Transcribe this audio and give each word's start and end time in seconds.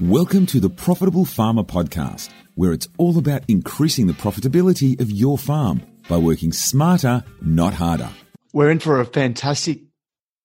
Welcome 0.00 0.46
to 0.46 0.60
the 0.60 0.70
Profitable 0.70 1.24
Farmer 1.24 1.62
Podcast, 1.62 2.30
where 2.54 2.72
it's 2.72 2.88
all 2.96 3.18
about 3.18 3.42
increasing 3.48 4.06
the 4.06 4.12
profitability 4.12 4.98
of 5.00 5.10
your 5.10 5.36
farm 5.36 5.82
by 6.08 6.16
working 6.16 6.52
smarter, 6.52 7.22
not 7.42 7.74
harder. 7.74 8.08
We're 8.52 8.70
in 8.70 8.78
for 8.78 9.00
a 9.00 9.04
fantastic 9.04 9.80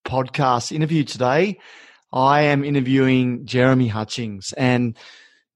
podcast 0.06 0.72
interview 0.72 1.04
today. 1.04 1.58
I 2.12 2.42
am 2.42 2.64
interviewing 2.64 3.46
Jeremy 3.46 3.88
Hutchings, 3.88 4.52
and 4.52 4.96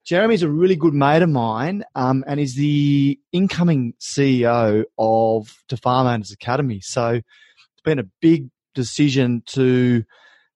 Jeremy's 0.04 0.42
a 0.42 0.48
really 0.48 0.76
good 0.76 0.94
mate 0.94 1.22
of 1.22 1.28
mine, 1.28 1.84
um, 1.94 2.24
and 2.26 2.40
is 2.40 2.54
the 2.54 3.20
incoming 3.32 3.94
CEO 4.00 4.84
of 4.98 5.54
the 5.68 5.76
Farm 5.76 6.06
Owners 6.06 6.32
Academy. 6.32 6.80
So 6.80 7.10
it's 7.10 7.82
been 7.84 7.98
a 7.98 8.08
big 8.20 8.48
decision 8.74 9.42
to 9.46 10.04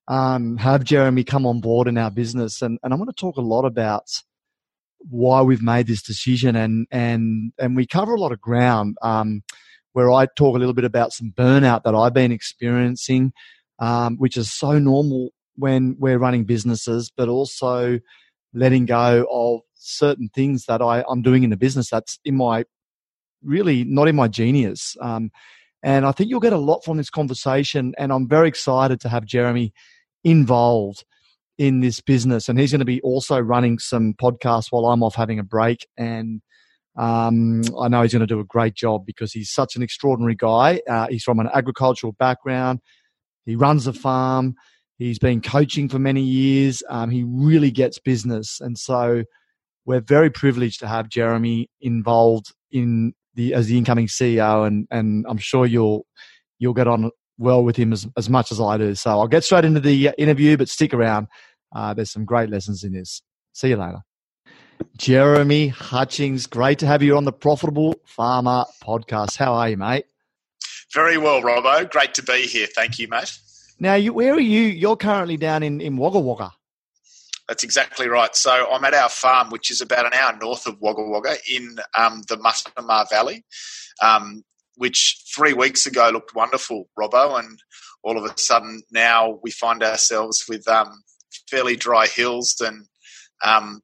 um, 0.08 0.56
have 0.58 0.84
Jeremy 0.84 1.24
come 1.24 1.46
on 1.46 1.60
board 1.60 1.88
in 1.88 1.98
our 1.98 2.10
business, 2.10 2.62
and, 2.62 2.78
and 2.82 2.92
I 2.92 2.96
want 2.96 3.10
to 3.10 3.20
talk 3.20 3.36
a 3.36 3.42
lot 3.42 3.64
about 3.64 4.06
why 4.98 5.42
we've 5.42 5.62
made 5.62 5.86
this 5.86 6.02
decision, 6.02 6.56
and 6.56 6.86
and 6.90 7.52
and 7.58 7.76
we 7.76 7.86
cover 7.86 8.14
a 8.14 8.20
lot 8.20 8.32
of 8.32 8.40
ground. 8.40 8.96
Um, 9.02 9.42
where 9.94 10.10
I 10.10 10.26
talk 10.26 10.56
a 10.56 10.58
little 10.58 10.74
bit 10.74 10.84
about 10.84 11.12
some 11.12 11.32
burnout 11.34 11.84
that 11.84 11.94
I've 11.94 12.12
been 12.12 12.32
experiencing, 12.32 13.32
um, 13.78 14.16
which 14.16 14.36
is 14.36 14.52
so 14.52 14.78
normal 14.80 15.30
when 15.54 15.96
we're 15.98 16.18
running 16.18 16.44
businesses, 16.44 17.12
but 17.16 17.28
also 17.28 18.00
letting 18.52 18.86
go 18.86 19.24
of 19.30 19.60
certain 19.74 20.28
things 20.34 20.66
that 20.66 20.82
I, 20.82 21.04
I'm 21.08 21.22
doing 21.22 21.44
in 21.44 21.50
the 21.50 21.56
business 21.56 21.90
that's 21.90 22.18
in 22.24 22.36
my 22.36 22.64
really 23.42 23.84
not 23.84 24.08
in 24.08 24.16
my 24.16 24.26
genius. 24.26 24.96
Um, 25.00 25.30
and 25.82 26.06
I 26.06 26.12
think 26.12 26.30
you'll 26.30 26.40
get 26.40 26.52
a 26.52 26.58
lot 26.58 26.84
from 26.84 26.96
this 26.96 27.10
conversation. 27.10 27.94
And 27.98 28.12
I'm 28.12 28.26
very 28.26 28.48
excited 28.48 29.00
to 29.00 29.08
have 29.08 29.26
Jeremy 29.26 29.72
involved 30.24 31.04
in 31.58 31.80
this 31.80 32.00
business. 32.00 32.48
And 32.48 32.58
he's 32.58 32.72
going 32.72 32.80
to 32.80 32.84
be 32.84 33.00
also 33.02 33.38
running 33.38 33.78
some 33.78 34.14
podcasts 34.14 34.66
while 34.70 34.86
I'm 34.86 35.02
off 35.02 35.14
having 35.14 35.38
a 35.38 35.44
break. 35.44 35.86
And 35.96 36.40
um, 36.96 37.62
I 37.78 37.88
know 37.88 38.02
he's 38.02 38.12
going 38.12 38.20
to 38.20 38.26
do 38.26 38.40
a 38.40 38.44
great 38.44 38.74
job 38.74 39.04
because 39.06 39.32
he's 39.32 39.50
such 39.50 39.76
an 39.76 39.82
extraordinary 39.82 40.34
guy. 40.34 40.80
Uh, 40.88 41.06
he's 41.08 41.24
from 41.24 41.40
an 41.40 41.48
agricultural 41.52 42.12
background. 42.12 42.80
He 43.46 43.56
runs 43.56 43.86
a 43.86 43.92
farm. 43.92 44.54
He's 44.98 45.18
been 45.18 45.40
coaching 45.40 45.88
for 45.88 45.98
many 45.98 46.22
years. 46.22 46.82
Um, 46.88 47.10
he 47.10 47.24
really 47.24 47.70
gets 47.70 47.98
business. 47.98 48.60
And 48.60 48.78
so 48.78 49.24
we're 49.84 50.00
very 50.00 50.30
privileged 50.30 50.80
to 50.80 50.88
have 50.88 51.08
Jeremy 51.08 51.68
involved 51.80 52.52
in 52.70 53.12
the 53.34 53.54
as 53.54 53.66
the 53.66 53.76
incoming 53.76 54.06
CEO. 54.06 54.66
And, 54.66 54.86
and 54.90 55.26
I'm 55.28 55.38
sure 55.38 55.66
you'll 55.66 56.06
you'll 56.58 56.74
get 56.74 56.86
on 56.86 57.10
well 57.38 57.64
with 57.64 57.76
him 57.76 57.92
as, 57.92 58.06
as 58.16 58.28
much 58.28 58.52
as 58.52 58.60
I 58.60 58.76
do. 58.76 58.94
So 58.94 59.10
I'll 59.10 59.28
get 59.28 59.44
straight 59.44 59.64
into 59.64 59.80
the 59.80 60.08
uh, 60.08 60.12
interview, 60.18 60.56
but 60.56 60.68
stick 60.68 60.94
around. 60.94 61.28
Uh, 61.74 61.94
there's 61.94 62.10
some 62.10 62.24
great 62.24 62.50
lessons 62.50 62.84
in 62.84 62.92
this. 62.92 63.22
See 63.52 63.68
you 63.68 63.76
later. 63.76 64.02
Jeremy 64.96 65.68
Hutchings, 65.68 66.46
great 66.46 66.78
to 66.80 66.86
have 66.86 67.02
you 67.02 67.16
on 67.16 67.24
the 67.24 67.32
Profitable 67.32 67.94
Farmer 68.04 68.64
podcast. 68.82 69.36
How 69.36 69.54
are 69.54 69.68
you, 69.68 69.76
mate? 69.76 70.06
Very 70.92 71.18
well, 71.18 71.42
Robbo. 71.42 71.90
Great 71.90 72.14
to 72.14 72.22
be 72.22 72.46
here. 72.46 72.66
Thank 72.66 72.98
you, 72.98 73.08
mate. 73.08 73.36
Now, 73.80 73.94
you, 73.94 74.12
where 74.12 74.34
are 74.34 74.40
you? 74.40 74.62
You're 74.62 74.96
currently 74.96 75.36
down 75.36 75.62
in, 75.62 75.80
in 75.80 75.96
Wagga 75.96 76.20
Wagga. 76.20 76.52
That's 77.48 77.64
exactly 77.64 78.08
right. 78.08 78.34
So 78.34 78.68
I'm 78.70 78.84
at 78.84 78.94
our 78.94 79.08
farm, 79.08 79.50
which 79.50 79.70
is 79.70 79.80
about 79.80 80.06
an 80.06 80.14
hour 80.14 80.36
north 80.40 80.66
of 80.66 80.80
Wagga 80.80 81.02
Wagga 81.02 81.36
in 81.52 81.78
um, 81.98 82.22
the 82.28 82.36
Muttama 82.36 83.08
Valley. 83.10 83.44
Um, 84.00 84.44
which 84.76 85.22
three 85.34 85.52
weeks 85.52 85.86
ago 85.86 86.10
looked 86.12 86.34
wonderful, 86.34 86.88
Robbo, 86.98 87.38
and 87.38 87.62
all 88.02 88.18
of 88.18 88.24
a 88.24 88.38
sudden 88.38 88.82
now 88.90 89.38
we 89.42 89.50
find 89.50 89.82
ourselves 89.82 90.44
with 90.48 90.66
um, 90.68 91.02
fairly 91.48 91.76
dry 91.76 92.06
hills 92.06 92.60
and 92.60 92.86
um, 93.42 93.82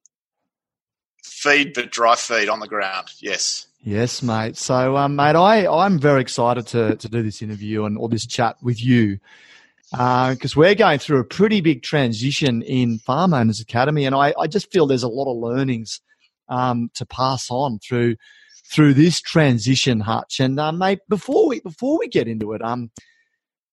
feed 1.25 1.73
but 1.75 1.91
dry 1.91 2.15
feed 2.17 2.49
on 2.49 2.61
the 2.61 2.69
ground. 2.69 3.09
Yes. 3.21 3.67
Yes, 3.83 4.23
mate. 4.23 4.59
So, 4.59 4.97
um, 4.97 5.17
mate, 5.17 5.37
I, 5.37 5.67
I'm 5.67 5.99
very 5.99 6.21
excited 6.21 6.67
to, 6.69 6.97
to 6.97 7.09
do 7.09 7.23
this 7.23 7.41
interview 7.41 7.87
and 7.87 7.97
all 7.97 8.09
this 8.09 8.27
chat 8.27 8.57
with 8.63 8.83
you 8.83 9.19
because 9.91 10.57
uh, 10.57 10.61
we're 10.61 10.75
going 10.75 10.99
through 10.99 11.19
a 11.19 11.25
pretty 11.25 11.61
big 11.61 11.83
transition 11.83 12.63
in 12.63 12.99
Farm 12.99 13.35
Owners 13.35 13.61
Academy, 13.61 14.05
and 14.05 14.15
I, 14.15 14.33
I 14.39 14.47
just 14.47 14.71
feel 14.71 14.87
there's 14.87 15.03
a 15.03 15.09
lot 15.09 15.31
of 15.31 15.39
learnings 15.39 16.01
um, 16.49 16.91
to 16.95 17.05
pass 17.07 17.51
on 17.51 17.81
through 17.81 18.17
through 18.71 18.95
this 18.95 19.21
transition, 19.21 20.01
Hutch. 20.01 20.41
And 20.41 20.59
uh, 20.61 20.73
mate, 20.73 21.01
before 21.09 21.49
we 21.49 21.61
before 21.61 21.99
we 21.99 22.09
get 22.09 22.29
into 22.29 22.53
it, 22.53 22.63
um, 22.63 22.91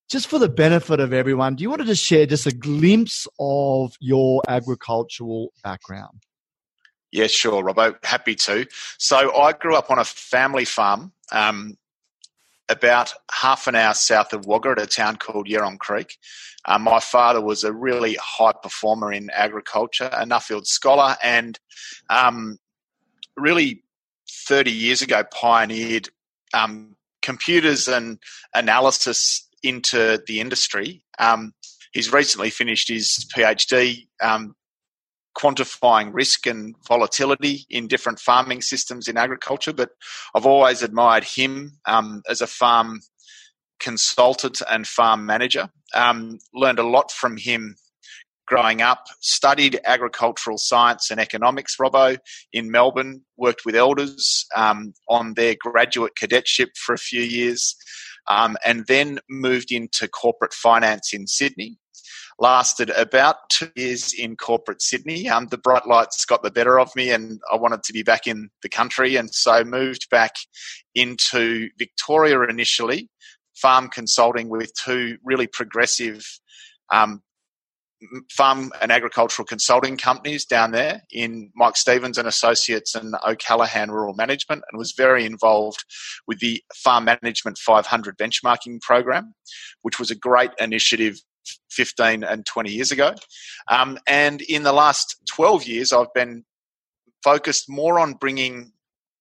just 0.09 0.27
for 0.27 0.39
the 0.39 0.49
benefit 0.49 0.99
of 0.99 1.13
everyone, 1.13 1.55
do 1.55 1.63
you 1.63 1.69
want 1.69 1.81
to 1.81 1.87
just 1.87 2.03
share 2.03 2.25
just 2.25 2.47
a 2.47 2.53
glimpse 2.53 3.27
of 3.39 3.93
your 3.99 4.41
agricultural 4.47 5.51
background? 5.63 6.23
Yeah, 7.11 7.27
sure, 7.27 7.63
Robbo. 7.63 7.95
Happy 8.03 8.35
to. 8.35 8.65
So 8.97 9.35
I 9.35 9.53
grew 9.53 9.75
up 9.75 9.91
on 9.91 9.99
a 9.99 10.03
family 10.03 10.65
farm 10.65 11.13
um, 11.31 11.77
about 12.69 13.13
half 13.31 13.67
an 13.67 13.75
hour 13.75 13.93
south 13.93 14.33
of 14.33 14.45
Wagga 14.45 14.71
at 14.71 14.81
a 14.81 14.87
town 14.87 15.15
called 15.15 15.47
Yerong 15.47 15.79
Creek. 15.79 16.17
Um, 16.65 16.81
my 16.81 16.99
father 16.99 17.39
was 17.39 17.63
a 17.63 17.71
really 17.71 18.17
high 18.21 18.53
performer 18.61 19.11
in 19.13 19.29
agriculture, 19.29 20.09
a 20.11 20.25
Nuffield 20.25 20.65
scholar, 20.65 21.15
and 21.23 21.57
um, 22.09 22.59
really 23.37 23.83
30 24.47 24.71
years 24.71 25.01
ago 25.01 25.23
pioneered 25.31 26.09
um, 26.53 26.95
computers 27.21 27.87
and 27.87 28.19
analysis 28.53 29.47
into 29.63 30.21
the 30.27 30.39
industry. 30.39 31.03
Um, 31.19 31.53
he's 31.91 32.13
recently 32.13 32.49
finished 32.49 32.89
his 32.89 33.27
PhD 33.35 34.07
um, 34.21 34.55
quantifying 35.37 36.13
risk 36.13 36.47
and 36.47 36.75
volatility 36.87 37.65
in 37.69 37.87
different 37.87 38.19
farming 38.19 38.61
systems 38.61 39.07
in 39.07 39.17
agriculture. 39.17 39.73
But 39.73 39.91
I've 40.33 40.45
always 40.45 40.81
admired 40.81 41.23
him 41.23 41.73
um, 41.85 42.23
as 42.29 42.41
a 42.41 42.47
farm 42.47 43.01
consultant 43.79 44.61
and 44.69 44.87
farm 44.87 45.25
manager. 45.25 45.69
Um, 45.93 46.39
learned 46.53 46.79
a 46.79 46.87
lot 46.87 47.11
from 47.11 47.37
him 47.37 47.75
growing 48.47 48.81
up, 48.81 49.05
studied 49.19 49.79
agricultural 49.85 50.57
science 50.57 51.11
and 51.11 51.19
economics, 51.19 51.75
Robbo, 51.77 52.17
in 52.53 52.71
Melbourne, 52.71 53.21
worked 53.35 53.61
with 53.65 53.75
elders 53.75 54.45
um, 54.55 54.93
on 55.07 55.35
their 55.35 55.55
graduate 55.59 56.15
cadetship 56.15 56.69
for 56.77 56.93
a 56.93 56.97
few 56.97 57.21
years, 57.21 57.75
um, 58.27 58.57
and 58.65 58.85
then 58.87 59.19
moved 59.29 59.71
into 59.71 60.07
corporate 60.07 60.53
finance 60.53 61.13
in 61.13 61.27
Sydney. 61.27 61.77
Lasted 62.39 62.91
about 62.91 63.49
two 63.49 63.71
years 63.75 64.13
in 64.13 64.35
corporate 64.37 64.81
Sydney. 64.81 65.27
Um, 65.27 65.47
the 65.47 65.57
bright 65.57 65.87
lights 65.87 66.23
got 66.23 66.43
the 66.43 66.51
better 66.51 66.79
of 66.79 66.95
me, 66.95 67.09
and 67.09 67.41
I 67.51 67.55
wanted 67.55 67.83
to 67.83 67.93
be 67.93 68.03
back 68.03 68.27
in 68.27 68.49
the 68.61 68.69
country, 68.69 69.15
and 69.15 69.33
so 69.33 69.63
moved 69.63 70.07
back 70.09 70.35
into 70.93 71.69
Victoria 71.79 72.41
initially, 72.43 73.09
farm 73.55 73.89
consulting 73.89 74.49
with 74.49 74.71
two 74.75 75.17
really 75.23 75.47
progressive 75.47 76.23
um, 76.93 77.23
farm 78.31 78.71
and 78.81 78.91
agricultural 78.91 79.45
consulting 79.45 79.97
companies 79.97 80.45
down 80.45 80.71
there 80.71 81.01
in 81.11 81.51
Mike 81.55 81.75
Stevens 81.75 82.17
and 82.17 82.27
Associates 82.27 82.95
and 82.95 83.15
O'Callaghan 83.27 83.91
Rural 83.91 84.13
Management 84.13 84.63
and 84.69 84.77
was 84.77 84.93
very 84.95 85.25
involved 85.25 85.83
with 86.27 86.39
the 86.39 86.61
Farm 86.75 87.05
Management 87.05 87.57
500 87.57 88.17
benchmarking 88.17 88.81
program, 88.81 89.33
which 89.81 89.99
was 89.99 90.11
a 90.11 90.15
great 90.15 90.51
initiative 90.59 91.19
15 91.71 92.23
and 92.23 92.45
20 92.45 92.71
years 92.71 92.91
ago. 92.91 93.13
Um, 93.69 93.97
and 94.07 94.41
in 94.41 94.63
the 94.63 94.73
last 94.73 95.15
12 95.29 95.65
years, 95.65 95.93
I've 95.93 96.13
been 96.13 96.43
focused 97.23 97.69
more 97.69 97.99
on 97.99 98.13
bringing 98.13 98.73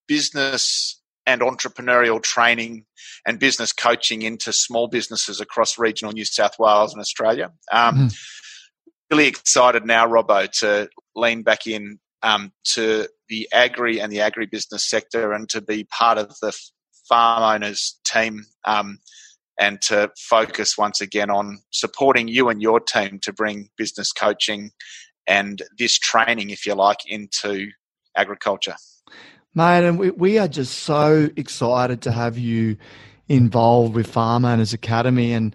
business 0.06 1.00
and 1.28 1.40
entrepreneurial 1.40 2.22
training 2.22 2.84
and 3.26 3.40
business 3.40 3.72
coaching 3.72 4.22
into 4.22 4.52
small 4.52 4.86
businesses 4.86 5.40
across 5.40 5.78
regional 5.78 6.12
New 6.12 6.24
South 6.24 6.56
Wales 6.58 6.92
and 6.92 7.00
Australia. 7.00 7.52
Um, 7.72 8.08
mm 8.08 8.16
really 9.10 9.26
excited 9.26 9.84
now, 9.84 10.06
Robbo, 10.06 10.50
to 10.60 10.88
lean 11.14 11.42
back 11.42 11.66
in 11.66 11.98
um, 12.22 12.52
to 12.64 13.08
the 13.28 13.48
agri 13.52 14.00
and 14.00 14.12
the 14.12 14.18
agribusiness 14.18 14.80
sector 14.80 15.32
and 15.32 15.48
to 15.50 15.60
be 15.60 15.84
part 15.84 16.18
of 16.18 16.34
the 16.40 16.56
farm 17.08 17.42
owners 17.42 17.98
team 18.04 18.44
um, 18.64 18.98
and 19.58 19.80
to 19.80 20.10
focus 20.18 20.76
once 20.76 21.00
again 21.00 21.30
on 21.30 21.58
supporting 21.70 22.28
you 22.28 22.48
and 22.48 22.60
your 22.60 22.80
team 22.80 23.18
to 23.22 23.32
bring 23.32 23.68
business 23.76 24.12
coaching 24.12 24.70
and 25.26 25.62
this 25.78 25.98
training, 25.98 26.50
if 26.50 26.66
you 26.66 26.74
like, 26.74 26.98
into 27.06 27.68
agriculture. 28.16 28.76
Mate, 29.54 29.84
and 29.84 29.98
we, 29.98 30.10
we 30.10 30.38
are 30.38 30.48
just 30.48 30.80
so 30.80 31.30
excited 31.36 32.02
to 32.02 32.12
have 32.12 32.38
you 32.38 32.76
involved 33.28 33.94
with 33.94 34.06
Farm 34.06 34.44
Owners 34.44 34.72
Academy. 34.72 35.32
And 35.32 35.54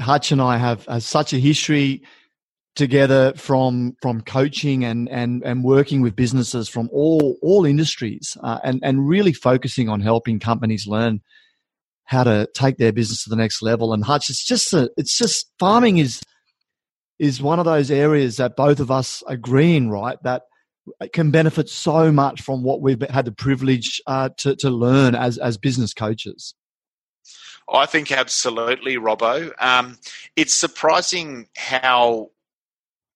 Hutch 0.00 0.32
and 0.32 0.40
I 0.40 0.56
have, 0.56 0.86
have 0.86 1.02
such 1.02 1.32
a 1.32 1.38
history 1.38 2.02
together 2.76 3.32
from 3.36 3.96
from 4.00 4.20
coaching 4.20 4.84
and 4.84 5.08
and 5.08 5.42
and 5.44 5.64
working 5.64 6.00
with 6.00 6.14
businesses 6.14 6.68
from 6.68 6.88
all 6.92 7.36
all 7.42 7.64
industries 7.64 8.36
uh, 8.42 8.60
and 8.62 8.80
and 8.82 9.08
really 9.08 9.32
focusing 9.32 9.88
on 9.88 10.00
helping 10.00 10.38
companies 10.38 10.86
learn 10.86 11.20
how 12.04 12.24
to 12.24 12.48
take 12.54 12.76
their 12.76 12.92
business 12.92 13.24
to 13.24 13.30
the 13.30 13.36
next 13.36 13.60
level 13.60 13.92
and 13.92 14.04
Hutch 14.04 14.30
it's 14.30 14.44
just 14.44 14.72
a, 14.72 14.90
it's 14.96 15.18
just 15.18 15.50
farming 15.58 15.98
is 15.98 16.20
is 17.20 17.42
one 17.42 17.58
of 17.58 17.66
those 17.66 17.90
areas 17.90 18.38
that 18.38 18.56
both 18.56 18.80
of 18.80 18.90
us 18.90 19.22
agree 19.28 19.76
in, 19.76 19.90
right? 19.90 20.16
That 20.24 20.42
can 21.12 21.30
benefit 21.30 21.68
so 21.68 22.10
much 22.10 22.40
from 22.40 22.64
what 22.64 22.80
we've 22.80 23.02
had 23.10 23.26
the 23.26 23.32
privilege 23.32 24.00
uh, 24.06 24.30
to, 24.38 24.56
to 24.56 24.70
learn 24.70 25.14
as, 25.14 25.36
as 25.36 25.58
business 25.58 25.92
coaches. 25.92 26.54
I 27.70 27.84
think 27.84 28.10
absolutely, 28.10 28.96
Robbo. 28.96 29.52
Um, 29.60 29.98
it's 30.34 30.54
surprising 30.54 31.48
how 31.56 32.30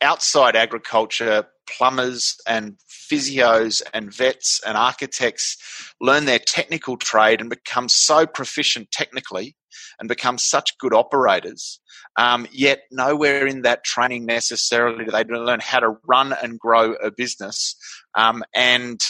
outside 0.04 0.54
agriculture, 0.54 1.46
plumbers 1.66 2.36
and 2.46 2.76
physios 2.88 3.82
and 3.92 4.14
vets 4.14 4.60
and 4.64 4.76
architects 4.76 5.56
learn 6.00 6.26
their 6.26 6.38
technical 6.38 6.96
trade 6.96 7.40
and 7.40 7.50
become 7.50 7.88
so 7.88 8.26
proficient 8.26 8.90
technically 8.92 9.56
and 9.98 10.08
become 10.08 10.38
such 10.38 10.76
good 10.78 10.94
operators. 10.94 11.80
Um, 12.16 12.46
yet 12.52 12.82
nowhere 12.92 13.46
in 13.46 13.62
that 13.62 13.82
training 13.82 14.26
necessarily 14.26 15.04
do 15.06 15.10
they 15.10 15.24
learn 15.24 15.60
how 15.60 15.80
to 15.80 15.96
run 16.06 16.32
and 16.32 16.58
grow 16.58 16.92
a 16.94 17.10
business 17.10 17.74
um, 18.14 18.44
and 18.54 19.00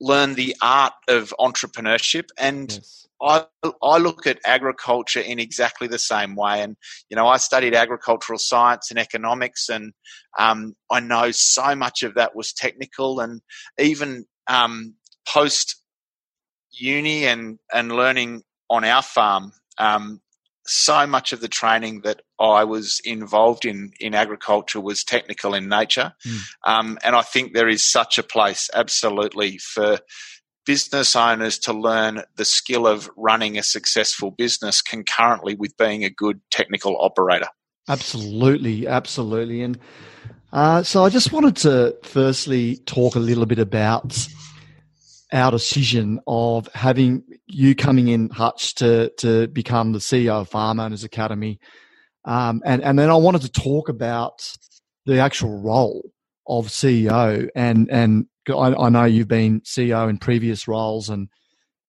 learn 0.00 0.34
the 0.34 0.56
art 0.62 0.94
of 1.08 1.34
entrepreneurship 1.38 2.28
and 2.38 2.72
yes 2.72 3.01
I, 3.22 3.44
I 3.82 3.98
look 3.98 4.26
at 4.26 4.40
agriculture 4.44 5.20
in 5.20 5.38
exactly 5.38 5.86
the 5.86 5.98
same 5.98 6.34
way. 6.34 6.62
And, 6.62 6.76
you 7.08 7.16
know, 7.16 7.28
I 7.28 7.36
studied 7.36 7.74
agricultural 7.74 8.38
science 8.38 8.90
and 8.90 8.98
economics, 8.98 9.68
and 9.68 9.92
um, 10.38 10.74
I 10.90 11.00
know 11.00 11.30
so 11.30 11.74
much 11.74 12.02
of 12.02 12.14
that 12.14 12.34
was 12.34 12.52
technical. 12.52 13.20
And 13.20 13.40
even 13.78 14.26
um, 14.48 14.94
post 15.26 15.76
uni 16.72 17.26
and, 17.26 17.58
and 17.72 17.92
learning 17.92 18.42
on 18.68 18.84
our 18.84 19.02
farm, 19.02 19.52
um, 19.78 20.20
so 20.66 21.06
much 21.06 21.32
of 21.32 21.40
the 21.40 21.48
training 21.48 22.02
that 22.02 22.22
I 22.38 22.64
was 22.64 23.00
involved 23.04 23.64
in 23.64 23.92
in 23.98 24.14
agriculture 24.14 24.80
was 24.80 25.02
technical 25.02 25.54
in 25.54 25.68
nature. 25.68 26.14
Mm. 26.64 26.96
and 27.02 27.16
I 27.16 27.22
think 27.22 27.52
there 27.52 27.68
is 27.68 27.84
such 27.84 28.16
a 28.18 28.22
place, 28.22 28.70
absolutely, 28.72 29.58
for 29.58 29.98
business 30.64 31.16
owners 31.16 31.58
to 31.60 31.72
learn 31.72 32.22
the 32.36 32.44
skill 32.44 32.86
of 32.86 33.10
running 33.16 33.58
a 33.58 33.62
successful 33.62 34.30
business 34.30 34.82
concurrently 34.82 35.54
with 35.54 35.76
being 35.76 36.04
a 36.04 36.10
good 36.10 36.40
technical 36.50 36.96
operator. 37.00 37.48
Absolutely, 37.88 38.86
absolutely. 38.86 39.62
And 39.62 39.78
uh, 40.52 40.82
so 40.82 41.04
I 41.04 41.08
just 41.08 41.32
wanted 41.32 41.56
to 41.56 41.96
firstly 42.04 42.76
talk 42.86 43.16
a 43.16 43.20
little 43.20 43.46
bit 43.46 43.58
about 43.58 44.28
our 45.32 45.50
decision 45.50 46.20
of 46.26 46.68
having 46.74 47.24
you 47.46 47.74
coming 47.74 48.08
in, 48.08 48.28
Hutch, 48.28 48.74
to, 48.76 49.10
to 49.18 49.48
become 49.48 49.92
the 49.92 49.98
CEO 49.98 50.42
of 50.42 50.48
Farm 50.48 50.78
Owners 50.78 51.04
Academy. 51.04 51.58
Um, 52.24 52.62
and, 52.64 52.82
and 52.82 52.98
then 52.98 53.10
I 53.10 53.16
wanted 53.16 53.42
to 53.42 53.50
talk 53.50 53.88
about 53.88 54.56
the 55.06 55.18
actual 55.18 55.60
role 55.60 56.12
of 56.46 56.68
CEO 56.68 57.48
and, 57.54 57.90
and 57.90 58.26
I, 58.48 58.74
I 58.74 58.88
know 58.88 59.04
you've 59.04 59.28
been 59.28 59.60
CEO 59.60 60.08
in 60.08 60.18
previous 60.18 60.66
roles, 60.66 61.08
and 61.08 61.28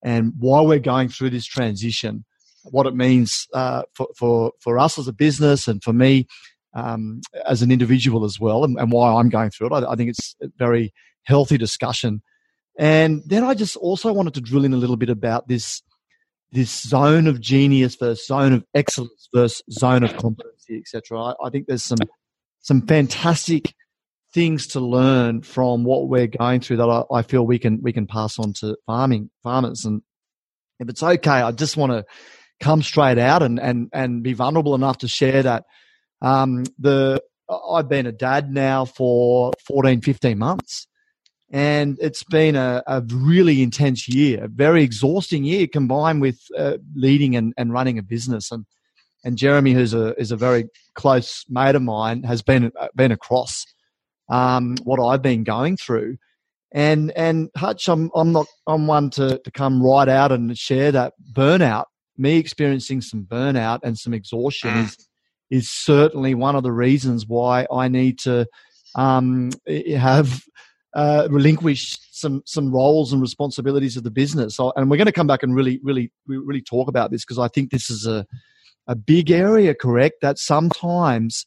and 0.04 0.34
while 0.38 0.68
we're 0.68 0.80
going 0.80 1.10
through 1.10 1.32
this 1.32 1.46
transition, 1.46 2.26
what 2.64 2.86
it 2.86 2.96
means 2.96 3.48
uh, 3.54 3.84
for, 3.94 4.08
for 4.18 4.52
for 4.60 4.80
us 4.80 4.98
as 4.98 5.08
a 5.08 5.14
business 5.14 5.68
and 5.68 5.84
for 5.84 5.94
me 5.94 6.28
um, 6.74 7.22
as 7.46 7.62
an 7.62 7.72
individual 7.72 8.26
as 8.26 8.40
well, 8.40 8.64
and, 8.64 8.78
and, 8.80 8.92
why 8.92 9.14
I'm 9.14 9.30
going 9.30 9.52
through 9.52 9.68
it. 9.68 9.74
I, 9.74 9.92
I 9.92 9.96
think 9.96 10.10
it's 10.10 10.36
a 10.42 10.48
very 10.58 10.94
healthy 11.24 11.58
discussion. 11.58 12.22
And 12.80 13.22
then 13.26 13.44
I 13.44 13.54
just 13.54 13.76
also 13.78 14.12
wanted 14.12 14.34
to 14.34 14.42
drill 14.42 14.66
in 14.66 14.74
a 14.74 14.78
little 14.78 14.98
bit 14.98 15.10
about 15.10 15.48
this 15.48 15.82
this 16.52 16.82
zone 16.82 17.26
of 17.26 17.42
genius 17.42 17.96
versus 17.96 18.28
zone 18.28 18.54
of 18.54 18.64
excellence 18.76 19.28
versus 19.34 19.64
zone 19.72 20.04
of 20.04 20.16
competency, 20.18 20.78
etc. 20.78 21.20
I, 21.20 21.34
I, 21.44 21.50
think 21.50 21.66
there's 21.68 21.84
some 21.84 21.98
some 22.62 22.86
fantastic 22.86 23.74
things 24.34 24.68
to 24.68 24.80
learn 24.80 25.42
from 25.42 25.84
what 25.84 26.08
we're 26.08 26.28
going 26.28 26.60
through 26.60 26.78
that 26.78 26.90
I, 26.90 27.04
I, 27.12 27.22
feel 27.22 27.46
we 27.46 27.60
can 27.60 27.82
we 27.82 27.94
can 27.94 28.08
pass 28.08 28.40
on 28.40 28.54
to 28.54 28.76
farming 28.86 29.30
farmers. 29.44 29.86
And 29.86 30.02
if 30.80 30.90
it's 30.90 31.04
okay, 31.04 31.30
I 31.30 31.52
just 31.52 31.78
want 31.78 31.92
to 31.92 32.06
come 32.60 32.82
straight 32.82 33.18
out 33.18 33.44
and 33.44 33.60
and 33.60 33.90
and 33.94 34.24
be 34.24 34.34
vulnerable 34.34 34.76
enough 34.76 35.00
to 35.00 35.08
share 35.08 35.44
that 35.44 35.66
um, 36.22 36.64
the 36.80 37.22
I've 37.50 37.90
been 37.90 38.08
a 38.08 38.12
dad 38.12 38.52
now 38.52 38.86
for 38.86 39.52
14, 39.68 40.02
15 40.02 40.38
months. 40.38 40.88
And 41.52 41.98
it's 42.02 42.24
been 42.24 42.56
a, 42.56 42.82
a 42.88 43.02
really 43.02 43.62
intense 43.62 44.08
year, 44.08 44.46
a 44.46 44.48
very 44.48 44.82
exhausting 44.82 45.44
year 45.44 45.68
combined 45.68 46.20
with 46.20 46.40
uh, 46.58 46.78
leading 46.96 47.36
and, 47.36 47.54
and 47.58 47.72
running 47.72 48.00
a 48.00 48.04
business. 48.04 48.52
And 48.52 48.66
and 49.24 49.38
Jeremy, 49.38 49.74
who's 49.74 49.94
a 49.94 50.20
is 50.20 50.32
a 50.32 50.36
very 50.36 50.66
close 50.96 51.46
mate 51.48 51.76
of 51.76 51.82
mine, 51.82 52.24
has 52.24 52.42
been 52.42 52.72
been 52.96 53.12
across 53.12 53.66
um, 54.30 54.76
what 54.84 55.04
I've 55.04 55.22
been 55.22 55.44
going 55.44 55.78
through. 55.78 56.18
And 56.72 57.12
and 57.12 57.50
Hutch, 57.56 57.88
I'm 57.88 58.10
I'm 58.16 58.32
not 58.32 58.48
I'm 58.66 58.88
one 58.88 59.12
to 59.12 59.40
to 59.44 59.52
come 59.52 59.82
right 59.82 60.10
out 60.10 60.32
and 60.32 60.58
share 60.58 60.92
that 60.92 61.14
burnout. 61.32 61.86
Me 62.18 62.38
experiencing 62.38 63.02
some 63.02 63.26
burnout 63.26 63.80
and 63.84 63.98
some 63.98 64.14
exhaustion 64.14 64.72
mm. 64.72 64.84
is 64.86 64.98
is 65.52 65.70
certainly 65.70 66.34
one 66.34 66.56
of 66.56 66.64
the 66.64 66.72
reasons 66.72 67.28
why 67.28 67.68
I 67.72 67.88
need 67.88 68.18
to 68.20 68.48
um, 68.96 69.52
have 69.68 70.42
uh, 70.96 71.28
relinquish 71.30 71.98
some 72.12 72.42
some 72.46 72.72
roles 72.72 73.14
and 73.14 73.22
responsibilities 73.22 73.96
of 73.96 74.04
the 74.04 74.12
business. 74.12 74.56
So, 74.56 74.74
and 74.76 74.90
we're 74.90 74.98
going 74.98 75.06
to 75.06 75.12
come 75.12 75.28
back 75.28 75.44
and 75.44 75.56
really 75.56 75.80
really 75.84 76.12
really 76.28 76.62
talk 76.62 76.88
about 76.88 77.12
this 77.12 77.24
because 77.24 77.40
I 77.40 77.50
think 77.50 77.70
this 77.70 77.92
is 77.92 78.08
a 78.08 78.26
a 78.88 78.96
big 78.96 79.30
area. 79.30 79.76
Correct 79.76 80.16
that 80.22 80.40
sometimes 80.40 81.46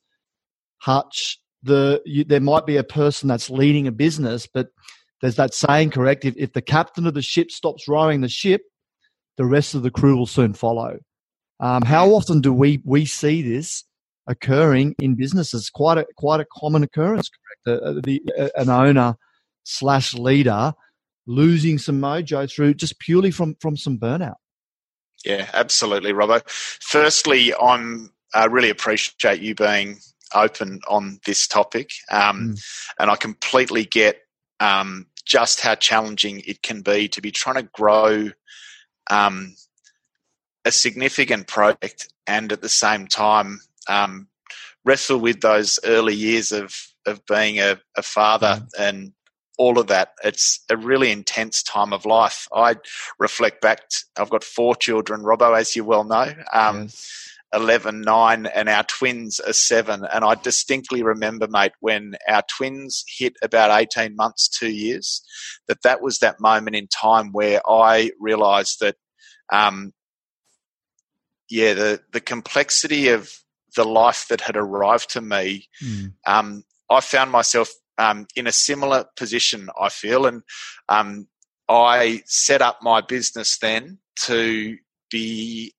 Hutch 0.78 1.40
the 1.66 2.02
you, 2.04 2.24
there 2.24 2.40
might 2.40 2.66
be 2.66 2.76
a 2.76 2.84
person 2.84 3.28
that's 3.28 3.50
leading 3.50 3.86
a 3.86 3.92
business, 3.92 4.46
but 4.46 4.68
there's 5.20 5.36
that 5.36 5.54
saying, 5.54 5.90
correct? 5.90 6.24
If, 6.24 6.34
if 6.36 6.52
the 6.52 6.62
captain 6.62 7.06
of 7.06 7.14
the 7.14 7.22
ship 7.22 7.50
stops 7.50 7.88
rowing 7.88 8.20
the 8.20 8.28
ship, 8.28 8.62
the 9.36 9.46
rest 9.46 9.74
of 9.74 9.82
the 9.82 9.90
crew 9.90 10.16
will 10.16 10.26
soon 10.26 10.52
follow. 10.52 10.98
Um, 11.60 11.82
how 11.82 12.10
often 12.10 12.40
do 12.40 12.52
we 12.52 12.80
we 12.84 13.04
see 13.04 13.42
this 13.42 13.84
occurring 14.26 14.94
in 15.00 15.14
businesses? 15.14 15.70
Quite 15.70 15.98
a 15.98 16.06
quite 16.16 16.40
a 16.40 16.46
common 16.52 16.82
occurrence. 16.82 17.30
Correct? 17.64 17.82
Uh, 17.82 18.00
the, 18.02 18.22
uh, 18.38 18.48
an 18.56 18.68
owner 18.68 19.16
slash 19.64 20.14
leader 20.14 20.72
losing 21.26 21.78
some 21.78 22.00
mojo 22.00 22.50
through 22.50 22.74
just 22.74 22.98
purely 23.00 23.30
from 23.30 23.56
from 23.60 23.76
some 23.76 23.98
burnout. 23.98 24.36
Yeah, 25.24 25.48
absolutely, 25.54 26.12
Robbo. 26.12 26.42
Firstly, 26.48 27.54
I'm 27.54 28.12
I 28.34 28.44
uh, 28.44 28.48
really 28.48 28.70
appreciate 28.70 29.40
you 29.40 29.54
being 29.54 29.98
open 30.34 30.80
on 30.88 31.20
this 31.24 31.46
topic, 31.46 31.90
um, 32.10 32.54
mm. 32.54 32.64
and 32.98 33.10
I 33.10 33.16
completely 33.16 33.84
get 33.84 34.20
um, 34.60 35.06
just 35.24 35.60
how 35.60 35.74
challenging 35.74 36.40
it 36.46 36.62
can 36.62 36.82
be 36.82 37.08
to 37.08 37.20
be 37.20 37.30
trying 37.30 37.56
to 37.56 37.68
grow 37.72 38.30
um, 39.10 39.54
a 40.64 40.72
significant 40.72 41.46
project 41.46 42.08
and 42.26 42.52
at 42.52 42.62
the 42.62 42.68
same 42.68 43.06
time 43.06 43.60
um, 43.88 44.28
wrestle 44.84 45.18
with 45.18 45.40
those 45.40 45.78
early 45.84 46.14
years 46.14 46.52
of 46.52 46.74
of 47.06 47.24
being 47.26 47.60
a, 47.60 47.78
a 47.96 48.02
father 48.02 48.62
mm. 48.62 48.68
and 48.78 49.12
all 49.58 49.78
of 49.78 49.86
that. 49.86 50.12
It's 50.22 50.60
a 50.68 50.76
really 50.76 51.10
intense 51.10 51.62
time 51.62 51.92
of 51.92 52.04
life. 52.04 52.46
I 52.52 52.76
reflect 53.18 53.62
back. 53.62 53.80
I've 54.18 54.28
got 54.28 54.44
four 54.44 54.74
children, 54.74 55.22
Robbo, 55.22 55.58
as 55.58 55.74
you 55.74 55.84
well 55.84 56.04
know. 56.04 56.34
Um, 56.52 56.82
yes 56.82 57.35
11, 57.52 58.02
9, 58.02 58.46
and 58.46 58.68
our 58.68 58.84
twins 58.84 59.40
are 59.40 59.52
7. 59.52 60.04
And 60.12 60.24
I 60.24 60.34
distinctly 60.34 61.02
remember, 61.02 61.46
mate, 61.48 61.72
when 61.80 62.16
our 62.28 62.42
twins 62.42 63.04
hit 63.08 63.34
about 63.42 63.78
18 63.78 64.16
months, 64.16 64.48
two 64.48 64.70
years, 64.70 65.22
that 65.68 65.82
that 65.82 66.02
was 66.02 66.18
that 66.18 66.40
moment 66.40 66.76
in 66.76 66.88
time 66.88 67.32
where 67.32 67.60
I 67.66 68.10
realised 68.20 68.78
that, 68.80 68.96
um, 69.52 69.92
yeah, 71.48 71.74
the, 71.74 72.00
the 72.12 72.20
complexity 72.20 73.08
of 73.08 73.32
the 73.76 73.84
life 73.84 74.26
that 74.28 74.40
had 74.40 74.56
arrived 74.56 75.10
to 75.10 75.20
me, 75.20 75.68
mm. 75.82 76.12
um, 76.26 76.64
I 76.90 77.00
found 77.00 77.30
myself 77.30 77.70
um, 77.98 78.26
in 78.34 78.46
a 78.46 78.52
similar 78.52 79.06
position, 79.16 79.68
I 79.80 79.88
feel. 79.88 80.26
And 80.26 80.42
um, 80.88 81.28
I 81.68 82.22
set 82.26 82.62
up 82.62 82.80
my 82.82 83.00
business 83.00 83.58
then 83.58 83.98
to 84.22 84.76
be 85.10 85.74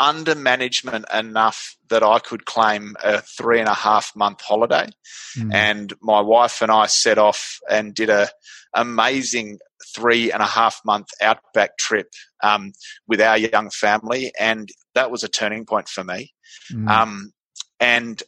under 0.00 0.34
management 0.34 1.04
enough 1.12 1.76
that 1.90 2.02
I 2.02 2.18
could 2.18 2.46
claim 2.46 2.96
a 3.04 3.20
three 3.20 3.60
and 3.60 3.68
a 3.68 3.74
half 3.74 4.16
month 4.16 4.40
holiday. 4.40 4.88
Mm. 5.36 5.54
And 5.54 5.92
my 6.00 6.20
wife 6.20 6.62
and 6.62 6.72
I 6.72 6.86
set 6.86 7.18
off 7.18 7.58
and 7.70 7.94
did 7.94 8.08
a 8.08 8.28
amazing 8.74 9.58
three 9.94 10.32
and 10.32 10.42
a 10.42 10.46
half 10.46 10.80
month 10.84 11.08
outback 11.20 11.76
trip 11.76 12.08
um, 12.42 12.72
with 13.06 13.20
our 13.20 13.36
young 13.36 13.70
family, 13.70 14.32
and 14.38 14.70
that 14.94 15.10
was 15.10 15.22
a 15.22 15.28
turning 15.28 15.66
point 15.66 15.88
for 15.88 16.02
me. 16.02 16.32
Mm. 16.72 16.88
Um, 16.88 17.32
and 17.78 18.22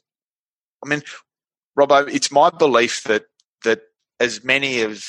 I 0.85 0.89
mean, 0.89 1.03
Robbo, 1.79 2.13
it's 2.13 2.31
my 2.31 2.51
belief 2.51 3.03
that 3.05 3.25
that 3.65 3.81
as 4.21 4.45
many 4.45 4.83
of 4.83 5.05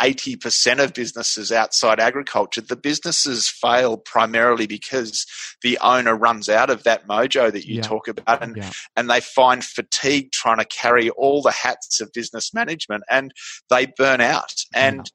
80% 0.00 0.82
of 0.82 0.92
businesses 0.92 1.52
outside 1.52 2.00
agriculture, 2.00 2.60
the 2.60 2.76
businesses 2.76 3.48
fail 3.48 3.96
primarily 3.96 4.66
because 4.66 5.26
the 5.62 5.78
owner 5.78 6.16
runs 6.16 6.48
out 6.48 6.70
of 6.70 6.82
that 6.84 7.06
mojo 7.06 7.52
that 7.52 7.66
you 7.66 7.76
yeah. 7.76 7.82
talk 7.82 8.08
about 8.08 8.42
and, 8.42 8.56
yeah. 8.56 8.70
and 8.96 9.08
they 9.08 9.20
find 9.20 9.64
fatigue 9.64 10.32
trying 10.32 10.58
to 10.58 10.64
carry 10.64 11.10
all 11.10 11.42
the 11.42 11.52
hats 11.52 12.00
of 12.00 12.12
business 12.12 12.52
management 12.52 13.04
and 13.08 13.32
they 13.70 13.86
burn 13.86 14.20
out. 14.20 14.64
And 14.74 15.10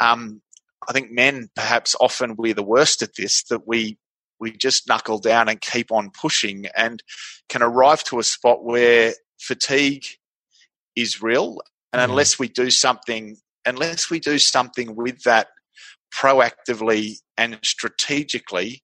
um, 0.00 0.42
I 0.88 0.92
think 0.92 1.10
men 1.10 1.48
perhaps 1.54 1.96
often 2.00 2.36
we're 2.36 2.54
the 2.54 2.62
worst 2.62 3.02
at 3.02 3.16
this, 3.16 3.44
that 3.44 3.66
we 3.66 3.96
we 4.38 4.56
just 4.56 4.88
knuckle 4.88 5.18
down 5.18 5.50
and 5.50 5.60
keep 5.60 5.92
on 5.92 6.10
pushing 6.10 6.66
and 6.74 7.02
can 7.50 7.62
arrive 7.62 8.02
to 8.04 8.18
a 8.18 8.24
spot 8.24 8.64
where 8.64 9.12
fatigue 9.38 10.04
is 10.96 11.20
real 11.20 11.58
and 11.92 12.00
unless 12.00 12.38
we 12.38 12.48
do 12.48 12.70
something 12.70 13.36
unless 13.64 14.10
we 14.10 14.18
do 14.18 14.38
something 14.38 14.96
with 14.96 15.22
that 15.22 15.48
proactively 16.14 17.16
and 17.36 17.58
strategically 17.62 18.82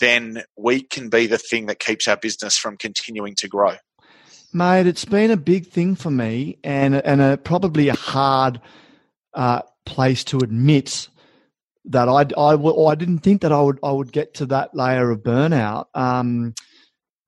then 0.00 0.42
we 0.56 0.82
can 0.82 1.08
be 1.08 1.26
the 1.26 1.38
thing 1.38 1.66
that 1.66 1.78
keeps 1.78 2.08
our 2.08 2.16
business 2.16 2.56
from 2.56 2.76
continuing 2.76 3.34
to 3.34 3.48
grow 3.48 3.74
mate 4.52 4.86
it's 4.86 5.04
been 5.04 5.30
a 5.30 5.36
big 5.36 5.66
thing 5.66 5.94
for 5.94 6.10
me 6.10 6.58
and 6.64 6.94
and 6.94 7.20
a, 7.20 7.36
probably 7.36 7.88
a 7.88 7.94
hard 7.94 8.60
uh, 9.34 9.62
place 9.84 10.24
to 10.24 10.38
admit 10.38 11.08
that 11.84 12.08
I, 12.08 12.26
I, 12.40 12.54
I 12.54 12.94
didn't 12.94 13.18
think 13.18 13.42
that 13.42 13.52
I 13.52 13.60
would 13.60 13.78
I 13.82 13.92
would 13.92 14.12
get 14.12 14.34
to 14.34 14.46
that 14.46 14.74
layer 14.74 15.10
of 15.10 15.22
burnout. 15.22 15.86
Um, 15.94 16.54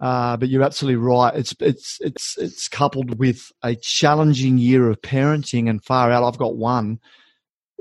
uh, 0.01 0.37
but 0.37 0.49
you're 0.49 0.63
absolutely 0.63 0.97
right. 0.97 1.35
It's 1.35 1.55
it's 1.61 1.99
it's 2.01 2.37
it's 2.39 2.69
coupled 2.69 3.19
with 3.19 3.51
a 3.63 3.77
challenging 3.77 4.59
year 4.59 4.91
of 4.91 5.01
parenting 5.01 5.71
and 5.71 5.83
far 5.85 6.11
out. 6.11 6.23
I've 6.23 6.39
got 6.39 6.57
one 6.57 7.01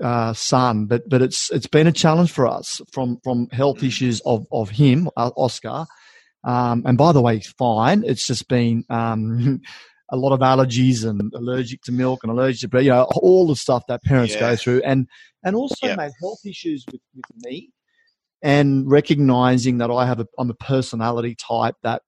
uh, 0.02 0.34
son, 0.34 0.86
but 0.86 1.08
but 1.10 1.22
it's 1.22 1.52
it's 1.52 1.68
been 1.68 1.88
a 1.88 1.92
challenge 1.92 2.32
for 2.32 2.48
us 2.48 2.82
from 2.92 3.20
from 3.24 3.48
health 3.52 3.80
mm. 3.80 3.88
issues 3.88 4.22
of 4.26 4.46
of 4.52 4.70
him, 4.70 5.10
uh, 5.18 5.32
Oscar. 5.36 5.86
Um, 6.46 6.84
and 6.86 6.98
by 6.98 7.12
the 7.12 7.22
way, 7.22 7.42
fine. 7.58 8.04
It's 8.06 8.26
just 8.26 8.48
been 8.48 8.86
um, 8.90 9.62
a 10.10 10.16
lot 10.16 10.32
of 10.32 10.40
allergies 10.40 11.04
and 11.04 11.34
allergic 11.34 11.82
to 11.84 11.92
milk 11.92 12.22
and 12.24 12.32
allergic 12.32 12.72
to 12.72 12.84
you 12.84 12.92
know 12.92 13.08
all 13.16 13.48
the 13.48 13.56
stuff 13.56 13.84
that 13.88 14.04
parents 14.04 14.36
yeah. 14.36 14.40
go 14.40 14.56
through 14.56 14.82
and 14.86 15.08
and 15.44 15.56
also 15.56 15.88
yeah. 15.88 15.96
made 15.96 16.12
health 16.22 16.40
issues 16.46 16.86
with, 16.92 17.02
with 17.16 17.26
me 17.44 17.72
and 18.46 18.90
recognizing 18.90 19.80
that 19.80 19.90
I 19.90 20.06
have 20.06 20.20
a 20.20 20.28
I'm 20.38 20.52
a 20.52 20.54
personality 20.54 21.36
type 21.36 21.76
that 21.82 22.04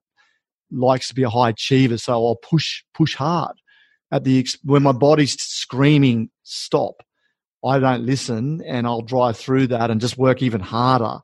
likes 0.70 1.08
to 1.08 1.14
be 1.14 1.24
a 1.24 1.28
high 1.28 1.50
achiever 1.50 1.98
so 1.98 2.12
I'll 2.12 2.36
push 2.36 2.82
push 2.94 3.14
hard 3.16 3.56
at 4.12 4.22
the 4.22 4.46
when 4.62 4.84
my 4.84 4.92
body's 4.92 5.40
screaming 5.42 6.30
stop 6.44 7.02
I 7.64 7.80
don't 7.80 8.06
listen 8.06 8.62
and 8.64 8.86
I'll 8.86 9.02
drive 9.02 9.36
through 9.36 9.66
that 9.68 9.90
and 9.90 10.00
just 10.00 10.16
work 10.16 10.40
even 10.40 10.60
harder 10.60 11.18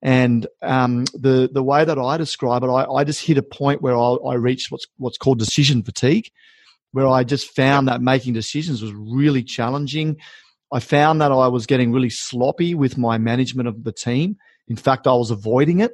and 0.00 0.46
um, 0.62 1.04
the 1.14 1.48
the 1.52 1.62
way 1.62 1.84
that 1.84 1.98
I 1.98 2.16
describe 2.16 2.64
it, 2.64 2.68
I, 2.68 2.84
I 2.84 3.04
just 3.04 3.24
hit 3.24 3.38
a 3.38 3.42
point 3.42 3.82
where 3.82 3.96
I, 3.96 4.14
I 4.26 4.34
reached 4.34 4.72
what's 4.72 4.86
what's 4.96 5.16
called 5.16 5.38
decision 5.38 5.84
fatigue, 5.84 6.28
where 6.90 7.06
I 7.06 7.22
just 7.22 7.54
found 7.54 7.86
that 7.86 8.02
making 8.02 8.32
decisions 8.32 8.82
was 8.82 8.92
really 8.92 9.44
challenging. 9.44 10.16
I 10.72 10.80
found 10.80 11.20
that 11.20 11.30
I 11.30 11.46
was 11.46 11.66
getting 11.66 11.92
really 11.92 12.10
sloppy 12.10 12.74
with 12.74 12.98
my 12.98 13.16
management 13.16 13.68
of 13.68 13.84
the 13.84 13.92
team. 13.92 14.38
In 14.68 14.76
fact, 14.76 15.06
I 15.06 15.12
was 15.12 15.30
avoiding 15.30 15.80
it, 15.80 15.92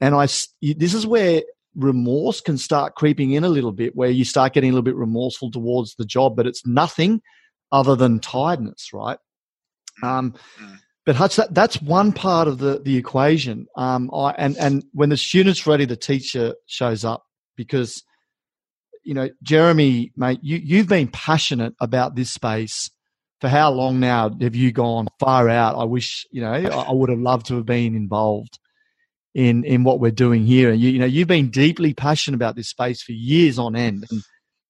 and 0.00 0.14
I 0.14 0.26
this 0.26 0.94
is 0.94 1.06
where 1.06 1.42
remorse 1.74 2.40
can 2.40 2.58
start 2.58 2.94
creeping 2.94 3.32
in 3.32 3.44
a 3.44 3.48
little 3.48 3.72
bit, 3.72 3.96
where 3.96 4.10
you 4.10 4.24
start 4.24 4.52
getting 4.52 4.70
a 4.70 4.72
little 4.72 4.82
bit 4.82 4.96
remorseful 4.96 5.50
towards 5.50 5.94
the 5.94 6.04
job, 6.04 6.36
but 6.36 6.46
it's 6.46 6.66
nothing 6.66 7.22
other 7.70 7.96
than 7.96 8.20
tiredness, 8.20 8.90
right? 8.92 9.18
Mm, 10.02 10.08
um, 10.08 10.34
mm. 10.60 10.78
But 11.04 11.16
Hutch, 11.16 11.36
that, 11.36 11.52
that's 11.52 11.82
one 11.82 12.12
part 12.12 12.46
of 12.46 12.58
the, 12.58 12.80
the 12.84 12.96
equation. 12.96 13.66
Um, 13.76 14.10
I, 14.14 14.30
and, 14.38 14.56
and 14.56 14.84
when 14.92 15.08
the 15.08 15.16
student's 15.16 15.66
ready, 15.66 15.84
the 15.84 15.96
teacher 15.96 16.54
shows 16.66 17.04
up 17.04 17.24
because, 17.56 18.04
you 19.02 19.14
know, 19.14 19.28
Jeremy, 19.42 20.12
mate, 20.16 20.38
you, 20.42 20.58
you've 20.58 20.88
been 20.88 21.08
passionate 21.08 21.74
about 21.80 22.14
this 22.14 22.30
space 22.30 22.90
for 23.42 23.48
how 23.48 23.72
long 23.72 23.98
now 23.98 24.30
have 24.40 24.54
you 24.54 24.70
gone 24.70 25.08
far 25.18 25.48
out? 25.48 25.74
I 25.74 25.82
wish, 25.82 26.24
you 26.30 26.40
know, 26.40 26.52
I, 26.52 26.92
would 26.92 27.10
have 27.10 27.18
loved 27.18 27.46
to 27.46 27.56
have 27.56 27.66
been 27.66 27.96
involved 27.96 28.56
in, 29.34 29.64
in 29.64 29.82
what 29.82 29.98
we're 29.98 30.12
doing 30.12 30.46
here. 30.46 30.70
And 30.70 30.80
you, 30.80 30.90
you 30.90 31.00
know, 31.00 31.06
you've 31.06 31.26
been 31.26 31.50
deeply 31.50 31.92
passionate 31.92 32.36
about 32.36 32.54
this 32.54 32.68
space 32.68 33.02
for 33.02 33.10
years 33.10 33.58
on 33.58 33.74
end. 33.74 34.06
And, 34.08 34.22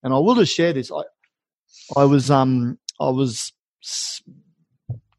and 0.02 0.14
I 0.14 0.18
will 0.18 0.36
just 0.36 0.56
share 0.56 0.72
this. 0.72 0.90
I, 0.90 1.02
I 2.00 2.04
was, 2.04 2.30
um, 2.30 2.78
I 2.98 3.10
was 3.10 3.52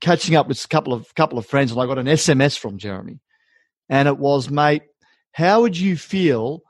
catching 0.01 0.36
up 0.36 0.48
with 0.48 0.65
a 0.65 0.67
couple 0.67 0.93
of 0.93 1.13
couple 1.13 1.38
of 1.38 1.45
friends, 1.45 1.72
and 1.72 1.79
I 1.79 1.86
got 1.86 2.00
an 2.00 2.07
SMS 2.07 2.57
from 2.57 2.79
Jeremy, 2.79 3.19
and 3.88 4.07
it 4.07 4.17
was, 4.17 4.50
mate, 4.50 4.81
how 5.31 5.62
would 5.62 5.77
you 5.77 5.95
feel 5.95 6.63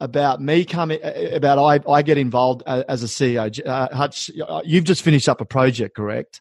about 0.00 0.40
me 0.40 0.64
coming 0.64 0.98
about 1.32 1.58
I, 1.58 1.90
I 1.90 2.02
get 2.02 2.18
involved 2.18 2.62
as 2.66 3.02
a 3.02 3.06
CEO? 3.06 3.66
Uh, 3.66 3.94
Hutch, 3.94 4.30
uh, 4.46 4.62
you've 4.64 4.84
just 4.84 5.02
finished 5.02 5.28
up 5.28 5.40
a 5.40 5.44
project, 5.44 5.94
correct? 5.94 6.40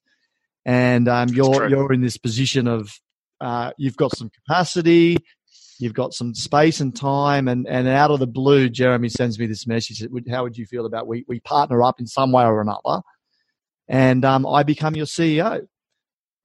And 0.66 1.08
um, 1.08 1.30
you're 1.30 1.68
you're 1.68 1.94
in 1.94 2.02
this 2.02 2.18
position 2.18 2.68
of 2.68 2.92
uh, 3.42 3.72
you've 3.78 3.98
got 3.98 4.16
some 4.16 4.30
capacity, 4.30 5.18
you've 5.80 5.94
got 5.94 6.14
some 6.14 6.34
space 6.34 6.80
and 6.80 6.96
time, 6.96 7.48
and, 7.48 7.68
and 7.68 7.88
out 7.88 8.12
of 8.12 8.20
the 8.20 8.28
blue, 8.28 8.70
Jeremy 8.70 9.10
sends 9.10 9.40
me 9.40 9.48
this 9.48 9.66
message. 9.66 10.04
How 10.30 10.44
would 10.44 10.58
you 10.58 10.66
feel 10.66 10.86
about 10.86 11.08
we 11.08 11.26
we 11.28 11.40
partner 11.40 11.84
up 11.84 12.00
in 12.00 12.08
some 12.08 12.32
way 12.32 12.44
or 12.44 12.62
another, 12.62 13.02
and 13.88 14.24
um, 14.26 14.46
I 14.46 14.64
become 14.64 14.96
your 14.96 15.06
CEO? 15.06 15.68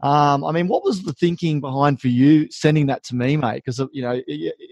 Um, 0.01 0.45
I 0.45 0.53
mean, 0.53 0.69
what 0.69 0.85
was 0.85 1.03
the 1.03 1.13
thinking 1.13 1.61
behind 1.61 2.01
for 2.01 2.09
you 2.09 2.51
sending 2.51 2.87
that 2.87 3.05
to 3.05 3.15
me, 3.15 3.37
mate? 3.37 3.63
Because 3.65 3.81
you 3.93 4.03
know, 4.03 4.15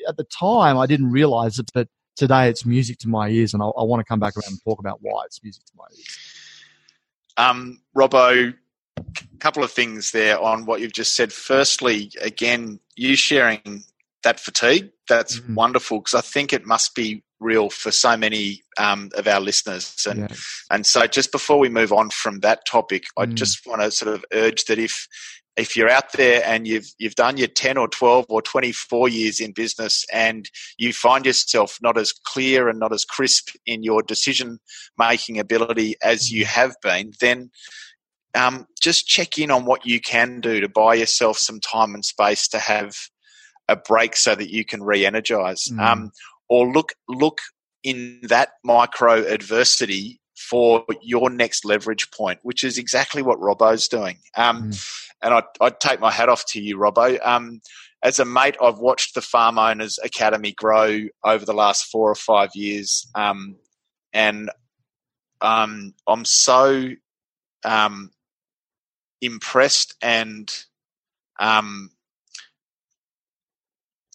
at 0.09 0.17
the 0.17 0.27
time 0.39 0.79
I 0.79 0.87
didn't 0.87 1.11
realize 1.11 1.59
it, 1.59 1.71
but 1.73 1.89
today 2.17 2.49
it's 2.49 2.65
music 2.65 2.99
to 2.99 3.09
my 3.09 3.29
ears, 3.29 3.55
and 3.55 3.63
I, 3.63 3.67
I 3.67 3.85
want 3.85 4.01
to 4.01 4.05
come 4.05 4.21
back 4.21 4.37
around 4.37 4.53
and 4.53 4.63
talk 4.65 4.81
about 4.81 4.99
why 5.01 5.23
it's 5.27 5.43
music 5.43 5.65
to 5.67 5.73
my 5.77 5.85
ears. 5.97 6.19
Um, 7.37 7.81
Robbo, 7.97 8.55
a 8.99 9.39
couple 9.39 9.65
of 9.65 9.71
things 9.71 10.11
there 10.13 10.39
on 10.39 10.67
what 10.67 10.81
you've 10.81 10.93
just 10.93 11.15
said. 11.15 11.33
Firstly, 11.33 12.13
again, 12.21 12.81
you 12.97 13.17
sharing 13.17 13.85
that 14.23 14.39
fatigue, 14.39 14.91
that's 15.09 15.41
mm-hmm. 15.41 15.55
wonderful 15.55 16.01
because 16.01 16.15
I 16.15 16.21
think 16.21 16.53
it 16.53 16.67
must 16.67 16.95
be 16.95 17.23
real 17.41 17.71
for 17.71 17.91
so 17.91 18.17
many 18.17 18.63
um, 18.79 19.11
of 19.15 19.27
our 19.27 19.41
listeners. 19.41 20.07
And 20.09 20.21
yes. 20.31 20.65
and 20.71 20.87
so 20.87 21.07
just 21.07 21.33
before 21.33 21.59
we 21.59 21.69
move 21.69 21.93
on 21.93 22.11
from 22.11 22.41
that 22.41 22.67
topic, 22.67 23.05
mm. 23.19 23.23
I 23.23 23.27
just 23.27 23.67
want 23.67 23.83
to 23.83 23.91
sort 23.91 24.15
of 24.15 24.25
urge 24.33 24.65
that 24.67 24.79
if 24.79 25.09
if 25.57 25.77
you're 25.77 25.91
out 25.91 26.13
there 26.13 26.43
and 26.45 26.67
you've 26.67 26.87
you've 26.99 27.15
done 27.15 27.37
your 27.37 27.49
10 27.49 27.77
or 27.77 27.89
12 27.89 28.27
or 28.29 28.43
24 28.43 29.09
years 29.09 29.41
in 29.41 29.53
business 29.53 30.05
and 30.13 30.51
you 30.79 30.93
find 30.93 31.27
yourself 31.27 31.79
not 31.83 31.99
as 31.99 32.13
clear 32.13 32.69
and 32.69 32.79
not 32.79 32.93
as 32.93 33.05
crisp 33.05 33.51
in 33.67 33.83
your 33.83 34.03
decision 34.03 34.59
making 34.99 35.39
ability 35.39 35.95
as 36.03 36.31
you 36.31 36.45
have 36.45 36.75
been 36.83 37.13
then 37.21 37.51
um, 38.35 38.67
just 38.81 39.07
check 39.07 39.39
in 39.39 39.51
on 39.51 39.67
what 39.67 39.85
you 39.85 40.01
can 40.01 40.41
do 40.41 40.61
to 40.61 40.69
buy 40.69 40.95
yourself 40.95 41.37
some 41.37 41.61
time 41.61 41.95
and 41.95 42.05
space 42.05 42.49
to 42.49 42.59
have 42.59 42.95
a 43.69 43.77
break 43.77 44.17
so 44.17 44.35
that 44.35 44.51
you 44.51 44.65
can 44.65 44.83
re-energize 44.83 45.69
mm. 45.71 45.79
um, 45.81 46.11
or 46.49 46.73
look 46.73 46.95
look 47.09 47.41
in 47.85 48.21
that 48.23 48.51
micro 48.65 49.25
adversity 49.27 50.21
for 50.49 50.85
your 51.03 51.31
next 51.31 51.65
leverage 51.65 52.11
point, 52.11 52.41
which 52.43 52.65
is 52.65 52.79
exactly 52.79 53.23
what 53.23 53.39
Robbo's 53.39 53.89
doing. 53.89 54.19
Um, 54.37 54.71
mm. 54.71 54.89
And 55.23 55.35
I'd, 55.35 55.45
I'd, 55.61 55.81
take 55.81 56.01
my 56.01 56.11
hat 56.11 56.29
off 56.29 56.45
to 56.47 56.61
you, 56.61 56.77
Robbo. 56.77 57.25
Um, 57.25 57.61
as 58.03 58.19
a 58.19 58.25
mate, 58.25 58.57
I've 58.61 58.79
watched 58.79 59.15
the 59.15 59.23
Farm 59.23 59.59
Owners 59.59 59.99
Academy 60.03 60.53
grow 60.53 61.03
over 61.25 61.45
the 61.45 61.55
last 61.55 61.87
four 61.87 62.11
or 62.11 62.17
five 62.17 62.51
years, 62.55 63.07
um, 63.15 63.57
and 64.13 64.51
um, 65.41 65.95
I'm 66.07 66.25
so 66.25 66.89
um, 67.65 68.11
impressed 69.21 69.95
and 70.03 70.53
um, 71.39 71.91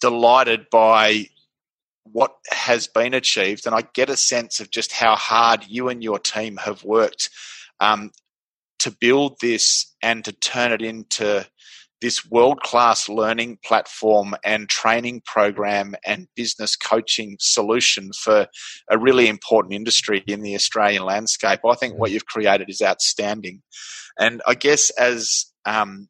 delighted 0.00 0.68
by 0.70 1.26
what 2.12 2.32
has 2.50 2.86
been 2.86 3.14
achieved, 3.14 3.66
and 3.66 3.74
I 3.74 3.82
get 3.94 4.10
a 4.10 4.16
sense 4.16 4.60
of 4.60 4.70
just 4.70 4.92
how 4.92 5.16
hard 5.16 5.64
you 5.66 5.88
and 5.88 6.02
your 6.02 6.18
team 6.18 6.56
have 6.58 6.84
worked 6.84 7.30
um, 7.80 8.10
to 8.80 8.90
build 8.90 9.36
this 9.40 9.94
and 10.02 10.24
to 10.24 10.32
turn 10.32 10.72
it 10.72 10.82
into 10.82 11.46
this 12.00 12.28
world 12.30 12.60
class 12.60 13.08
learning 13.08 13.58
platform 13.64 14.34
and 14.44 14.68
training 14.68 15.20
program 15.24 15.94
and 16.04 16.28
business 16.36 16.76
coaching 16.76 17.36
solution 17.40 18.12
for 18.12 18.46
a 18.88 18.98
really 18.98 19.28
important 19.28 19.74
industry 19.74 20.22
in 20.26 20.42
the 20.42 20.54
Australian 20.54 21.04
landscape. 21.04 21.60
I 21.68 21.74
think 21.74 21.98
what 21.98 22.10
you've 22.10 22.26
created 22.26 22.70
is 22.70 22.82
outstanding. 22.82 23.62
And 24.18 24.42
I 24.46 24.54
guess 24.54 24.90
as 24.90 25.46
um, 25.64 26.08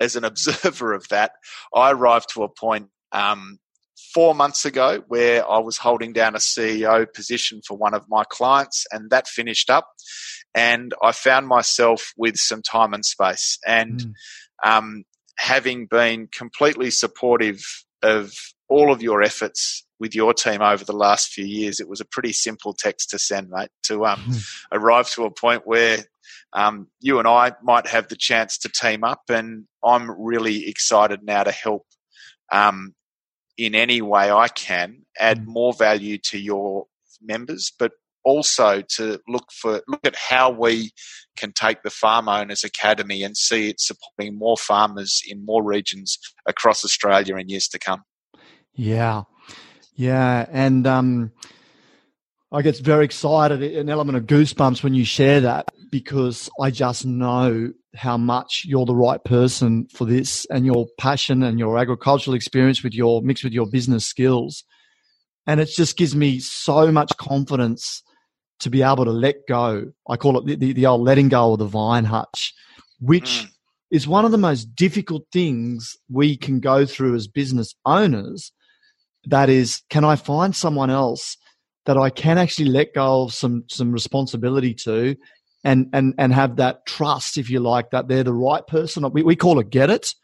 as 0.00 0.16
an 0.16 0.24
observer 0.24 0.92
of 0.92 1.06
that, 1.08 1.32
I 1.74 1.92
arrived 1.92 2.30
to 2.34 2.42
a 2.42 2.48
point 2.48 2.88
um, 3.12 3.58
four 4.14 4.34
months 4.34 4.64
ago 4.64 5.02
where 5.08 5.48
I 5.48 5.58
was 5.58 5.78
holding 5.78 6.12
down 6.12 6.34
a 6.34 6.38
CEO 6.38 7.06
position 7.12 7.60
for 7.66 7.76
one 7.76 7.94
of 7.94 8.06
my 8.08 8.24
clients, 8.24 8.86
and 8.92 9.10
that 9.10 9.28
finished 9.28 9.70
up. 9.70 9.88
and 10.54 10.94
I 11.02 11.12
found 11.12 11.46
myself 11.46 12.12
with 12.16 12.36
some 12.36 12.62
time 12.62 12.94
and 12.94 13.04
space. 13.04 13.58
And 13.66 14.00
mm. 14.00 14.12
um, 14.64 15.04
having 15.36 15.86
been 15.86 16.28
completely 16.32 16.90
supportive 16.90 17.62
of 18.02 18.32
all 18.68 18.92
of 18.92 19.02
your 19.02 19.22
efforts 19.22 19.84
with 20.00 20.14
your 20.14 20.32
team 20.32 20.62
over 20.62 20.84
the 20.84 20.92
last 20.92 21.28
few 21.32 21.44
years, 21.44 21.80
it 21.80 21.88
was 21.88 22.00
a 22.00 22.04
pretty 22.04 22.32
simple 22.32 22.72
text 22.72 23.10
to 23.10 23.18
send, 23.18 23.50
mate, 23.50 23.70
to 23.84 24.06
um, 24.06 24.20
mm. 24.20 24.44
arrive 24.72 25.10
to 25.10 25.24
a 25.24 25.30
point 25.30 25.62
where 25.64 25.98
um, 26.52 26.88
you 27.00 27.18
and 27.18 27.28
I 27.28 27.52
might 27.62 27.86
have 27.86 28.08
the 28.08 28.16
chance 28.16 28.58
to 28.58 28.68
team 28.68 29.04
up. 29.04 29.22
And 29.28 29.64
I'm 29.84 30.10
really 30.10 30.66
excited 30.68 31.22
now 31.22 31.44
to 31.44 31.52
help 31.52 31.86
um, 32.50 32.94
in 33.58 33.74
any 33.74 34.00
way 34.00 34.30
I 34.30 34.48
can 34.48 35.02
add 35.18 35.40
mm. 35.40 35.46
more 35.46 35.72
value 35.74 36.16
to 36.18 36.38
your 36.38 36.86
members, 37.20 37.72
but 37.76 37.92
also 38.24 38.82
to 38.82 39.20
look 39.28 39.50
for 39.50 39.82
look 39.88 40.06
at 40.06 40.16
how 40.16 40.50
we 40.50 40.92
can 41.36 41.52
take 41.52 41.82
the 41.82 41.90
Farm 41.90 42.28
Owners 42.28 42.64
Academy 42.64 43.22
and 43.22 43.36
see 43.36 43.70
it 43.70 43.80
supporting 43.80 44.38
more 44.38 44.56
farmers 44.56 45.22
in 45.26 45.44
more 45.44 45.62
regions 45.62 46.18
across 46.46 46.84
Australia 46.84 47.36
in 47.36 47.48
years 47.48 47.68
to 47.68 47.78
come. 47.78 48.02
Yeah, 48.74 49.22
yeah, 49.94 50.46
and 50.52 50.86
um, 50.86 51.32
I 52.50 52.62
get 52.62 52.78
very 52.78 53.04
excited, 53.04 53.62
an 53.62 53.90
element 53.90 54.16
of 54.16 54.24
goosebumps 54.24 54.82
when 54.82 54.94
you 54.94 55.04
share 55.04 55.40
that 55.42 55.68
because 55.90 56.48
I 56.60 56.70
just 56.70 57.04
know 57.04 57.72
how 57.94 58.16
much 58.16 58.64
you're 58.66 58.86
the 58.86 58.94
right 58.94 59.22
person 59.22 59.86
for 59.92 60.06
this, 60.06 60.46
and 60.46 60.64
your 60.64 60.86
passion 60.98 61.42
and 61.42 61.58
your 61.58 61.76
agricultural 61.76 62.34
experience 62.34 62.82
with 62.82 62.94
your 62.94 63.20
mixed 63.22 63.44
with 63.44 63.52
your 63.52 63.66
business 63.66 64.06
skills, 64.06 64.64
and 65.46 65.60
it 65.60 65.68
just 65.68 65.96
gives 65.98 66.14
me 66.16 66.38
so 66.38 66.90
much 66.90 67.14
confidence 67.18 68.02
to 68.60 68.70
be 68.70 68.82
able 68.82 69.04
to 69.04 69.10
let 69.10 69.46
go. 69.46 69.92
I 70.08 70.16
call 70.16 70.38
it 70.38 70.46
the, 70.46 70.56
the, 70.56 70.72
the 70.72 70.86
old 70.86 71.02
letting 71.02 71.28
go 71.28 71.52
of 71.52 71.58
the 71.58 71.66
vine 71.66 72.04
hutch, 72.04 72.54
which 72.98 73.44
mm. 73.44 73.48
is 73.90 74.08
one 74.08 74.24
of 74.24 74.30
the 74.30 74.38
most 74.38 74.74
difficult 74.74 75.24
things 75.32 75.96
we 76.10 76.36
can 76.36 76.60
go 76.60 76.86
through 76.86 77.14
as 77.14 77.28
business 77.28 77.74
owners. 77.84 78.52
That 79.26 79.50
is, 79.50 79.82
can 79.90 80.04
I 80.04 80.16
find 80.16 80.56
someone 80.56 80.90
else 80.90 81.36
that 81.88 81.96
I 81.96 82.10
can 82.10 82.36
actually 82.36 82.68
let 82.68 82.92
go 82.92 83.22
of 83.22 83.32
some 83.32 83.64
some 83.66 83.92
responsibility 83.92 84.74
to, 84.74 85.16
and 85.64 85.88
and 85.94 86.14
and 86.18 86.34
have 86.34 86.56
that 86.56 86.84
trust, 86.84 87.38
if 87.38 87.48
you 87.48 87.60
like, 87.60 87.92
that 87.92 88.08
they're 88.08 88.22
the 88.22 88.34
right 88.34 88.64
person. 88.66 89.10
We, 89.10 89.22
we 89.22 89.36
call 89.36 89.58
it 89.58 89.70
get 89.70 89.88
it. 89.88 90.14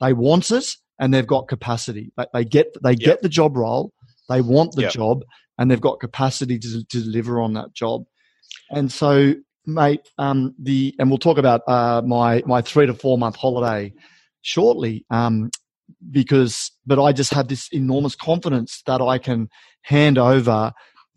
They 0.00 0.14
want 0.14 0.50
it, 0.50 0.76
and 0.98 1.12
they've 1.12 1.26
got 1.26 1.46
capacity. 1.46 2.10
They, 2.16 2.24
they 2.32 2.44
get 2.46 2.74
they 2.82 2.92
yep. 2.92 3.00
get 3.00 3.22
the 3.22 3.28
job 3.28 3.58
role. 3.58 3.92
They 4.30 4.40
want 4.40 4.74
the 4.74 4.82
yep. 4.84 4.92
job, 4.92 5.24
and 5.58 5.70
they've 5.70 5.78
got 5.80 6.00
capacity 6.00 6.58
to, 6.58 6.84
to 6.86 7.02
deliver 7.02 7.38
on 7.38 7.52
that 7.52 7.74
job. 7.74 8.04
And 8.70 8.90
so, 8.90 9.34
mate, 9.66 10.08
um, 10.16 10.54
the 10.58 10.94
and 10.98 11.10
we'll 11.10 11.18
talk 11.18 11.36
about 11.36 11.60
uh, 11.68 12.00
my 12.00 12.42
my 12.46 12.62
three 12.62 12.86
to 12.86 12.94
four 12.94 13.18
month 13.18 13.36
holiday 13.36 13.92
shortly. 14.40 15.04
Um, 15.10 15.50
because, 16.10 16.70
but 16.86 17.02
I 17.02 17.12
just 17.12 17.34
have 17.34 17.48
this 17.48 17.68
enormous 17.72 18.14
confidence 18.14 18.82
that 18.86 19.02
I 19.02 19.18
can 19.18 19.50
hand 19.82 20.16
over 20.16 20.72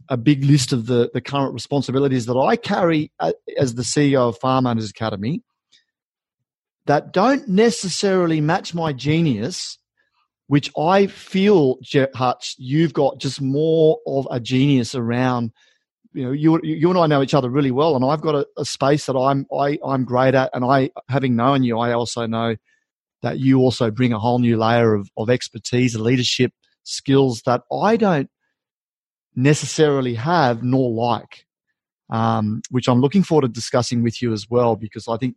a 0.10 0.18
big 0.18 0.44
list 0.44 0.74
of 0.74 0.86
the, 0.86 1.10
the 1.14 1.22
current 1.22 1.54
responsibilities 1.54 2.26
that 2.26 2.38
I 2.38 2.56
carry 2.56 3.12
uh, 3.20 3.34
as 3.58 3.76
the 3.76 3.84
CEO 3.84 4.30
of 4.30 4.38
Farm 4.38 4.68
Owners 4.68 4.90
Academy 4.90 5.42
that 6.86 7.14
don't 7.14 7.48
necessarily 7.48 8.42
match 8.42 8.74
my 8.74 8.92
genius, 8.92 9.78
which 10.48 10.72
I 10.78 11.08
feel, 11.08 11.78
Hutch, 12.14 12.56
you've 12.58 12.94
got 12.94 13.20
just 13.20 13.42
more 13.42 14.00
of 14.06 14.28
a 14.30 14.40
genius 14.40 14.94
around. 14.94 15.52
You 16.14 16.26
know, 16.26 16.32
you 16.32 16.60
you 16.62 16.90
and 16.90 17.00
I 17.00 17.08
know 17.08 17.24
each 17.24 17.34
other 17.34 17.50
really 17.50 17.72
well, 17.72 17.96
and 17.96 18.06
I've 18.06 18.22
got 18.22 18.36
a, 18.36 18.46
a 18.58 18.66
space 18.66 19.08
that 19.08 19.18
I'm 19.18 19.48
I, 19.52 19.80
I'm 19.84 20.06
great 20.06 20.36
at, 20.36 20.52
and 20.54 20.64
I, 20.64 20.92
having 21.10 21.36
known 21.36 21.64
you, 21.64 21.80
I 21.80 21.94
also 21.94 22.28
know 22.28 22.56
that 23.24 23.40
you 23.40 23.60
also 23.60 23.90
bring 23.90 24.14
a 24.14 24.20
whole 24.20 24.38
new 24.38 24.58
layer 24.58 24.94
of, 24.94 25.10
of 25.18 25.30
expertise 25.30 25.96
leadership 25.96 26.52
skills 26.84 27.42
that 27.46 27.62
I 27.72 27.96
don't 27.96 28.30
necessarily 29.36 30.16
have 30.16 30.64
nor 30.64 30.92
like, 30.92 31.46
um, 32.10 32.62
which 32.70 32.88
I'm 32.88 33.02
looking 33.02 33.24
forward 33.24 33.44
to 33.44 33.48
discussing 33.48 34.04
with 34.04 34.22
you 34.22 34.34
as 34.34 34.50
well, 34.50 34.76
because 34.76 35.08
I 35.08 35.18
think 35.18 35.36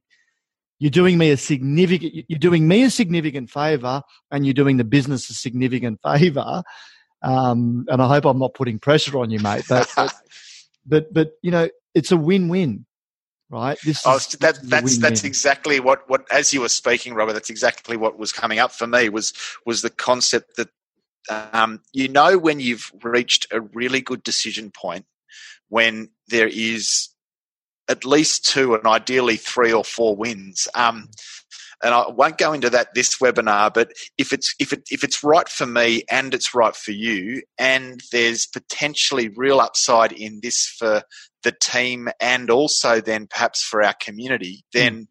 you're 0.78 0.90
doing 0.90 1.16
me 1.16 1.30
a 1.30 1.36
significant 1.36 2.26
you're 2.28 2.38
doing 2.38 2.68
me 2.68 2.82
a 2.82 2.90
significant 2.90 3.50
favor 3.50 4.02
and 4.30 4.44
you're 4.44 4.54
doing 4.54 4.76
the 4.76 4.84
business 4.84 5.30
a 5.30 5.34
significant 5.34 6.00
favor. 6.04 6.62
Um, 7.22 7.86
and 7.88 8.02
i 8.02 8.06
hope 8.08 8.26
i'm 8.26 8.38
not 8.38 8.52
putting 8.52 8.78
pressure 8.78 9.18
on 9.18 9.30
you 9.30 9.40
mate 9.40 9.64
but 9.70 9.90
but 9.96 10.14
but, 10.86 11.14
but 11.14 11.32
you 11.40 11.50
know 11.50 11.70
it's 11.94 12.12
a 12.12 12.16
win-win 12.16 12.84
right? 13.50 13.78
This 13.84 14.02
oh, 14.06 14.16
is, 14.16 14.28
that, 14.40 14.58
that's 14.62 14.98
that's 14.98 15.24
exactly 15.24 15.80
what 15.80 16.08
what 16.08 16.26
as 16.32 16.52
you 16.52 16.60
were 16.60 16.68
speaking 16.68 17.14
Robbo 17.14 17.32
that's 17.32 17.50
exactly 17.50 17.96
what 17.96 18.18
was 18.18 18.32
coming 18.32 18.58
up 18.58 18.72
for 18.72 18.86
me 18.86 19.08
was 19.08 19.32
was 19.64 19.82
the 19.82 19.90
concept 19.90 20.56
that 20.56 20.68
um, 21.28 21.80
you 21.92 22.08
know 22.08 22.38
when 22.38 22.60
you've 22.60 22.92
reached 23.02 23.46
a 23.50 23.60
really 23.60 24.00
good 24.00 24.22
decision 24.22 24.70
point 24.70 25.04
when 25.68 26.10
there 26.28 26.48
is 26.48 27.08
at 27.88 28.04
least 28.04 28.44
two 28.44 28.74
and 28.74 28.86
ideally 28.86 29.36
three 29.36 29.72
or 29.72 29.84
four 29.84 30.16
wins. 30.16 30.68
Um, 30.74 31.08
and 31.82 31.94
I 31.94 32.08
won't 32.08 32.38
go 32.38 32.52
into 32.52 32.70
that 32.70 32.94
this 32.94 33.18
webinar, 33.18 33.72
but 33.72 33.92
if 34.16 34.32
it's 34.32 34.54
if 34.58 34.72
it 34.72 34.84
if 34.90 35.04
it's 35.04 35.22
right 35.22 35.48
for 35.48 35.66
me 35.66 36.04
and 36.10 36.32
it's 36.32 36.54
right 36.54 36.74
for 36.74 36.92
you, 36.92 37.42
and 37.58 38.00
there's 38.12 38.46
potentially 38.46 39.28
real 39.28 39.60
upside 39.60 40.12
in 40.12 40.40
this 40.42 40.66
for 40.78 41.02
the 41.42 41.52
team 41.52 42.08
and 42.20 42.50
also 42.50 43.00
then 43.00 43.26
perhaps 43.28 43.62
for 43.62 43.82
our 43.82 43.94
community, 44.00 44.64
then 44.72 45.02
mm. 45.02 45.06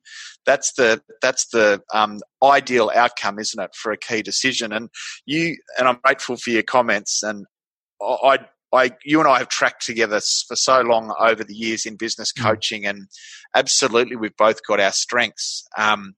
that's 0.45 0.73
the 0.73 1.01
that's 1.21 1.47
the 1.49 1.81
um, 1.93 2.19
ideal 2.43 2.91
outcome, 2.93 3.39
isn't 3.39 3.61
it, 3.61 3.75
for 3.75 3.91
a 3.91 3.97
key 3.97 4.21
decision? 4.21 4.73
And 4.73 4.89
you 5.25 5.57
and 5.77 5.87
I'm 5.87 5.99
grateful 6.03 6.35
for 6.35 6.49
your 6.49 6.63
comments, 6.63 7.21
and 7.21 7.45
I 8.01 8.39
I, 8.73 8.91
you 9.05 9.19
and 9.19 9.29
I 9.29 9.37
have 9.37 9.47
tracked 9.47 9.85
together 9.85 10.19
for 10.47 10.55
so 10.55 10.81
long 10.81 11.13
over 11.17 11.43
the 11.43 11.55
years 11.55 11.85
in 11.85 11.95
business 11.95 12.33
mm. 12.33 12.43
coaching, 12.43 12.85
and 12.85 13.07
absolutely, 13.55 14.15
we've 14.15 14.37
both 14.37 14.59
got 14.67 14.79
our 14.79 14.91
strengths. 14.91 15.65
Um, 15.77 16.15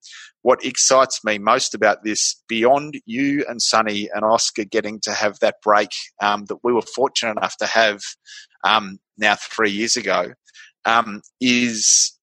what 0.47 0.63
excites 0.63 1.25
me 1.25 1.37
most 1.37 1.75
about 1.75 2.05
this, 2.05 2.41
beyond 2.47 3.01
you 3.05 3.43
and 3.49 3.61
Sonny 3.61 4.07
and 4.15 4.23
Oscar 4.23 4.63
getting 4.63 4.97
to 5.01 5.11
have 5.11 5.37
that 5.39 5.55
break 5.61 5.89
um, 6.21 6.45
that 6.45 6.59
we 6.63 6.71
were 6.71 6.81
fortunate 6.81 7.31
enough 7.31 7.57
to 7.57 7.65
have 7.65 7.99
um, 8.63 8.97
now 9.17 9.35
three 9.35 9.71
years 9.71 9.97
ago, 9.97 10.31
um, 10.85 11.21
is 11.41 12.17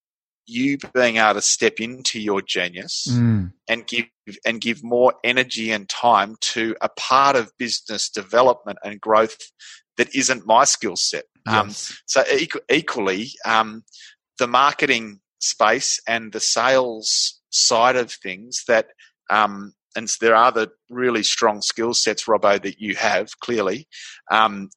you 0.47 0.79
being 0.95 1.19
able 1.19 1.35
to 1.35 1.43
step 1.43 1.81
into 1.81 2.19
your 2.19 2.41
genius 2.41 3.07
mm. 3.11 3.53
and 3.69 3.87
give 3.87 4.07
and 4.47 4.63
give 4.63 4.83
more 4.83 5.13
energy 5.23 5.71
and 5.71 5.87
time 5.91 6.37
to 6.41 6.75
a 6.81 6.89
part 6.89 7.37
of 7.37 7.53
business 7.59 8.09
development 8.09 8.79
and 8.83 9.03
growth 9.03 9.37
that 9.99 10.15
isn't 10.15 10.47
my 10.47 10.65
skill 10.65 10.97
set. 10.97 11.25
Um, 11.47 11.69
yes. 11.69 11.91
Um, 11.91 11.97
so 12.07 12.25
equally, 12.71 13.33
um, 13.45 13.85
the 14.39 14.47
marketing 14.47 15.21
space 15.41 16.01
and 16.09 16.33
the 16.33 16.41
sales 16.41 17.43
side 17.55 17.97
of 17.97 18.13
things 18.13 18.65
that, 18.69 18.89
um, 19.31 19.75
and 19.97 20.09
there 20.21 20.35
are 20.35 20.53
the 20.53 20.71
really 20.91 21.23
strong 21.23 21.63
skill 21.63 21.95
sets, 21.95 22.25
Robbo, 22.25 22.61
that 22.61 22.81
you 22.81 22.97
have 22.97 23.39
clearly 23.41 23.87
um, 24.31 24.71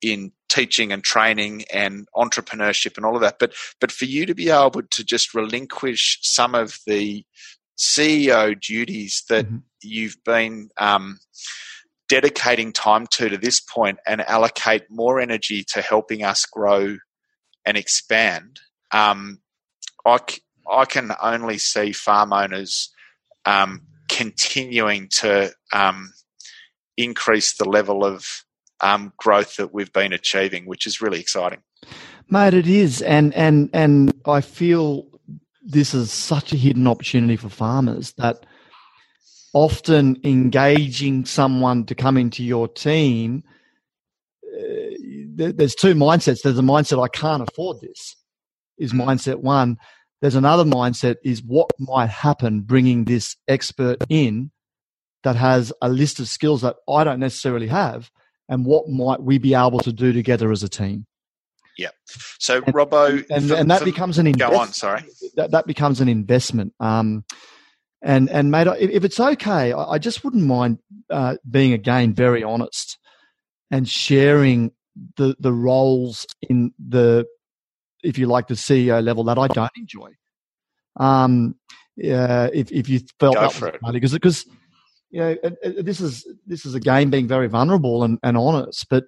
in 0.00 0.32
teaching 0.48 0.92
and 0.92 1.02
training 1.02 1.64
and 1.72 2.06
entrepreneurship 2.14 2.96
and 2.96 3.04
all 3.04 3.14
of 3.14 3.20
that. 3.22 3.38
But 3.38 3.54
but 3.80 3.92
for 3.92 4.04
you 4.06 4.26
to 4.26 4.34
be 4.34 4.50
able 4.50 4.82
to 4.82 5.04
just 5.04 5.34
relinquish 5.34 6.18
some 6.22 6.54
of 6.54 6.78
the 6.86 7.24
CEO 7.76 8.58
duties 8.58 9.24
that 9.28 9.46
mm-hmm. 9.46 9.58
you've 9.82 10.16
been 10.24 10.70
um, 10.78 11.18
dedicating 12.08 12.72
time 12.72 13.06
to 13.08 13.28
to 13.28 13.36
this 13.36 13.60
point 13.60 13.98
and 14.06 14.20
allocate 14.22 14.84
more 14.90 15.20
energy 15.20 15.64
to 15.64 15.82
helping 15.82 16.22
us 16.22 16.46
grow 16.46 16.96
and 17.64 17.76
expand, 17.76 18.60
um, 18.92 19.40
I, 20.06 20.18
I 20.70 20.84
can 20.84 21.12
only 21.22 21.58
see 21.58 21.92
farm 21.92 22.32
owners 22.32 22.90
um, 23.44 23.82
continuing 24.08 25.08
to 25.08 25.52
um, 25.72 26.12
increase 26.96 27.54
the 27.54 27.68
level 27.68 28.04
of 28.04 28.44
um, 28.80 29.12
growth 29.16 29.56
that 29.56 29.72
we've 29.72 29.92
been 29.92 30.12
achieving, 30.12 30.66
which 30.66 30.86
is 30.86 31.00
really 31.00 31.20
exciting. 31.20 31.60
Mate, 32.30 32.54
it 32.54 32.66
is, 32.66 33.02
and 33.02 33.34
and 33.34 33.68
and 33.72 34.14
I 34.24 34.40
feel 34.40 35.06
this 35.62 35.94
is 35.94 36.10
such 36.10 36.52
a 36.52 36.56
hidden 36.56 36.86
opportunity 36.86 37.36
for 37.36 37.48
farmers 37.48 38.12
that 38.14 38.46
often 39.52 40.18
engaging 40.24 41.24
someone 41.24 41.84
to 41.86 41.94
come 41.94 42.16
into 42.16 42.42
your 42.42 42.68
team, 42.68 43.44
uh, 44.44 44.94
there's 45.36 45.74
two 45.74 45.94
mindsets. 45.94 46.42
There's 46.42 46.58
a 46.58 46.62
mindset, 46.62 47.02
I 47.02 47.08
can't 47.08 47.42
afford 47.42 47.80
this, 47.80 48.16
is 48.78 48.92
mindset 48.92 49.36
one. 49.36 49.78
There's 50.24 50.36
another 50.36 50.64
mindset, 50.64 51.16
is 51.22 51.42
what 51.42 51.68
might 51.78 52.08
happen 52.08 52.62
bringing 52.62 53.04
this 53.04 53.36
expert 53.46 53.98
in 54.08 54.52
that 55.22 55.36
has 55.36 55.70
a 55.82 55.90
list 55.90 56.18
of 56.18 56.28
skills 56.28 56.62
that 56.62 56.76
I 56.88 57.04
don't 57.04 57.20
necessarily 57.20 57.66
have, 57.66 58.10
and 58.48 58.64
what 58.64 58.88
might 58.88 59.22
we 59.22 59.36
be 59.36 59.52
able 59.52 59.80
to 59.80 59.92
do 59.92 60.14
together 60.14 60.50
as 60.50 60.62
a 60.62 60.68
team? 60.70 61.04
Yeah. 61.76 61.90
So, 62.38 62.62
and, 62.64 62.74
Robbo, 62.74 63.22
and, 63.28 63.48
for, 63.50 63.54
and 63.54 63.70
that 63.70 63.80
for, 63.80 63.84
becomes 63.84 64.16
an 64.16 64.26
investment. 64.26 64.52
Go 64.54 64.58
on. 64.58 64.72
Sorry. 64.72 65.04
That, 65.36 65.50
that 65.50 65.66
becomes 65.66 66.00
an 66.00 66.08
investment. 66.08 66.72
Um, 66.80 67.26
and 68.00 68.30
and 68.30 68.50
mate, 68.50 68.66
if, 68.66 68.88
if 68.88 69.04
it's 69.04 69.20
okay, 69.20 69.74
I, 69.74 69.84
I 69.84 69.98
just 69.98 70.24
wouldn't 70.24 70.44
mind 70.44 70.78
uh, 71.10 71.36
being 71.50 71.74
again 71.74 72.14
very 72.14 72.42
honest 72.42 72.96
and 73.70 73.86
sharing 73.86 74.72
the 75.18 75.36
the 75.38 75.52
roles 75.52 76.26
in 76.40 76.72
the, 76.78 77.26
if 78.04 78.18
you 78.18 78.26
like, 78.26 78.46
the 78.46 78.54
CEO 78.54 79.02
level 79.02 79.24
that 79.24 79.38
I 79.38 79.48
don't 79.48 79.70
enjoy. 79.76 80.10
Um, 80.96 81.56
uh, 81.98 82.50
if 82.52 82.72
if 82.72 82.88
you 82.88 83.00
felt 83.20 83.34
Go 83.34 83.48
that 83.48 83.80
was 83.82 83.92
because 83.92 84.12
because 84.12 84.46
you 85.10 85.20
know 85.20 85.36
this 85.80 86.00
is 86.00 86.26
this 86.46 86.66
is 86.66 86.74
a 86.74 86.80
game 86.80 87.10
being 87.10 87.28
very 87.28 87.48
vulnerable 87.48 88.02
and, 88.02 88.18
and 88.22 88.36
honest, 88.36 88.86
but 88.88 89.04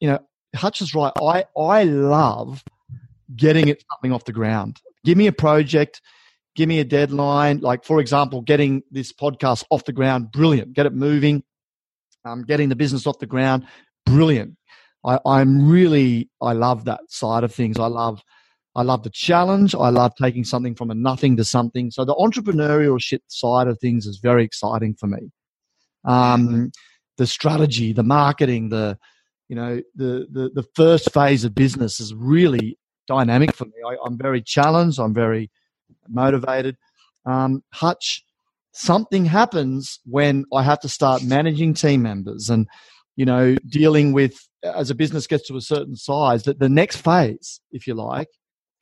you 0.00 0.08
know 0.08 0.18
Hutch 0.54 0.80
is 0.80 0.94
right. 0.94 1.12
I 1.20 1.44
I 1.58 1.84
love 1.84 2.64
getting 3.36 3.68
it 3.68 3.84
something 3.90 4.12
off 4.12 4.24
the 4.24 4.32
ground. 4.32 4.80
Give 5.04 5.18
me 5.18 5.26
a 5.26 5.32
project, 5.32 6.00
give 6.56 6.68
me 6.68 6.80
a 6.80 6.84
deadline. 6.84 7.60
Like 7.60 7.84
for 7.84 8.00
example, 8.00 8.40
getting 8.40 8.82
this 8.90 9.12
podcast 9.12 9.64
off 9.70 9.84
the 9.84 9.92
ground, 9.92 10.32
brilliant. 10.32 10.72
Get 10.72 10.86
it 10.86 10.94
moving. 10.94 11.42
Um, 12.24 12.42
getting 12.42 12.68
the 12.68 12.76
business 12.76 13.06
off 13.06 13.18
the 13.18 13.26
ground, 13.26 13.66
brilliant. 14.04 14.56
I, 15.04 15.18
I'm 15.24 15.68
really 15.68 16.30
I 16.40 16.52
love 16.52 16.86
that 16.86 17.00
side 17.08 17.44
of 17.44 17.54
things. 17.54 17.78
I 17.78 17.86
love 17.86 18.22
I 18.74 18.82
love 18.82 19.02
the 19.02 19.10
challenge. 19.10 19.74
I 19.74 19.88
love 19.88 20.14
taking 20.14 20.44
something 20.44 20.74
from 20.74 20.90
a 20.90 20.94
nothing 20.94 21.36
to 21.36 21.44
something. 21.44 21.90
So 21.90 22.04
the 22.04 22.14
entrepreneurial 22.14 23.00
shit 23.00 23.22
side 23.26 23.66
of 23.66 23.78
things 23.80 24.06
is 24.06 24.18
very 24.18 24.44
exciting 24.44 24.94
for 24.94 25.06
me. 25.06 25.32
Um, 26.04 26.70
the 27.16 27.26
strategy, 27.26 27.92
the 27.92 28.02
marketing, 28.02 28.70
the 28.70 28.98
you 29.48 29.56
know 29.56 29.82
the, 29.96 30.26
the 30.30 30.50
the 30.54 30.66
first 30.74 31.12
phase 31.12 31.44
of 31.44 31.54
business 31.54 32.00
is 32.00 32.14
really 32.14 32.78
dynamic 33.06 33.54
for 33.54 33.64
me. 33.64 33.72
I, 33.86 33.96
am 34.06 34.16
very 34.16 34.40
challenged. 34.40 34.98
I'm 35.00 35.12
very 35.12 35.50
motivated. 36.08 36.76
Um, 37.26 37.62
Hutch, 37.72 38.24
something 38.72 39.24
happens 39.24 39.98
when 40.04 40.44
I 40.54 40.62
have 40.62 40.80
to 40.80 40.88
start 40.88 41.22
managing 41.24 41.74
team 41.74 42.02
members 42.02 42.48
and 42.48 42.68
you 43.16 43.26
know 43.26 43.56
dealing 43.68 44.12
with 44.12 44.38
as 44.62 44.90
a 44.90 44.94
business 44.94 45.26
gets 45.26 45.48
to 45.48 45.56
a 45.56 45.60
certain 45.60 45.96
size 45.96 46.44
that 46.44 46.60
the 46.60 46.68
next 46.68 46.98
phase, 46.98 47.60
if 47.72 47.86
you 47.86 47.94
like, 47.94 48.28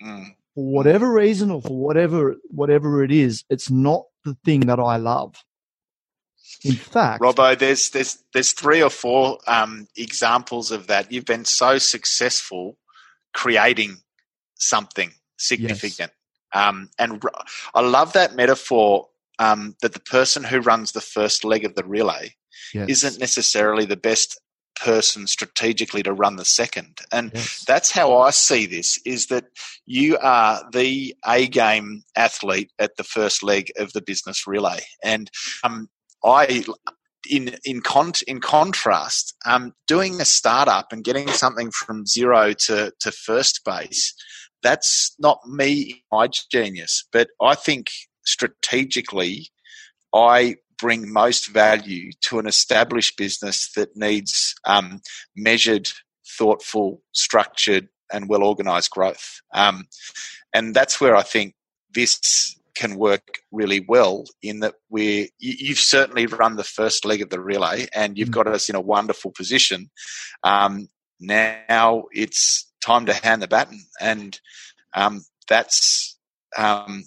mm. 0.03 0.27
for 0.55 0.65
whatever 0.65 1.13
reason 1.13 1.51
or 1.51 1.63
for 1.63 1.77
whatever 1.77 2.37
whatever 2.51 3.03
it 3.03 3.13
is, 3.13 3.45
it's 3.51 3.71
not 3.71 4.05
the 4.25 4.37
thing 4.45 4.61
that 4.61 4.79
I 4.79 4.97
love. 4.97 5.43
In 6.65 6.75
fact, 6.75 7.23
Robbo, 7.23 7.57
there's 7.59 7.91
there's 7.91 8.23
there's 8.33 8.53
three 8.53 8.83
or 8.83 8.91
four 8.91 9.39
um, 9.47 9.87
examples 9.97 10.71
of 10.71 10.89
that. 10.89 11.13
You've 11.13 11.25
been 11.25 11.45
so 11.45 11.79
successful 11.79 12.77
creating 13.35 13.99
something 14.57 15.13
significant, 15.37 16.11
yes. 16.55 16.67
um, 16.69 16.91
and 16.99 17.23
I 17.75 17.81
love 17.81 18.15
that 18.15 18.35
metaphor 18.35 19.09
um, 19.39 19.77
that 19.83 19.93
the 19.93 20.01
person 20.01 20.43
who 20.43 20.61
runs 20.61 20.93
the 20.93 21.01
first 21.01 21.45
leg 21.45 21.65
of 21.65 21.75
the 21.75 21.85
relay 21.85 22.35
yes. 22.75 22.89
isn't 22.89 23.21
necessarily 23.21 23.85
the 23.85 23.97
best 23.97 24.41
person 24.81 25.27
strategically 25.27 26.03
to 26.03 26.13
run 26.13 26.37
the 26.37 26.45
second. 26.45 26.99
And 27.13 27.31
yes. 27.35 27.65
that's 27.67 27.91
how 27.91 28.19
I 28.19 28.31
see 28.31 28.67
this 28.67 29.01
is 29.05 29.27
that 29.27 29.47
you 29.87 30.19
are 30.19 30.63
the 30.73 31.15
A 31.27 31.47
game 31.47 32.03
athlete 32.17 32.71
at 32.79 32.97
the 32.97 33.05
first 33.05 33.43
leg 33.43 33.71
of 33.79 33.93
the 33.93 34.03
business 34.03 34.47
relay. 34.47 34.81
And 35.03 35.31
um, 35.65 35.89
I 36.25 36.65
in 37.29 37.57
in 37.65 37.81
con 37.81 38.13
in 38.27 38.41
contrast, 38.41 39.35
um, 39.45 39.73
doing 39.87 40.21
a 40.21 40.25
startup 40.25 40.93
and 40.93 41.05
getting 41.05 41.29
something 41.29 41.71
from 41.71 42.07
zero 42.07 42.53
to 42.53 42.93
to 43.01 43.13
first 43.13 43.65
base, 43.65 44.15
that's 44.63 45.15
not 45.19 45.41
me, 45.47 46.05
my 46.13 46.29
genius. 46.51 47.05
But 47.13 47.29
I 47.41 47.55
think 47.55 47.91
strategically, 48.25 49.51
I 50.15 50.57
bring 50.79 51.13
most 51.13 51.49
value 51.49 52.13
to 52.23 52.39
an 52.39 52.47
established 52.47 53.17
business 53.17 53.71
that 53.73 53.97
needs 53.97 54.55
um, 54.65 55.01
measured, 55.37 55.91
thoughtful, 56.27 57.03
structured, 57.13 57.89
and 58.13 58.29
well 58.29 58.43
organized 58.43 58.91
growth. 58.91 59.41
Um, 59.53 59.89
and 60.55 60.75
that's 60.75 61.01
where 61.01 61.17
I 61.17 61.23
think 61.23 61.55
this 61.95 62.55
can 62.75 62.97
work 62.97 63.41
really 63.51 63.85
well 63.89 64.25
in 64.41 64.61
that 64.61 64.75
we 64.89 65.31
you've 65.39 65.81
certainly 65.81 66.27
run 66.27 66.55
the 66.55 66.63
first 66.63 67.05
leg 67.05 67.21
of 67.21 67.29
the 67.29 67.41
relay 67.41 67.89
and 67.93 68.17
you've 68.17 68.29
mm. 68.29 68.33
got 68.33 68.47
us 68.47 68.69
in 68.69 68.77
a 68.77 68.81
wonderful 68.81 69.33
position. 69.33 69.91
Um, 70.45 70.89
now 71.19 72.05
it's 72.13 72.71
time 72.81 73.07
to 73.07 73.13
hand 73.13 73.43
the 73.43 73.49
baton, 73.49 73.81
and 74.01 74.39
um, 74.95 75.25
that's 75.49 76.17
um, 76.57 77.05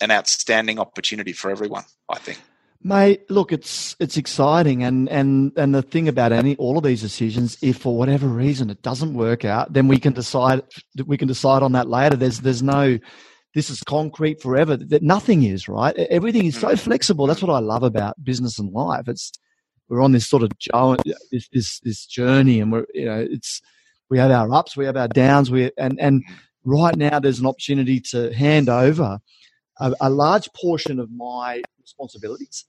an 0.00 0.10
outstanding 0.10 0.80
opportunity 0.80 1.32
for 1.32 1.50
everyone. 1.50 1.84
I 2.10 2.18
think. 2.18 2.40
Mate, 2.86 3.30
look, 3.30 3.50
it's 3.50 3.96
it's 3.98 4.18
exciting, 4.18 4.84
and 4.84 5.08
and 5.08 5.52
and 5.56 5.74
the 5.74 5.80
thing 5.80 6.06
about 6.06 6.32
any 6.32 6.54
all 6.56 6.76
of 6.76 6.84
these 6.84 7.00
decisions, 7.00 7.56
if 7.62 7.78
for 7.78 7.96
whatever 7.96 8.28
reason 8.28 8.68
it 8.68 8.82
doesn't 8.82 9.14
work 9.14 9.46
out, 9.46 9.72
then 9.72 9.88
we 9.88 9.98
can 9.98 10.12
decide 10.12 10.60
we 11.06 11.16
can 11.16 11.26
decide 11.26 11.62
on 11.62 11.72
that 11.72 11.88
later. 11.88 12.14
There's 12.14 12.40
there's 12.40 12.62
no 12.62 12.98
this 13.54 13.70
is 13.70 13.80
concrete 13.80 14.42
forever. 14.42 14.76
That 14.76 15.02
nothing 15.02 15.44
is 15.44 15.66
right. 15.66 15.96
Everything 15.96 16.44
is 16.44 16.60
so 16.60 16.68
mm. 16.68 16.78
flexible. 16.78 17.26
That's 17.26 17.40
what 17.40 17.54
I 17.54 17.60
love 17.60 17.84
about 17.84 18.22
business 18.22 18.58
and 18.58 18.70
life. 18.70 19.08
It's 19.08 19.32
we're 19.88 20.02
on 20.02 20.12
this 20.12 20.28
sort 20.28 20.42
of 20.42 20.50
this 21.32 21.48
this, 21.50 21.80
this 21.80 22.04
journey, 22.04 22.60
and 22.60 22.70
we're 22.70 22.84
you 22.92 23.06
know 23.06 23.26
it's 23.30 23.62
we 24.10 24.18
have 24.18 24.30
our 24.30 24.52
ups, 24.52 24.76
we 24.76 24.84
have 24.84 24.98
our 24.98 25.08
downs, 25.08 25.50
we 25.50 25.70
and 25.78 25.98
and 25.98 26.22
right 26.64 26.96
now 26.96 27.18
there's 27.18 27.40
an 27.40 27.46
opportunity 27.46 27.98
to 28.10 28.30
hand 28.34 28.68
over 28.68 29.20
a, 29.80 29.94
a 30.02 30.10
large 30.10 30.52
portion 30.52 31.00
of 31.00 31.10
my 31.10 31.62
responsibilities 31.80 32.66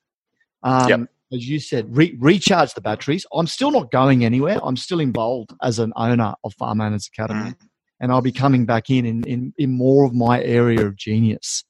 um, 0.63 0.89
yep. 0.89 0.99
As 1.33 1.47
you 1.47 1.59
said, 1.59 1.95
re- 1.95 2.15
recharge 2.19 2.73
the 2.75 2.81
batteries. 2.81 3.25
I'm 3.33 3.47
still 3.47 3.71
not 3.71 3.91
going 3.91 4.23
anywhere. 4.23 4.59
I'm 4.63 4.77
still 4.77 4.99
involved 4.99 5.51
as 5.61 5.79
an 5.79 5.91
owner 5.95 6.35
of 6.43 6.53
Farm 6.53 6.81
Owners 6.81 7.09
Academy, 7.11 7.51
mm. 7.51 7.57
and 7.99 8.11
I'll 8.11 8.21
be 8.21 8.31
coming 8.31 8.65
back 8.65 8.89
in, 8.89 9.05
in 9.05 9.23
in, 9.23 9.53
in 9.57 9.71
more 9.71 10.05
of 10.05 10.13
my 10.13 10.41
area 10.41 10.85
of 10.85 10.95
genius. 10.95 11.63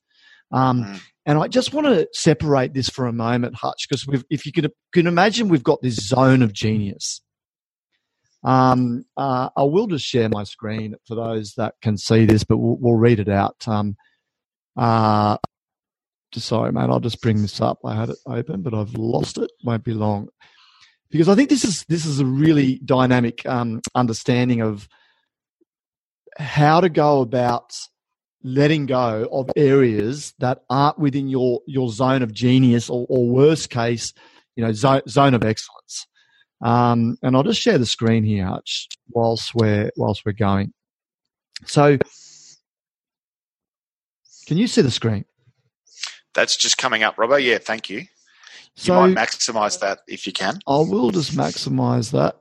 Um, 0.51 0.83
mm. 0.83 1.01
And 1.25 1.39
I 1.39 1.47
just 1.47 1.73
want 1.73 1.87
to 1.87 2.07
separate 2.13 2.73
this 2.73 2.87
for 2.87 3.07
a 3.07 3.13
moment, 3.13 3.55
Hutch, 3.55 3.87
because 3.89 4.05
if 4.29 4.45
you 4.45 4.51
could, 4.51 4.71
can 4.93 5.07
imagine, 5.07 5.47
we've 5.47 5.63
got 5.63 5.81
this 5.81 5.95
zone 5.95 6.43
of 6.43 6.53
genius. 6.53 7.21
Um, 8.43 9.05
uh, 9.17 9.49
I 9.57 9.63
will 9.63 9.87
just 9.87 10.05
share 10.05 10.29
my 10.29 10.43
screen 10.43 10.95
for 11.07 11.15
those 11.15 11.55
that 11.57 11.73
can 11.81 11.97
see 11.97 12.25
this, 12.25 12.43
but 12.43 12.57
we'll, 12.57 12.77
we'll 12.79 12.93
read 12.93 13.19
it 13.19 13.29
out. 13.29 13.67
Um, 13.67 13.95
uh, 14.77 15.37
sorry, 16.41 16.71
mate, 16.71 16.89
I'll 16.89 16.99
just 16.99 17.21
bring 17.21 17.41
this 17.41 17.61
up. 17.61 17.79
I 17.85 17.95
had 17.95 18.09
it 18.09 18.17
open, 18.25 18.61
but 18.61 18.73
I've 18.73 18.93
lost 18.93 19.37
it. 19.37 19.51
Won't 19.63 19.83
be 19.83 19.93
long. 19.93 20.29
Because 21.09 21.29
I 21.29 21.35
think 21.35 21.49
this 21.49 21.63
is 21.63 21.85
this 21.87 22.05
is 22.05 22.19
a 22.19 22.25
really 22.25 22.79
dynamic 22.83 23.45
um, 23.45 23.81
understanding 23.93 24.61
of 24.61 24.87
how 26.37 26.81
to 26.81 26.89
go 26.89 27.21
about 27.21 27.73
letting 28.43 28.85
go 28.85 29.27
of 29.31 29.49
areas 29.55 30.33
that 30.39 30.63
aren't 30.69 30.99
within 30.99 31.27
your 31.27 31.61
your 31.65 31.89
zone 31.89 32.21
of 32.21 32.33
genius 32.33 32.89
or, 32.89 33.05
or 33.09 33.27
worst 33.27 33.69
case, 33.69 34.13
you 34.55 34.63
know, 34.63 34.71
zone, 34.71 35.01
zone 35.07 35.33
of 35.33 35.43
excellence. 35.43 36.07
Um, 36.61 37.17
and 37.21 37.35
I'll 37.35 37.43
just 37.43 37.61
share 37.61 37.77
the 37.77 37.85
screen 37.85 38.23
here, 38.23 38.45
Hutch, 38.45 38.87
whilst 39.09 39.53
we're 39.55 39.91
whilst 39.95 40.25
we're 40.25 40.33
going. 40.33 40.73
So, 41.65 41.97
can 44.47 44.57
you 44.57 44.67
see 44.67 44.81
the 44.81 44.91
screen? 44.91 45.25
That's 46.35 46.55
just 46.55 46.77
coming 46.77 47.03
up, 47.03 47.15
Robbo. 47.15 47.41
Yeah, 47.41 47.57
thank 47.57 47.89
you. 47.89 48.03
So, 48.75 49.05
you 49.05 49.15
might 49.15 49.27
maximize 49.27 49.79
that 49.79 49.99
if 50.07 50.27
you 50.27 50.33
can. 50.33 50.59
I 50.67 50.77
will 50.79 51.11
just 51.11 51.31
maximize 51.31 52.11
that. 52.11 52.35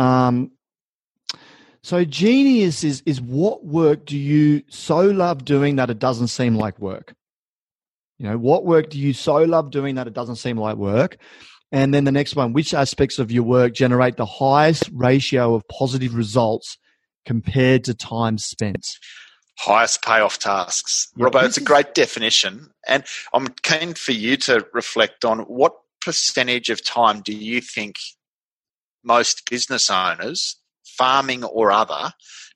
Um, 0.00 0.52
so 1.82 2.04
genius 2.04 2.84
is 2.84 3.02
is 3.06 3.20
what 3.20 3.64
work 3.64 4.04
do 4.04 4.16
you 4.16 4.62
so 4.68 5.00
love 5.00 5.44
doing 5.44 5.76
that 5.76 5.90
it 5.90 5.98
doesn't 5.98 6.28
seem 6.28 6.54
like 6.54 6.78
work? 6.78 7.14
You 8.18 8.28
know, 8.28 8.38
what 8.38 8.66
work 8.66 8.90
do 8.90 8.98
you 8.98 9.14
so 9.14 9.36
love 9.36 9.70
doing 9.70 9.94
that 9.94 10.06
it 10.06 10.12
doesn't 10.12 10.36
seem 10.36 10.58
like 10.58 10.76
work? 10.76 11.16
And 11.72 11.94
then 11.94 12.04
the 12.04 12.12
next 12.12 12.36
one, 12.36 12.52
which 12.52 12.74
aspects 12.74 13.18
of 13.18 13.30
your 13.30 13.44
work 13.44 13.72
generate 13.72 14.16
the 14.16 14.26
highest 14.26 14.90
ratio 14.92 15.54
of 15.54 15.66
positive 15.68 16.14
results 16.14 16.76
compared 17.24 17.84
to 17.84 17.94
time 17.94 18.36
spent? 18.38 18.86
Highest 19.60 20.02
payoff 20.02 20.38
tasks. 20.38 21.08
Robbo, 21.18 21.42
it's 21.44 21.58
a 21.58 21.62
great 21.62 21.92
definition. 21.92 22.70
And 22.88 23.04
I'm 23.34 23.48
keen 23.62 23.92
for 23.92 24.12
you 24.12 24.38
to 24.38 24.66
reflect 24.72 25.24
on 25.24 25.40
what 25.40 25.74
percentage 26.00 26.70
of 26.70 26.82
time 26.82 27.20
do 27.20 27.34
you 27.34 27.60
think 27.60 27.96
most 29.04 29.50
business 29.50 29.90
owners, 29.90 30.56
farming 30.96 31.44
or 31.44 31.70
other, 31.70 32.12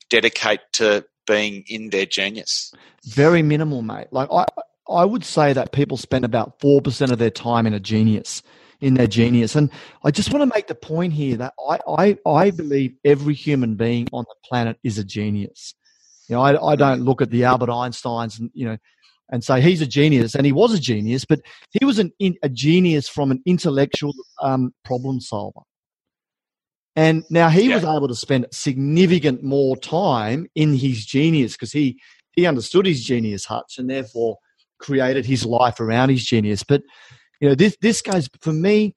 dedicate 0.09 0.61
to 0.73 1.05
being 1.27 1.63
in 1.67 1.91
their 1.91 2.07
genius? 2.07 2.73
Very 3.05 3.43
minimal, 3.43 3.83
mate. 3.83 4.07
Like 4.11 4.29
I, 4.31 4.45
I 4.89 5.05
would 5.05 5.23
say 5.23 5.53
that 5.53 5.71
people 5.73 5.97
spend 5.97 6.25
about 6.25 6.59
four 6.59 6.81
percent 6.81 7.11
of 7.11 7.19
their 7.19 7.29
time 7.29 7.67
in 7.67 7.73
a 7.75 7.79
genius. 7.79 8.41
in 8.81 8.95
their 8.95 9.07
genius. 9.07 9.55
And 9.55 9.69
I 10.03 10.11
just 10.11 10.31
want 10.33 10.41
to 10.41 10.55
make 10.55 10.67
the 10.67 10.75
point 10.75 11.13
here 11.13 11.37
that 11.37 11.53
I, 11.69 11.79
I, 11.87 12.17
I 12.25 12.51
believe 12.51 12.95
every 13.05 13.33
human 13.33 13.75
being 13.75 14.07
on 14.11 14.25
the 14.27 14.35
planet 14.47 14.77
is 14.83 14.97
a 14.97 15.03
genius. 15.03 15.73
You 16.27 16.35
know, 16.35 16.41
I, 16.41 16.71
I 16.71 16.75
don't 16.75 17.01
look 17.01 17.21
at 17.21 17.29
the 17.29 17.43
Albert 17.43 17.69
Einsteins 17.69 18.39
and, 18.39 18.49
you 18.53 18.65
know, 18.65 18.77
and 19.31 19.43
say 19.43 19.59
he's 19.59 19.81
a 19.81 19.87
genius, 19.87 20.35
and 20.35 20.45
he 20.45 20.51
was 20.51 20.73
a 20.73 20.79
genius, 20.79 21.25
but 21.25 21.39
he 21.71 21.83
was 21.83 21.97
an, 21.97 22.11
a 22.43 22.49
genius 22.49 23.09
from 23.09 23.31
an 23.31 23.41
intellectual 23.45 24.13
um, 24.41 24.71
problem 24.83 25.19
solver. 25.19 25.61
And 26.95 27.23
now 27.29 27.49
he 27.49 27.69
yeah. 27.69 27.75
was 27.75 27.83
able 27.83 28.07
to 28.07 28.15
spend 28.15 28.45
significant 28.51 29.43
more 29.43 29.75
time 29.75 30.47
in 30.55 30.73
his 30.75 31.05
genius 31.05 31.53
because 31.53 31.71
he 31.71 31.99
he 32.33 32.45
understood 32.45 32.85
his 32.85 33.03
genius, 33.03 33.45
Hutch, 33.45 33.77
and 33.77 33.89
therefore 33.89 34.37
created 34.77 35.25
his 35.25 35.45
life 35.45 35.79
around 35.79 36.09
his 36.09 36.23
genius. 36.23 36.63
But 36.63 36.83
you 37.41 37.49
know, 37.49 37.55
this 37.55 37.75
this 37.81 38.01
goes 38.01 38.29
for 38.41 38.53
me. 38.53 38.95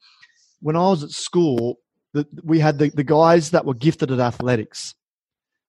When 0.61 0.77
I 0.77 0.91
was 0.91 1.05
at 1.05 1.11
school, 1.11 1.79
the, 2.13 2.27
we 2.43 2.59
had 2.59 2.79
the, 2.79 2.91
the 2.91 3.05
guys 3.05 3.51
that 3.51 3.65
were 3.65 3.75
gifted 3.75 4.11
at 4.11 4.21
athletics, 4.21 4.95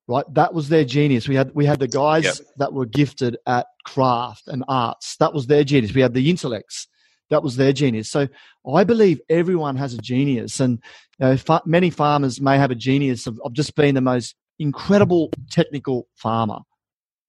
right? 0.09 0.25
That 0.33 0.53
was 0.55 0.69
their 0.69 0.83
genius. 0.83 1.27
We 1.27 1.35
had 1.35 1.53
we 1.53 1.65
had 1.65 1.79
the 1.79 1.87
guys 1.87 2.25
yep. 2.25 2.35
that 2.57 2.73
were 2.73 2.87
gifted 2.87 3.37
at 3.45 3.67
craft 3.85 4.47
and 4.47 4.65
arts. 4.67 5.15
That 5.17 5.33
was 5.33 5.47
their 5.47 5.63
genius. 5.63 5.93
We 5.93 6.01
had 6.01 6.15
the 6.15 6.29
intellects. 6.29 6.87
That 7.29 7.43
was 7.43 7.57
their 7.57 7.71
genius. 7.71 8.09
So 8.09 8.27
I 8.67 8.83
believe 8.83 9.21
everyone 9.29 9.75
has 9.77 9.93
a 9.93 9.99
genius, 9.99 10.59
and 10.59 10.79
you 11.19 11.27
know, 11.27 11.37
fa- 11.37 11.61
many 11.65 11.91
farmers 11.91 12.41
may 12.41 12.57
have 12.57 12.71
a 12.71 12.75
genius 12.75 13.27
of, 13.27 13.39
of, 13.45 13.53
just 13.53 13.75
being 13.75 13.93
the 13.93 14.01
most 14.01 14.35
incredible 14.57 15.29
technical 15.51 16.07
farmer, 16.15 16.57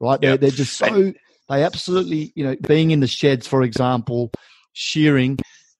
right? 0.01 0.19
Yep. 0.21 0.21
They're, 0.23 0.37
they're 0.39 0.57
just 0.57 0.79
so 0.79 1.13
they 1.51 1.65
absolutely, 1.65 2.33
you 2.35 2.45
know, 2.45 2.57
being 2.67 2.93
in 2.93 3.01
the 3.01 3.07
sheds, 3.07 3.47
for 3.47 3.63
example, 3.63 4.31
shearing, 4.73 5.37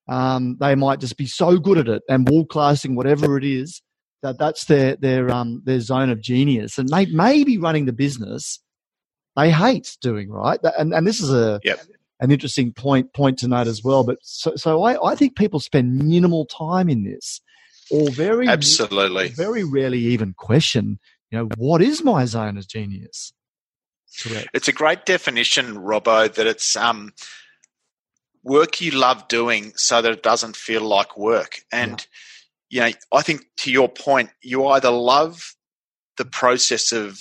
um, 0.07 0.57
they 0.59 0.75
might 0.75 0.99
just 0.99 1.17
be 1.17 1.25
so 1.25 1.57
good 1.57 1.79
at 1.79 1.87
it 1.87 2.03
and 2.09 2.29
wool 2.29 2.45
classing, 2.45 2.95
whatever 2.95 3.37
it 3.37 3.43
is, 3.43 3.81
that 4.21 4.37
that's 4.37 4.65
their 4.65 4.95
their 4.95 5.29
um 5.31 5.61
their 5.65 5.79
zone 5.79 6.09
of 6.09 6.21
genius, 6.21 6.77
and 6.77 6.89
they 6.89 7.05
may 7.07 7.43
be 7.43 7.57
running 7.57 7.85
the 7.85 7.93
business 7.93 8.59
they 9.35 9.51
hate 9.51 9.97
doing 10.01 10.29
right, 10.29 10.59
and 10.77 10.93
and 10.93 11.07
this 11.07 11.21
is 11.21 11.31
a 11.31 11.59
yep. 11.63 11.79
an 12.19 12.31
interesting 12.31 12.73
point 12.73 13.13
point 13.13 13.39
to 13.39 13.47
note 13.47 13.67
as 13.67 13.83
well. 13.83 14.03
But 14.03 14.17
so 14.21 14.55
so 14.55 14.83
I 14.83 15.11
I 15.11 15.15
think 15.15 15.35
people 15.35 15.59
spend 15.59 15.95
minimal 15.95 16.45
time 16.45 16.89
in 16.89 17.03
this, 17.03 17.39
or 17.89 18.09
very 18.09 18.47
absolutely 18.47 19.29
very 19.29 19.63
rarely 19.63 19.99
even 19.99 20.33
question, 20.33 20.99
you 21.29 21.37
know, 21.37 21.49
what 21.57 21.81
is 21.81 22.03
my 22.03 22.25
zone 22.25 22.57
of 22.57 22.67
genius? 22.67 23.33
Correct. 24.21 24.49
It's 24.53 24.67
a 24.67 24.73
great 24.73 25.05
definition, 25.05 25.75
Robbo, 25.75 26.33
that 26.33 26.45
it's 26.45 26.75
um, 26.75 27.13
work 28.43 28.81
you 28.81 28.91
love 28.91 29.29
doing 29.29 29.71
so 29.77 30.01
that 30.01 30.11
it 30.11 30.21
doesn't 30.21 30.57
feel 30.57 30.81
like 30.81 31.17
work. 31.17 31.61
And, 31.71 31.91
yeah. 31.91 32.05
You 32.71 32.79
know, 32.79 32.91
I 33.11 33.21
think 33.21 33.45
to 33.57 33.71
your 33.71 33.89
point, 33.89 34.31
you 34.41 34.65
either 34.67 34.89
love 34.89 35.55
the 36.17 36.25
process 36.25 36.93
of 36.93 37.19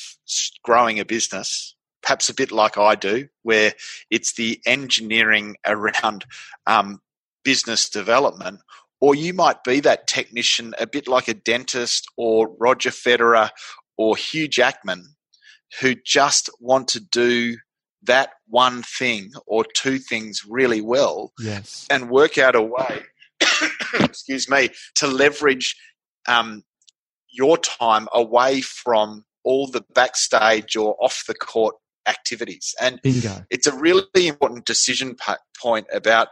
growing 0.62 1.00
a 1.00 1.04
business, 1.04 1.74
perhaps 2.02 2.28
a 2.28 2.34
bit 2.34 2.52
like 2.52 2.78
I 2.78 2.94
do, 2.94 3.26
where 3.42 3.74
it's 4.10 4.34
the 4.34 4.60
engineering 4.64 5.56
around 5.66 6.24
um, 6.68 7.00
business 7.44 7.90
development, 7.90 8.60
or 9.00 9.16
you 9.16 9.34
might 9.34 9.64
be 9.64 9.80
that 9.80 10.06
technician 10.06 10.72
a 10.78 10.86
bit 10.86 11.08
like 11.08 11.26
a 11.26 11.34
dentist 11.34 12.06
or 12.16 12.54
Roger 12.60 12.90
Federer 12.90 13.50
or 13.98 14.16
Hugh 14.16 14.46
Jackman 14.46 15.16
who 15.80 15.96
just 16.06 16.48
want 16.60 16.86
to 16.88 17.00
do 17.00 17.56
that 18.02 18.30
one 18.46 18.82
thing 18.82 19.32
or 19.46 19.64
two 19.74 19.98
things 19.98 20.42
really 20.48 20.80
well 20.80 21.32
yes. 21.38 21.86
and 21.90 22.08
work 22.08 22.38
out 22.38 22.54
a 22.54 22.62
way 22.62 23.02
excuse 23.94 24.48
me 24.48 24.70
to 24.94 25.06
leverage 25.06 25.76
um, 26.28 26.62
your 27.30 27.56
time 27.58 28.08
away 28.12 28.60
from 28.60 29.24
all 29.44 29.66
the 29.66 29.84
backstage 29.94 30.76
or 30.76 30.96
off 31.02 31.24
the 31.26 31.34
court 31.34 31.74
activities 32.06 32.74
and 32.80 33.00
Bingo. 33.02 33.44
it's 33.50 33.66
a 33.66 33.76
really 33.76 34.06
important 34.26 34.64
decision 34.64 35.14
point 35.60 35.86
about 35.92 36.28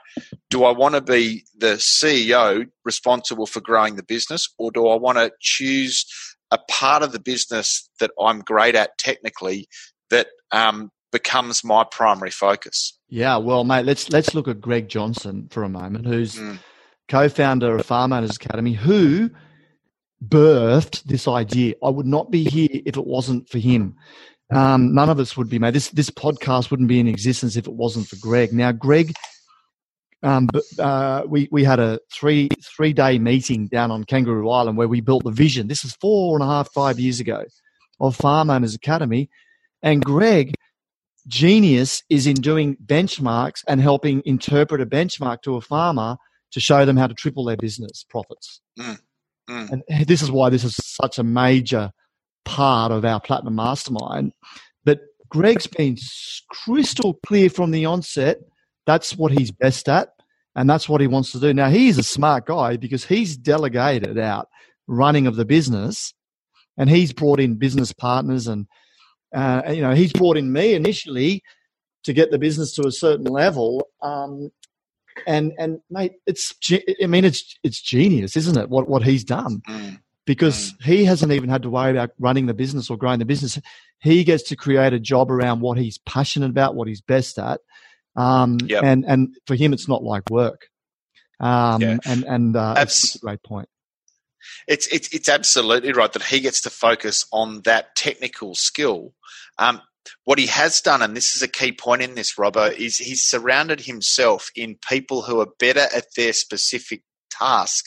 do 0.49 0.65
i 0.65 0.73
want 0.73 0.95
to 0.95 1.01
be 1.03 1.45
the 1.57 1.75
ceo 1.75 2.67
responsible 2.87 3.45
for 3.45 3.61
growing 3.61 3.97
the 3.97 4.03
business 4.03 4.49
or 4.57 4.73
do 4.73 4.89
i 4.89 4.97
want 4.97 5.19
to 5.19 5.31
choose 5.41 6.07
a 6.51 6.59
part 6.71 7.03
of 7.03 7.13
the 7.13 7.21
business 7.21 7.89
that 8.01 8.11
I'm 8.21 8.41
great 8.41 8.75
at 8.75 8.97
technically 8.99 9.69
that 10.11 10.29
um, 10.53 10.91
becomes 11.13 11.63
my 11.65 11.85
primary 11.85 12.31
focus. 12.31 12.99
Yeah, 13.09 13.37
well, 13.37 13.65
mate, 13.65 13.85
let's 13.85 14.11
let's 14.11 14.35
look 14.35 14.49
at 14.49 14.61
Greg 14.61 14.89
Johnson 14.89 15.49
for 15.51 15.63
a 15.63 15.69
moment, 15.69 16.07
who's 16.07 16.37
mm. 16.37 16.59
Co-founder 17.09 17.77
of 17.77 17.87
Farm 17.87 18.13
Owners 18.13 18.37
Academy, 18.37 18.73
who 18.73 19.31
birthed 20.27 21.05
this 21.05 21.29
idea. 21.29 21.75
I 21.83 21.91
would 21.91 22.07
not 22.07 22.31
be 22.31 22.45
here 22.45 22.69
if 22.73 22.97
it 22.97 23.07
wasn't 23.07 23.49
for 23.49 23.59
him. 23.59 23.97
Um, 24.51 24.95
none 24.95 25.11
of 25.11 25.19
us 25.19 25.37
would 25.37 25.49
be, 25.49 25.59
made. 25.59 25.75
This 25.75 25.91
this 25.91 26.11
podcast 26.11 26.71
wouldn't 26.71 26.89
be 26.89 27.01
in 27.01 27.09
existence 27.09 27.57
if 27.57 27.67
it 27.67 27.75
wasn't 27.75 28.09
for 28.09 28.17
Greg. 28.17 28.53
Now, 28.53 28.73
Greg 28.73 29.13
um, 30.23 30.49
uh, 30.79 31.23
we 31.29 31.49
we 31.53 31.65
had 31.65 31.79
a 31.79 32.01
three 32.13 32.49
three 32.63 32.93
day 32.93 33.19
meeting 33.19 33.69
down 33.69 33.91
on 33.91 34.05
Kangaroo 34.05 34.51
Island 34.51 34.77
where 34.77 34.89
we 34.89 35.01
built 35.01 35.25
the 35.25 35.31
vision. 35.31 35.69
This 35.69 35.85
is 35.85 35.95
four 35.95 36.37
and 36.37 36.43
a 36.43 36.47
half 36.47 36.73
five 36.73 36.99
years 36.99 37.21
ago 37.21 37.45
of 38.01 38.17
Farm 38.17 38.51
Owners 38.51 38.75
Academy, 38.75 39.29
and 39.83 40.05
Greg, 40.05 40.55
genius, 41.27 42.03
is 42.09 42.27
in 42.27 42.37
doing 42.37 42.77
benchmarks 42.85 43.63
and 43.69 43.81
helping 43.81 44.23
interpret 44.25 44.81
a 44.81 44.87
benchmark 44.87 45.43
to 45.43 45.57
a 45.57 45.61
farmer 45.61 46.17
to 46.53 46.61
show 46.61 46.85
them 46.85 46.97
how 46.97 47.07
to 47.07 47.15
triple 47.15 47.45
their 47.45 47.57
business 47.57 48.05
profits. 48.09 48.61
Mm, 48.79 48.99
mm. 49.51 49.83
And 49.89 50.07
this 50.07 50.23
is 50.23 50.31
why 50.31 50.51
this 50.51 50.65
is 50.65 50.77
such 50.77 51.19
a 51.19 51.25
major 51.25 51.91
part 52.45 52.93
of 52.93 53.05
our 53.05 53.21
Platinum 53.21 53.55
Mastermind. 53.55 54.33
But 54.85 55.01
Greg's 55.29 55.67
been 55.67 55.97
crystal 56.51 57.19
clear 57.27 57.51
from 57.51 57.71
the 57.71 57.87
onset 57.87 58.39
that's 58.89 59.19
what 59.19 59.33
he's 59.33 59.51
best 59.51 59.87
at, 59.91 60.09
and 60.57 60.69
that's 60.69 60.89
what 60.89 61.03
he 61.03 61.07
wants 61.07 61.31
to 61.33 61.39
do. 61.39 61.53
Now, 61.53 61.69
he's 61.69 61.99
a 61.99 62.03
smart 62.03 62.47
guy 62.47 62.79
because 62.79 63.05
he's 63.05 63.37
delegated 63.37 64.19
out 64.19 64.49
running 64.87 65.27
of 65.27 65.37
the 65.37 65.45
business, 65.45 66.15
and 66.79 66.89
he's 66.89 67.13
brought 67.13 67.39
in 67.39 67.57
business 67.57 67.93
partners, 67.93 68.47
and 68.47 68.67
uh, 69.37 69.61
you 69.69 69.83
know, 69.83 69.95
he's 69.95 70.15
brought 70.15 70.39
in 70.39 70.55
me 70.55 70.73
initially 70.73 71.43
to 72.05 72.15
get 72.15 72.31
the 72.31 72.39
business 72.39 72.75
to 72.77 72.87
a 72.87 72.91
certain 72.91 73.27
level. 73.27 73.87
Um, 74.03 74.49
and 75.27 75.53
and 75.59 75.81
mate, 75.91 76.13
it's 76.27 76.55
I 77.03 77.07
mean, 77.07 77.25
it's 77.25 77.59
it's 77.63 77.81
genius, 77.81 78.37
isn't 78.37 78.57
it? 78.57 78.69
What 78.69 78.89
what 78.89 79.03
he's 79.03 79.25
done. 79.25 79.63
Mm 79.69 80.01
because 80.29 80.75
mm. 80.75 80.85
he 80.85 81.07
hasn't 81.07 81.33
even 81.33 81.49
had 81.49 81.63
to 81.63 81.71
worry 81.71 81.91
about 81.91 82.11
running 82.19 82.45
the 82.45 82.53
business 82.53 82.91
or 82.91 82.99
growing 82.99 83.19
the 83.19 83.25
business. 83.25 83.59
He 83.99 84.25
gets 84.25 84.43
to 84.51 84.57
create 84.57 84.93
a 84.93 85.01
job 85.01 85.31
around 85.31 85.63
what 85.63 85.79
he's 85.79 85.97
passionate 85.97 86.51
about, 86.51 86.75
what 86.75 86.87
he's 86.87 87.01
best 87.01 87.39
at, 87.39 87.63
um, 88.15 88.59
yep. 88.63 88.85
and, 88.85 89.07
and 89.07 89.35
for 89.47 89.55
him, 89.55 89.73
it's 89.73 89.89
not 89.89 90.05
like 90.05 90.29
work. 90.29 90.69
Um, 91.41 91.81
yeah. 91.81 91.97
and, 92.05 92.25
and, 92.25 92.57
uh, 92.57 92.75
that's 92.75 93.15
a 93.15 93.21
great 93.21 93.43
point. 93.43 93.71
It's, 94.67 94.87
it's, 94.89 95.15
it's 95.15 95.31
absolutely 95.31 95.93
right 95.93 96.13
that 96.13 96.25
he 96.25 96.41
gets 96.41 96.61
to 96.63 96.71
focus 96.71 97.27
on 97.33 97.63
that 97.63 97.97
technical 97.97 98.55
skill. 98.55 99.15
Um, 99.57 99.81
what 100.25 100.39
he 100.39 100.47
has 100.47 100.81
done, 100.81 101.03
and 101.03 101.17
this 101.17 101.35
is 101.35 101.43
a 101.43 101.49
key 101.49 101.73
point 101.73 102.03
in 102.03 102.15
this, 102.15 102.35
Robbo, 102.37 102.73
is 102.73 102.97
he's 102.97 103.23
surrounded 103.23 103.81
himself 103.81 104.51
in 104.55 104.79
people 104.89 105.23
who 105.23 105.41
are 105.41 105.49
better 105.59 105.87
at 105.95 106.07
their 106.17 106.33
specific 106.33 107.03
task 107.31 107.85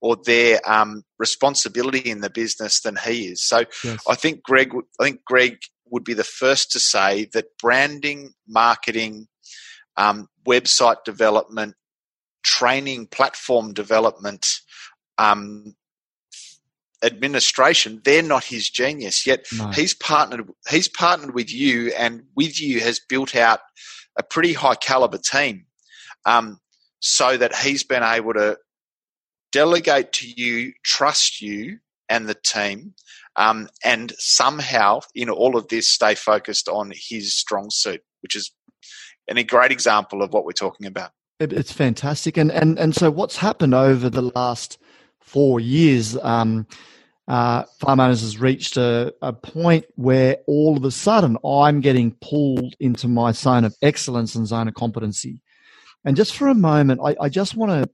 or 0.00 0.16
their 0.16 0.60
um, 0.70 1.02
responsibility 1.18 1.98
in 2.10 2.20
the 2.20 2.30
business 2.30 2.80
than 2.80 2.96
he 2.96 3.26
is. 3.26 3.42
So 3.42 3.64
yes. 3.82 3.98
I 4.08 4.14
think 4.14 4.42
Greg, 4.42 4.72
I 5.00 5.04
think 5.04 5.24
Greg 5.24 5.58
would 5.90 6.04
be 6.04 6.14
the 6.14 6.24
first 6.24 6.70
to 6.72 6.78
say 6.78 7.28
that 7.32 7.46
branding, 7.60 8.30
marketing, 8.46 9.26
um, 9.96 10.28
website 10.46 11.02
development, 11.04 11.74
training 12.44 13.06
platform 13.08 13.72
development, 13.72 14.60
um, 15.18 15.74
administration, 17.02 18.00
they're 18.04 18.22
not 18.22 18.44
his 18.44 18.68
genius. 18.68 19.26
Yet 19.26 19.46
no. 19.56 19.68
he's 19.68 19.94
partnered 19.94 20.48
he's 20.68 20.88
partnered 20.88 21.34
with 21.34 21.52
you 21.52 21.92
and 21.96 22.24
with 22.34 22.60
you 22.60 22.80
has 22.80 23.00
built 23.08 23.36
out 23.36 23.60
a 24.18 24.22
pretty 24.22 24.52
high 24.52 24.74
caliber 24.74 25.18
team. 25.18 25.64
Um, 26.24 26.58
so 27.00 27.36
that 27.36 27.54
he's 27.54 27.84
been 27.84 28.02
able 28.02 28.34
to 28.34 28.58
delegate 29.52 30.12
to 30.12 30.28
you, 30.28 30.72
trust 30.84 31.40
you 31.40 31.78
and 32.08 32.28
the 32.28 32.34
team, 32.34 32.94
um, 33.36 33.68
and 33.84 34.12
somehow 34.18 35.00
in 35.14 35.30
all 35.30 35.56
of 35.56 35.68
this 35.68 35.88
stay 35.88 36.14
focused 36.14 36.68
on 36.68 36.92
his 36.94 37.34
strong 37.34 37.68
suit, 37.70 38.02
which 38.20 38.34
is 38.34 38.50
and 39.28 39.38
a 39.38 39.44
great 39.44 39.70
example 39.70 40.22
of 40.22 40.32
what 40.32 40.44
we're 40.44 40.52
talking 40.52 40.86
about. 40.86 41.12
It's 41.38 41.72
fantastic, 41.72 42.36
and 42.36 42.50
and 42.50 42.78
and 42.78 42.94
so 42.94 43.10
what's 43.10 43.36
happened 43.36 43.74
over 43.74 44.10
the 44.10 44.32
last 44.34 44.78
four 45.28 45.60
years? 45.60 46.16
Um, 46.16 46.66
uh, 47.26 47.64
Farm 47.80 48.00
Owners 48.00 48.22
has 48.22 48.40
reached 48.40 48.76
a, 48.76 49.14
a 49.20 49.32
point 49.32 49.84
where 49.96 50.38
all 50.46 50.76
of 50.76 50.84
a 50.84 50.90
sudden 50.90 51.36
I'm 51.44 51.80
getting 51.80 52.16
pulled 52.22 52.74
into 52.80 53.06
my 53.06 53.32
zone 53.32 53.64
of 53.64 53.74
excellence 53.82 54.34
and 54.34 54.46
zone 54.46 54.68
of 54.68 54.74
competency. 54.74 55.42
And 56.04 56.16
just 56.16 56.36
for 56.36 56.48
a 56.48 56.54
moment, 56.54 57.00
I, 57.04 57.16
I 57.20 57.28
just 57.28 57.54
want 57.54 57.70
to 57.72 57.90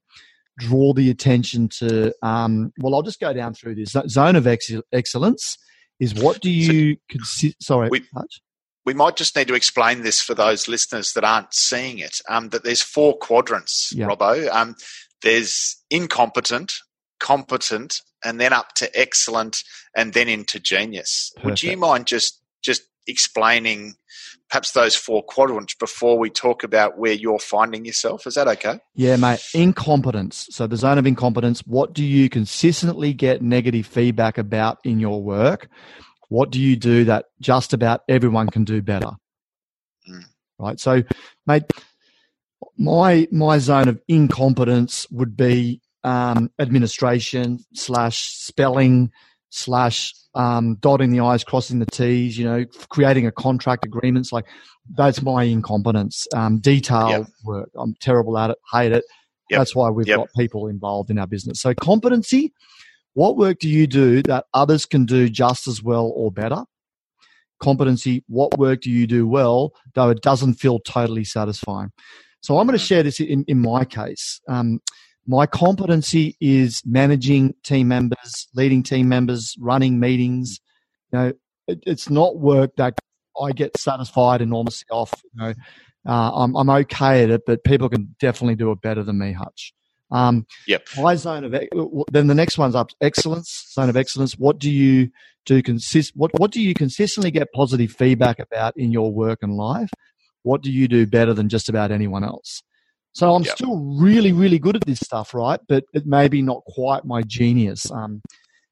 draw 0.58 0.92
the 0.92 1.10
attention 1.10 1.68
to? 1.68 2.14
Um, 2.22 2.72
well, 2.78 2.94
I'll 2.94 3.02
just 3.02 3.20
go 3.20 3.32
down 3.32 3.54
through 3.54 3.74
this 3.74 3.96
zone 4.08 4.36
of 4.36 4.46
ex- 4.46 4.70
excellence. 4.92 5.58
Is 6.00 6.14
what 6.14 6.40
do 6.40 6.50
you 6.50 6.94
so 6.94 7.00
consider? 7.08 7.54
Sorry, 7.60 7.88
we, 7.88 8.04
we 8.84 8.94
might 8.94 9.16
just 9.16 9.36
need 9.36 9.48
to 9.48 9.54
explain 9.54 10.02
this 10.02 10.20
for 10.20 10.34
those 10.34 10.68
listeners 10.68 11.12
that 11.12 11.24
aren't 11.24 11.54
seeing 11.54 11.98
it. 11.98 12.20
Um, 12.28 12.48
that 12.50 12.64
there's 12.64 12.82
four 12.82 13.16
quadrants, 13.16 13.92
yeah. 13.94 14.06
Robbo. 14.06 14.48
Um, 14.52 14.74
there's 15.22 15.82
incompetent, 15.90 16.72
competent, 17.24 18.02
and 18.22 18.38
then 18.38 18.52
up 18.52 18.74
to 18.74 18.98
excellent, 18.98 19.64
and 19.96 20.12
then 20.12 20.28
into 20.28 20.60
genius. 20.60 21.32
Perfect. 21.37 21.46
Would 21.46 21.62
you 21.62 21.76
mind 21.78 22.06
just 22.06 22.40
just 22.62 22.82
explaining 23.06 23.94
perhaps 24.50 24.72
those 24.72 24.94
four 24.94 25.22
quadrants 25.22 25.74
before 25.74 26.18
we 26.18 26.28
talk 26.28 26.62
about 26.62 26.98
where 26.98 27.12
you're 27.12 27.38
finding 27.38 27.87
yourself? 27.87 28.26
Is 28.26 28.34
that 28.34 28.46
okay? 28.46 28.78
Yeah, 28.94 29.16
mate. 29.16 29.40
Incompetence. 29.54 30.48
So 30.50 30.66
the 30.66 30.76
zone 30.76 30.98
of 30.98 31.06
incompetence. 31.06 31.60
What 31.60 31.94
do 31.94 32.04
you 32.04 32.28
consistently 32.28 33.14
get 33.14 33.40
negative 33.40 33.87
feedback 33.87 34.37
about 34.37 34.78
in 34.84 35.00
your 35.00 35.22
work? 35.22 35.68
What 36.28 36.50
do 36.50 36.60
you 36.60 36.76
do 36.76 37.04
that 37.04 37.26
just 37.40 37.72
about 37.72 38.02
everyone 38.08 38.48
can 38.50 38.64
do 38.64 38.82
better? 38.82 39.12
Mm. 40.08 40.24
Right. 40.58 40.78
So, 40.78 41.02
mate, 41.46 41.64
my 42.76 43.26
my 43.32 43.58
zone 43.58 43.88
of 43.88 44.00
incompetence 44.08 45.06
would 45.10 45.37
be 45.37 45.80
um, 46.04 46.50
administration 46.58 47.64
slash 47.74 48.30
spelling 48.36 49.10
slash 49.50 50.14
um, 50.34 50.76
dotting 50.80 51.10
the 51.10 51.20
i's, 51.20 51.44
crossing 51.44 51.78
the 51.78 51.86
t's. 51.86 52.38
You 52.38 52.44
know, 52.44 52.64
creating 52.88 53.26
a 53.26 53.32
contract 53.32 53.84
agreements 53.84 54.32
like 54.32 54.46
that's 54.96 55.22
my 55.22 55.44
incompetence. 55.44 56.26
Um, 56.34 56.58
detail 56.60 57.08
yep. 57.08 57.26
work. 57.44 57.70
I'm 57.76 57.94
terrible 58.00 58.36
at 58.38 58.50
it. 58.50 58.58
Hate 58.72 58.92
it. 58.92 59.04
Yep. 59.50 59.58
That's 59.58 59.74
why 59.74 59.90
we've 59.90 60.06
yep. 60.06 60.18
got 60.18 60.28
people 60.36 60.68
involved 60.68 61.10
in 61.10 61.18
our 61.18 61.26
business. 61.26 61.60
So 61.60 61.74
competency. 61.74 62.52
What 63.14 63.36
work 63.36 63.60
do 63.60 63.68
you 63.68 63.86
do 63.86 64.22
that 64.24 64.46
others 64.54 64.86
can 64.86 65.06
do 65.06 65.28
just 65.28 65.68
as 65.68 65.82
well 65.82 66.12
or 66.16 66.32
better? 66.32 66.64
Competency. 67.60 68.24
What 68.26 68.58
work 68.58 68.80
do 68.80 68.90
you 68.90 69.06
do 69.06 69.28
well, 69.28 69.72
though 69.94 70.10
it 70.10 70.20
doesn't 70.20 70.54
feel 70.54 70.80
totally 70.80 71.22
satisfying? 71.22 71.92
So 72.40 72.58
I'm 72.58 72.66
going 72.66 72.76
to 72.76 72.84
mm. 72.84 72.88
share 72.88 73.04
this 73.04 73.20
in, 73.20 73.44
in 73.46 73.60
my 73.60 73.84
case. 73.84 74.40
Um, 74.48 74.80
my 75.26 75.46
competency 75.46 76.37
is 76.40 76.82
managing 76.84 77.54
team 77.64 77.88
members, 77.88 78.48
leading 78.54 78.82
team 78.82 79.08
members, 79.08 79.56
running 79.58 79.98
meetings. 79.98 80.60
You 81.12 81.18
know, 81.18 81.32
it, 81.66 81.80
it's 81.87 82.10
not 82.10 82.38
work 82.38 82.76
that 82.76 82.98
I 83.40 83.52
get 83.52 83.76
satisfied 83.78 84.42
enormously 84.42 84.87
off. 84.90 85.12
You 85.34 85.42
know, 85.42 85.54
uh, 86.06 86.30
I'm, 86.34 86.54
I'm 86.56 86.70
okay 86.70 87.24
at 87.24 87.30
it, 87.30 87.42
but 87.46 87.64
people 87.64 87.88
can 87.88 88.14
definitely 88.20 88.56
do 88.56 88.70
it 88.70 88.80
better 88.82 89.02
than 89.02 89.18
me, 89.18 89.32
Hutch. 89.32 89.72
Um, 90.10 90.46
yep. 90.66 90.87
My 90.98 91.16
zone 91.16 91.44
of 91.44 91.52
then 92.12 92.26
the 92.26 92.34
next 92.34 92.58
one's 92.58 92.74
up 92.74 92.90
excellence 93.00 93.70
zone 93.72 93.88
of 93.88 93.96
excellence. 93.96 94.38
What 94.38 94.58
do 94.58 94.70
you 94.70 95.10
do 95.46 95.62
consist? 95.62 96.12
What 96.14 96.30
what 96.38 96.52
do 96.52 96.60
you 96.60 96.74
consistently 96.74 97.30
get 97.30 97.52
positive 97.52 97.90
feedback 97.90 98.38
about 98.38 98.76
in 98.76 98.92
your 98.92 99.12
work 99.12 99.38
and 99.42 99.56
life? 99.56 99.90
What 100.42 100.62
do 100.62 100.70
you 100.70 100.88
do 100.88 101.06
better 101.06 101.32
than 101.32 101.48
just 101.48 101.68
about 101.68 101.90
anyone 101.90 102.22
else? 102.22 102.62
So 103.14 103.33
I'm 103.33 103.44
yep. 103.44 103.57
still 103.57 103.79
really, 103.96 104.33
really 104.33 104.59
good 104.59 104.74
at 104.74 104.85
this 104.85 104.98
stuff, 104.98 105.35
right? 105.35 105.61
But 105.68 105.85
it 105.92 106.05
may 106.05 106.27
be 106.27 106.42
not 106.42 106.64
quite 106.66 107.05
my 107.05 107.22
genius. 107.22 107.88
Um, 107.90 108.20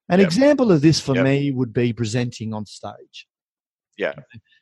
an 0.09 0.19
yep. 0.19 0.27
example 0.27 0.73
of 0.73 0.81
this 0.81 0.99
for 0.99 1.15
yep. 1.15 1.25
me 1.25 1.53
would 1.53 1.73
be 1.73 1.93
presenting 1.93 2.53
on 2.53 2.67
stage. 2.67 3.27
Yeah. 3.97 4.15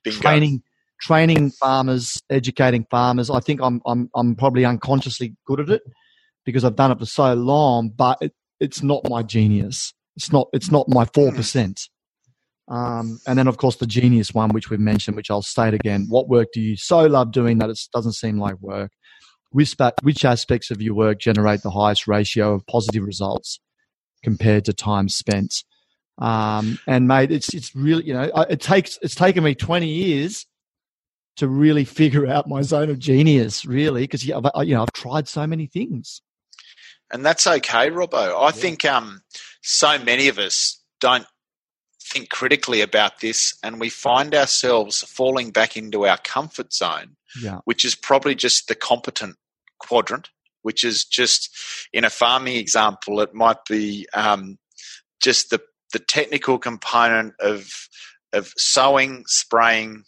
Bingo. 0.04 0.20
Training, 0.20 0.62
training 1.00 1.50
farmers, 1.52 2.20
educating 2.28 2.84
farmers. 2.90 3.30
I 3.30 3.40
think 3.40 3.60
I'm, 3.62 3.80
I'm, 3.86 4.10
I'm 4.14 4.36
probably 4.36 4.66
unconsciously 4.66 5.34
good 5.46 5.60
at 5.60 5.70
it 5.70 5.82
because 6.44 6.62
I've 6.62 6.76
done 6.76 6.90
it 6.90 6.98
for 6.98 7.06
so 7.06 7.32
long, 7.32 7.88
but 7.88 8.18
it, 8.20 8.34
it's 8.60 8.82
not 8.82 9.08
my 9.08 9.22
genius. 9.22 9.94
It's 10.14 10.30
not, 10.30 10.48
it's 10.52 10.70
not 10.70 10.90
my 10.90 11.06
4%. 11.06 11.88
Hmm. 12.68 12.74
Um, 12.74 13.18
and 13.26 13.38
then, 13.38 13.48
of 13.48 13.56
course, 13.56 13.76
the 13.76 13.86
genius 13.86 14.34
one, 14.34 14.50
which 14.50 14.68
we've 14.68 14.78
mentioned, 14.78 15.16
which 15.16 15.30
I'll 15.30 15.40
state 15.40 15.72
again. 15.72 16.06
What 16.10 16.28
work 16.28 16.48
do 16.52 16.60
you 16.60 16.76
so 16.76 17.06
love 17.06 17.32
doing 17.32 17.58
that 17.58 17.70
it 17.70 17.80
doesn't 17.94 18.12
seem 18.12 18.38
like 18.38 18.60
work? 18.60 18.92
Which, 19.50 19.76
which 20.02 20.24
aspects 20.24 20.70
of 20.70 20.80
your 20.80 20.94
work 20.94 21.18
generate 21.18 21.62
the 21.62 21.70
highest 21.70 22.06
ratio 22.06 22.54
of 22.54 22.66
positive 22.66 23.02
results 23.02 23.60
compared 24.22 24.64
to 24.66 24.72
time 24.72 25.08
spent? 25.08 25.64
Um, 26.18 26.78
and 26.86 27.08
mate, 27.08 27.32
it's 27.32 27.54
it's 27.54 27.74
really 27.74 28.04
you 28.04 28.12
know 28.12 28.30
it 28.50 28.60
takes 28.60 28.98
it's 29.00 29.14
taken 29.14 29.42
me 29.42 29.54
twenty 29.54 29.88
years 29.88 30.46
to 31.36 31.48
really 31.48 31.86
figure 31.86 32.26
out 32.26 32.46
my 32.46 32.60
zone 32.60 32.90
of 32.90 32.98
genius, 32.98 33.64
really, 33.64 34.02
because 34.02 34.26
you 34.26 34.34
know 34.34 34.82
I've 34.82 34.92
tried 34.92 35.28
so 35.28 35.46
many 35.46 35.66
things. 35.66 36.20
And 37.10 37.24
that's 37.24 37.46
okay, 37.46 37.90
Robbo. 37.90 38.38
I 38.38 38.46
yeah. 38.46 38.50
think 38.50 38.84
um, 38.84 39.22
so 39.62 39.98
many 39.98 40.28
of 40.28 40.38
us 40.38 40.80
don't 41.00 41.26
think 42.02 42.28
critically 42.28 42.82
about 42.82 43.20
this, 43.20 43.58
and 43.62 43.80
we 43.80 43.88
find 43.88 44.34
ourselves 44.34 45.02
falling 45.02 45.50
back 45.50 45.76
into 45.76 46.06
our 46.06 46.18
comfort 46.18 46.74
zone, 46.74 47.16
yeah. 47.40 47.58
which 47.64 47.84
is 47.84 47.94
probably 47.94 48.34
just 48.34 48.68
the 48.68 48.74
competent 48.74 49.36
quadrant, 49.78 50.30
which 50.62 50.84
is 50.84 51.04
just 51.04 51.50
in 51.92 52.04
a 52.04 52.10
farming 52.10 52.56
example, 52.56 53.20
it 53.20 53.34
might 53.34 53.64
be 53.68 54.06
um, 54.14 54.58
just 55.22 55.50
the 55.50 55.60
the 55.92 55.98
technical 55.98 56.58
component 56.58 57.34
of 57.40 57.68
of 58.32 58.52
sowing, 58.56 59.24
spraying, 59.26 60.04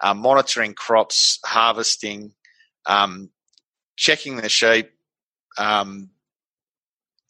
uh, 0.00 0.14
monitoring 0.14 0.74
crops, 0.74 1.38
harvesting, 1.44 2.32
um, 2.86 3.30
checking 3.96 4.36
the 4.36 4.48
sheep, 4.48 4.90
um, 5.58 6.10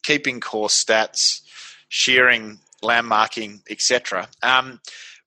keeping 0.03 0.39
core 0.39 0.69
stats, 0.69 1.41
shearing, 1.89 2.59
lamb 2.81 3.07
marking, 3.07 3.61
etc. 3.69 4.29
Um, 4.41 4.79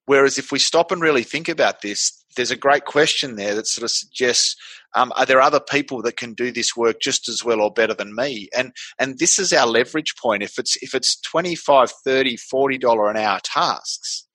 whereas 0.07 0.39
if 0.39 0.51
we 0.51 0.59
stop 0.59 0.93
and 0.93 1.03
really 1.03 1.25
think 1.25 1.49
about 1.49 1.83
this, 1.83 2.22
there's 2.37 2.51
a 2.51 2.57
great 2.57 2.85
question 2.85 3.37
there 3.37 3.55
that 3.55 3.67
sort 3.67 3.85
of 3.85 3.91
suggests 3.91 4.57
um, 4.95 5.13
are 5.17 5.27
there 5.27 5.41
other 5.41 5.61
people 5.61 6.03
that 6.03 6.17
can 6.17 6.35
do 6.35 6.51
this 6.53 6.77
work 6.77 7.01
just 7.01 7.29
as 7.29 7.45
well 7.45 7.61
or 7.61 7.73
better 7.73 7.95
than 7.95 8.15
me? 8.15 8.49
And 8.57 8.73
and 8.99 9.19
this 9.19 9.39
is 9.39 9.53
our 9.53 9.67
leverage 9.67 10.15
point. 10.17 10.43
If 10.43 10.59
it's 10.59 10.77
if 10.83 10.95
it's 10.95 11.21
25 11.21 11.91
30 11.91 12.37
40 12.37 12.79
dollar 12.79 13.11
an 13.11 13.17
hour 13.17 13.41
tasks 13.43 14.27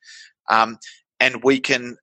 um, 0.50 0.78
and 1.20 1.44
we 1.44 1.60
can 1.60 1.98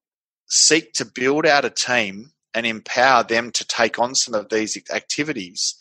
seek 0.49 0.93
to 0.95 1.05
build 1.05 1.47
out 1.47 1.65
a 1.65 1.71
team 1.71 2.31
and 2.55 2.67
empower 2.67 3.25
them 3.25 3.51
to 3.51 3.67
take 3.67 3.99
on 3.99 4.15
some 4.15 4.35
of 4.35 4.49
these 4.49 4.79
activities 4.93 5.75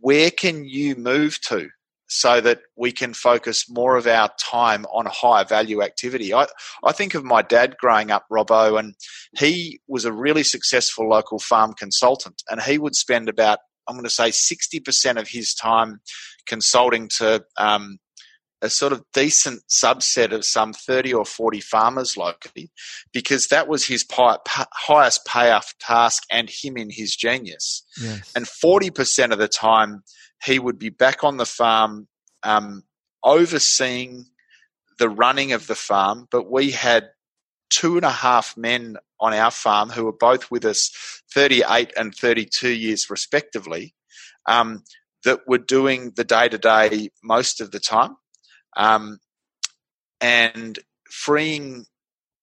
where 0.00 0.30
can 0.30 0.66
you 0.66 0.94
move 0.96 1.40
to 1.40 1.70
so 2.14 2.40
that 2.40 2.60
we 2.76 2.92
can 2.92 3.12
focus 3.12 3.68
more 3.68 3.96
of 3.96 4.06
our 4.06 4.30
time 4.38 4.86
on 4.86 5.04
higher 5.10 5.44
value 5.44 5.82
activity. 5.82 6.32
I, 6.32 6.46
I 6.84 6.92
think 6.92 7.14
of 7.14 7.24
my 7.24 7.42
dad 7.42 7.76
growing 7.76 8.12
up, 8.12 8.24
Robbo, 8.30 8.78
and 8.78 8.94
he 9.36 9.80
was 9.88 10.04
a 10.04 10.12
really 10.12 10.44
successful 10.44 11.08
local 11.08 11.40
farm 11.40 11.72
consultant, 11.72 12.40
and 12.48 12.62
he 12.62 12.78
would 12.78 12.94
spend 12.94 13.28
about, 13.28 13.58
I'm 13.88 13.96
going 13.96 14.04
to 14.04 14.10
say, 14.10 14.28
60% 14.28 15.20
of 15.20 15.26
his 15.26 15.54
time 15.54 16.00
consulting 16.46 17.08
to 17.18 17.44
um, 17.56 17.98
a 18.62 18.70
sort 18.70 18.92
of 18.92 19.02
decent 19.12 19.64
subset 19.68 20.32
of 20.32 20.44
some 20.44 20.72
30 20.72 21.14
or 21.14 21.24
40 21.24 21.60
farmers 21.60 22.16
locally 22.16 22.70
because 23.12 23.48
that 23.48 23.66
was 23.66 23.86
his 23.86 24.04
pi- 24.04 24.38
highest 24.46 25.26
payoff 25.26 25.74
task 25.80 26.22
and 26.30 26.48
him 26.48 26.76
in 26.76 26.90
his 26.90 27.16
genius. 27.16 27.84
Yes. 28.00 28.32
And 28.36 28.46
40% 28.46 29.32
of 29.32 29.38
the 29.38 29.48
time, 29.48 30.04
he 30.42 30.58
would 30.58 30.78
be 30.78 30.90
back 30.90 31.24
on 31.24 31.36
the 31.36 31.46
farm 31.46 32.08
um, 32.42 32.84
overseeing 33.22 34.26
the 34.98 35.08
running 35.08 35.52
of 35.52 35.66
the 35.66 35.74
farm, 35.74 36.28
but 36.30 36.50
we 36.50 36.70
had 36.70 37.08
two 37.70 37.96
and 37.96 38.04
a 38.04 38.10
half 38.10 38.56
men 38.56 38.96
on 39.20 39.32
our 39.32 39.50
farm 39.50 39.90
who 39.90 40.04
were 40.04 40.12
both 40.12 40.50
with 40.50 40.64
us 40.64 40.90
38 41.32 41.92
and 41.96 42.14
32 42.14 42.68
years 42.68 43.10
respectively 43.10 43.94
um, 44.46 44.84
that 45.24 45.40
were 45.48 45.58
doing 45.58 46.12
the 46.16 46.24
day 46.24 46.48
to 46.48 46.58
day 46.58 47.10
most 47.22 47.60
of 47.60 47.70
the 47.70 47.80
time. 47.80 48.16
Um, 48.76 49.18
and 50.20 50.78
freeing 51.10 51.86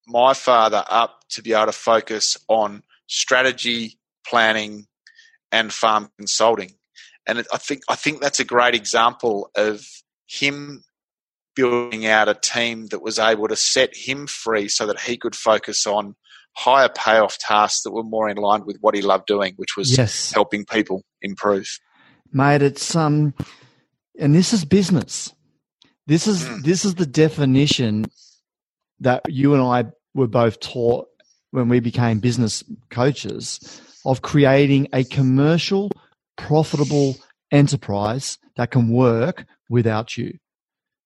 my 0.08 0.34
father 0.34 0.84
up 0.90 1.22
to 1.30 1.42
be 1.42 1.54
able 1.54 1.68
to 1.68 1.72
focus 1.72 2.38
on 2.48 2.84
strategy 3.08 3.98
planning 4.28 4.88
and 5.52 5.72
farm 5.72 6.10
consulting 6.18 6.72
and 7.28 7.46
I 7.54 7.58
think 7.58 7.84
I 7.88 7.96
think 7.96 8.22
that's 8.22 8.40
a 8.40 8.46
great 8.46 8.76
example 8.76 9.50
of 9.56 9.86
him 10.28 10.84
building 11.56 12.06
out 12.06 12.30
a 12.30 12.34
team 12.34 12.88
that 12.88 13.02
was 13.02 13.20
able 13.20 13.48
to 13.48 13.56
set 13.56 13.96
him 13.96 14.28
free 14.28 14.68
so 14.68 14.88
that 14.88 15.00
he 15.02 15.18
could 15.18 15.36
focus 15.36 15.86
on 15.86 16.16
higher 16.56 16.90
payoff 16.90 17.38
tasks 17.38 17.84
that 17.84 17.92
were 17.92 18.04
more 18.04 18.30
in 18.30 18.38
line 18.38 18.66
with 18.66 18.78
what 18.82 18.96
he 18.96 19.02
loved 19.02 19.26
doing, 19.26 19.54
which 19.58 19.78
was 19.78 19.98
yes. 19.98 20.32
helping 20.32 20.66
people 20.66 21.04
improve. 21.22 21.68
Mate, 22.32 22.62
it's 22.62 22.96
um 22.96 23.34
and 24.20 24.36
this 24.36 24.54
is 24.54 24.66
business. 24.66 25.34
This 26.08 26.28
is 26.28 26.44
mm. 26.44 26.64
this 26.64 26.86
is 26.86 26.96
the 26.96 27.06
definition 27.06 28.06
that 29.00 29.22
you 29.30 29.54
and 29.54 29.64
I 29.64 29.92
were 30.14 30.28
both 30.28 30.60
taught 30.60 31.08
when 31.52 31.70
we 31.70 31.80
became 31.80 32.20
business 32.20 32.64
coaches 32.90 33.82
of 34.06 34.22
creating 34.22 34.88
a 34.94 35.04
commercial 35.04 35.92
profitable 36.38 37.16
enterprise 37.52 38.38
that 38.56 38.72
can 38.72 38.90
work 38.90 39.46
without 39.70 40.18
you. 40.18 40.38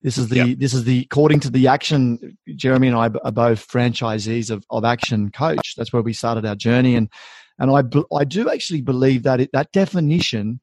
This 0.02 0.20
is 0.20 0.30
the 0.30 0.50
yep. 0.50 0.60
this 0.60 0.76
is 0.76 0.84
the 0.84 1.02
according 1.02 1.40
to 1.42 1.50
the 1.50 1.68
action. 1.68 2.38
Jeremy 2.56 2.90
and 2.90 2.96
I 2.96 3.10
are 3.24 3.32
both 3.32 3.68
franchisees 3.68 4.52
of, 4.52 4.64
of 4.70 4.86
Action 4.86 5.32
Coach. 5.32 5.74
That's 5.76 5.92
where 5.92 6.04
we 6.04 6.14
started 6.14 6.46
our 6.46 6.56
journey, 6.56 6.96
and 6.96 7.10
and 7.58 7.72
I 7.72 7.82
I 8.16 8.24
do 8.24 8.48
actually 8.50 8.82
believe 8.82 9.24
that 9.24 9.40
it, 9.40 9.50
that 9.54 9.72
definition 9.72 10.60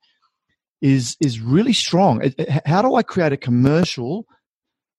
is 0.81 1.17
is 1.21 1.41
really 1.41 1.73
strong. 1.73 2.23
It, 2.23 2.35
it, 2.39 2.67
how 2.67 2.83
do 2.83 2.95
I 2.95 3.03
create 3.03 3.33
a 3.33 3.37
commercial, 3.37 4.27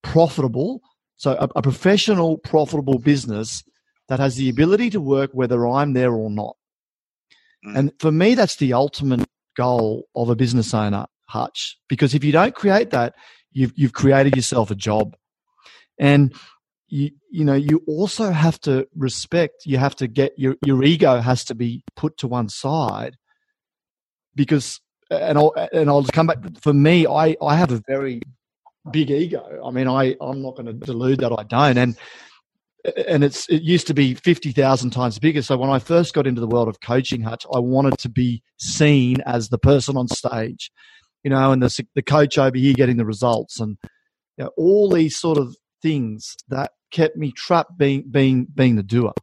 profitable, 0.02 0.82
so 1.16 1.38
a, 1.40 1.48
a 1.56 1.62
professional, 1.62 2.38
profitable 2.38 3.00
business 3.00 3.64
that 4.10 4.20
has 4.20 4.36
the 4.36 4.50
ability 4.50 4.90
to 4.90 5.00
work 5.00 5.32
whether 5.32 5.66
I'm 5.66 5.94
there 5.94 6.14
or 6.14 6.30
not? 6.30 6.58
Mm. 7.66 7.78
And 7.78 7.92
for 8.00 8.12
me, 8.12 8.36
that's 8.36 8.58
the 8.58 8.74
ultimate 8.74 9.26
goal 9.56 10.06
of 10.16 10.30
a 10.30 10.36
business 10.36 10.74
owner, 10.74 11.06
Hutch. 11.28 11.78
Because 11.88 12.14
if 12.14 12.24
you 12.24 12.32
don't 12.32 12.56
create 12.56 12.92
that, 12.92 13.16
you've 13.52 13.74
you've 13.76 13.94
created 13.94 14.36
yourself 14.36 14.72
a 14.72 14.76
job, 14.76 15.16
and 16.00 16.34
you 16.88 17.12
you 17.32 17.46
know 17.46 17.54
you 17.56 17.82
also 17.88 18.32
have 18.32 18.60
to 18.62 18.88
respect. 18.96 19.66
You 19.66 19.78
have 19.78 19.96
to 19.98 20.08
get 20.08 20.34
your 20.38 20.56
your 20.66 20.84
ego 20.84 21.20
has 21.20 21.44
to 21.46 21.56
be 21.56 21.84
put 21.96 22.18
to 22.18 22.28
one 22.28 22.50
side, 22.50 23.16
because 24.36 24.80
and 25.10 25.38
I'll 25.38 25.54
and 25.72 25.90
I'll 25.90 26.02
just 26.02 26.14
come 26.14 26.28
back. 26.28 26.40
For 26.62 26.74
me, 26.74 27.08
I 27.08 27.36
I 27.42 27.56
have 27.56 27.72
a 27.72 27.82
very 27.88 28.22
big 28.92 29.12
ego. 29.12 29.62
I 29.66 29.72
mean, 29.72 29.88
I 29.88 30.16
I'm 30.20 30.42
not 30.42 30.56
going 30.56 30.66
to 30.68 30.74
delude 30.74 31.20
that 31.20 31.32
I 31.32 31.44
don't, 31.44 31.78
and 31.78 31.98
and 33.08 33.24
it's 33.24 33.48
it 33.50 33.62
used 33.62 33.88
to 33.88 33.94
be 33.94 34.14
50,000 34.14 34.90
times 34.90 35.20
bigger. 35.20 35.42
So 35.42 35.58
when 35.58 35.70
I 35.70 35.80
first 35.80 36.14
got 36.14 36.28
into 36.28 36.42
the 36.42 36.48
world 36.48 36.68
of 36.68 36.82
coaching, 36.82 37.22
Hutch, 37.22 37.46
I 37.54 37.60
wanted 37.60 37.98
to 38.00 38.10
be 38.10 38.44
seen 38.58 39.22
as 39.26 39.50
the 39.50 39.58
person 39.58 39.96
on 39.96 40.08
stage, 40.08 40.72
you 41.24 41.30
know, 41.30 41.52
and 41.52 41.64
the, 41.64 41.86
the 41.96 42.02
coach 42.02 42.38
over 42.38 42.58
here 42.58 42.74
getting 42.74 42.98
the 42.98 43.06
results 43.06 43.60
and 43.60 43.78
you 44.38 44.46
know, 44.46 44.52
all 44.58 44.90
these 44.90 45.16
sort 45.18 45.38
of 45.38 45.56
things 45.82 46.36
that 46.50 46.72
kept 46.92 47.16
me 47.16 47.32
trapped 47.32 47.78
being, 47.78 48.06
being, 48.10 48.48
being 48.54 48.76
the 48.76 48.84
doer. 48.84 49.14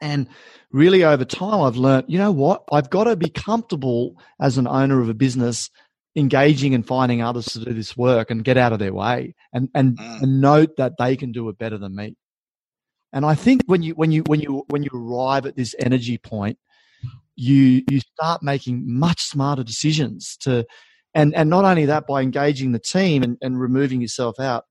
And 0.00 0.28
really 0.70 1.04
over 1.04 1.24
time, 1.24 1.60
I've 1.62 1.76
learned, 1.76 2.04
you 2.08 2.18
know 2.18 2.32
what? 2.32 2.64
I've 2.70 2.90
got 2.90 3.04
to 3.04 3.16
be 3.16 3.30
comfortable 3.30 4.16
as 4.40 4.58
an 4.58 4.68
owner 4.68 5.00
of 5.00 5.08
a 5.08 5.14
business 5.14 5.70
engaging 6.16 6.74
and 6.74 6.86
finding 6.86 7.22
others 7.22 7.46
to 7.46 7.64
do 7.64 7.74
this 7.74 7.96
work 7.96 8.30
and 8.30 8.42
get 8.42 8.56
out 8.56 8.72
of 8.72 8.78
their 8.78 8.94
way 8.94 9.34
and, 9.52 9.68
and, 9.74 9.98
mm. 9.98 10.22
and 10.22 10.40
note 10.40 10.76
that 10.78 10.94
they 10.98 11.14
can 11.14 11.30
do 11.30 11.48
it 11.50 11.58
better 11.58 11.76
than 11.76 11.94
me. 11.94 12.16
And 13.12 13.24
I 13.24 13.34
think 13.34 13.62
when 13.66 13.82
you, 13.82 13.94
when 13.94 14.10
you, 14.10 14.22
when 14.26 14.40
you, 14.40 14.64
when 14.68 14.82
you 14.82 14.90
arrive 14.94 15.46
at 15.46 15.56
this 15.56 15.74
energy 15.78 16.18
point, 16.18 16.58
you, 17.36 17.82
you 17.90 18.00
start 18.00 18.42
making 18.42 18.82
much 18.86 19.22
smarter 19.22 19.62
decisions 19.62 20.36
to, 20.40 20.64
and, 21.14 21.34
and 21.34 21.50
not 21.50 21.64
only 21.64 21.84
that, 21.86 22.06
by 22.06 22.22
engaging 22.22 22.72
the 22.72 22.78
team 22.78 23.22
and, 23.22 23.36
and 23.42 23.60
removing 23.60 24.00
yourself 24.00 24.40
out, 24.40 24.64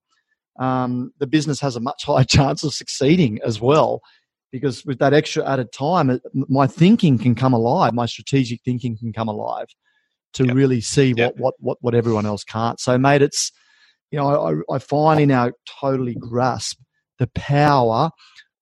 um, 0.59 1.11
the 1.19 1.27
business 1.27 1.59
has 1.59 1.75
a 1.75 1.79
much 1.79 2.03
higher 2.05 2.23
chance 2.23 2.63
of 2.63 2.73
succeeding 2.73 3.39
as 3.45 3.61
well 3.61 4.01
because 4.51 4.85
with 4.85 4.99
that 4.99 5.13
extra 5.13 5.47
added 5.47 5.71
time, 5.71 6.19
my 6.33 6.65
thinking 6.65 7.17
can 7.17 7.35
come 7.35 7.53
alive. 7.53 7.93
My 7.93 8.05
strategic 8.05 8.61
thinking 8.63 8.97
can 8.97 9.11
come 9.11 9.27
alive 9.27 9.67
to 10.35 10.45
yep. 10.45 10.55
really 10.55 10.81
see 10.81 11.13
yep. 11.15 11.33
what, 11.37 11.37
what, 11.37 11.55
what, 11.59 11.77
what 11.81 11.95
everyone 11.95 12.25
else 12.25 12.43
can't. 12.43 12.79
So, 12.79 12.97
mate, 12.97 13.21
it's, 13.21 13.51
you 14.11 14.19
know, 14.19 14.63
I, 14.69 14.75
I 14.75 14.79
finally 14.79 15.25
now 15.25 15.51
totally 15.81 16.15
grasp 16.15 16.79
the 17.19 17.27
power 17.27 18.11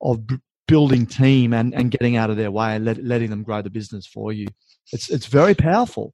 of 0.01 0.25
b- 0.25 0.37
building 0.67 1.05
team 1.05 1.53
and, 1.53 1.73
and 1.73 1.91
getting 1.91 2.15
out 2.15 2.29
of 2.29 2.37
their 2.37 2.51
way 2.51 2.75
and 2.75 2.85
let, 2.85 3.03
letting 3.03 3.29
them 3.29 3.43
grow 3.43 3.61
the 3.61 3.69
business 3.69 4.07
for 4.07 4.31
you. 4.31 4.47
It's, 4.91 5.09
it's 5.09 5.25
very 5.25 5.55
powerful. 5.55 6.13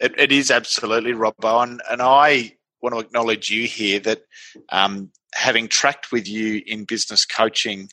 It, 0.00 0.18
it 0.18 0.32
is 0.32 0.50
absolutely, 0.50 1.12
Robbo. 1.12 1.62
And, 1.62 1.80
and 1.90 2.02
I 2.02 2.56
want 2.80 2.94
to 2.94 3.00
acknowledge 3.00 3.50
you 3.50 3.66
here 3.66 4.00
that 4.00 4.22
um, 4.70 5.10
having 5.34 5.68
tracked 5.68 6.12
with 6.12 6.28
you 6.28 6.62
in 6.66 6.84
business 6.84 7.24
coaching 7.24 7.88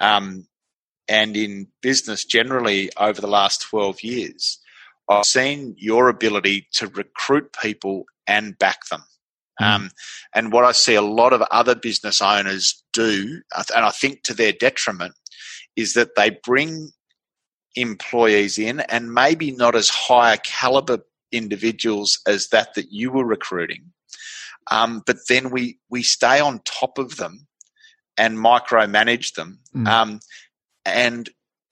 um, 0.00 0.46
and 1.08 1.36
in 1.36 1.68
business 1.82 2.24
generally 2.24 2.90
over 2.96 3.20
the 3.20 3.26
last 3.26 3.62
12 3.62 4.02
years, 4.02 4.58
I've 5.08 5.24
seen 5.24 5.74
your 5.78 6.08
ability 6.08 6.68
to 6.74 6.88
recruit 6.88 7.54
people 7.60 8.04
and 8.26 8.58
back 8.58 8.86
them. 8.90 9.04
Mm. 9.60 9.66
Um, 9.66 9.90
and 10.34 10.52
what 10.52 10.64
I 10.64 10.72
see 10.72 10.94
a 10.94 11.02
lot 11.02 11.32
of 11.32 11.42
other 11.50 11.74
business 11.74 12.20
owners 12.20 12.82
do, 12.92 13.40
and 13.74 13.84
I 13.84 13.90
think 13.90 14.22
to 14.24 14.34
their 14.34 14.52
detriment, 14.52 15.14
is 15.76 15.94
that 15.94 16.14
they 16.16 16.38
bring 16.44 16.90
employees 17.74 18.58
in 18.58 18.80
and 18.80 19.14
maybe 19.14 19.50
not 19.52 19.74
as 19.74 19.88
high 19.88 20.34
a 20.34 20.38
caliber 20.38 20.98
individuals 21.32 22.20
as 22.26 22.48
that 22.48 22.74
that 22.74 22.90
you 22.90 23.10
were 23.10 23.24
recruiting. 23.24 23.92
Um, 24.70 25.02
but 25.06 25.16
then 25.28 25.50
we, 25.50 25.78
we 25.88 26.02
stay 26.02 26.40
on 26.40 26.60
top 26.64 26.98
of 26.98 27.16
them 27.16 27.46
and 28.16 28.36
micromanage 28.36 29.34
them. 29.34 29.60
Mm. 29.74 29.88
Um, 29.88 30.20
and 30.84 31.30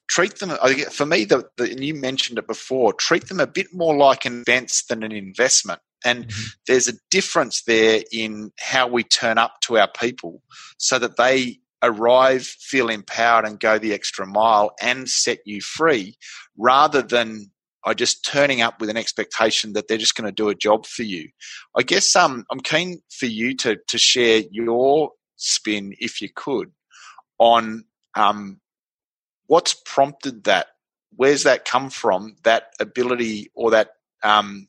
treat 0.09 0.39
them 0.39 0.51
for 0.91 1.07
me 1.07 1.25
the, 1.25 1.45
the, 1.57 1.71
and 1.71 1.85
you 1.85 1.95
mentioned 1.95 2.39
it 2.39 2.47
before 2.47 2.93
treat 2.93 3.29
them 3.29 3.41
a 3.41 3.47
bit 3.47 3.69
more 3.73 3.97
like 3.97 4.27
events 4.27 4.85
than 4.87 5.03
an 5.03 5.13
investment 5.13 5.81
and 6.05 6.27
mm-hmm. 6.27 6.47
there's 6.67 6.89
a 6.89 6.95
difference 7.11 7.63
there 7.67 8.03
in 8.13 8.53
how 8.59 8.87
we 8.87 9.03
turn 9.03 9.39
up 9.39 9.61
to 9.63 9.79
our 9.79 9.89
people 9.89 10.43
so 10.79 10.99
that 10.99 11.17
they 11.17 11.59
arrive 11.83 12.43
feel 12.43 12.89
empowered 12.89 13.45
and 13.45 13.61
go 13.61 13.79
the 13.79 13.93
extra 13.93 14.27
mile 14.27 14.73
and 14.81 15.09
set 15.09 15.39
you 15.45 15.61
free 15.61 16.17
rather 16.57 17.03
than 17.03 17.51
I 17.87 17.95
just 17.95 18.25
turning 18.25 18.63
up 18.63 18.81
with 18.81 18.91
an 18.91 18.97
expectation 18.97 19.75
that 19.75 19.87
they're 19.87 19.97
just 19.97 20.17
going 20.17 20.27
to 20.27 20.33
do 20.33 20.49
a 20.49 20.57
job 20.57 20.87
for 20.87 21.05
you. 21.05 21.29
I 21.77 21.83
guess 21.83 22.17
um, 22.17 22.45
I'm 22.51 22.59
keen 22.59 23.01
for 23.11 23.27
you 23.27 23.55
to 23.59 23.77
to 23.77 23.97
share 23.97 24.43
your 24.51 25.13
spin, 25.37 25.95
if 26.01 26.21
you 26.21 26.29
could, 26.35 26.73
on 27.39 27.85
um, 28.17 28.61
what's 29.47 29.75
prompted 29.75 30.45
that? 30.45 30.69
Where's 31.15 31.45
that 31.45 31.65
come 31.65 31.91
from? 31.91 32.37
That 32.43 32.73
ability 32.81 33.51
or 33.55 33.71
that 33.71 33.91
um, 34.23 34.69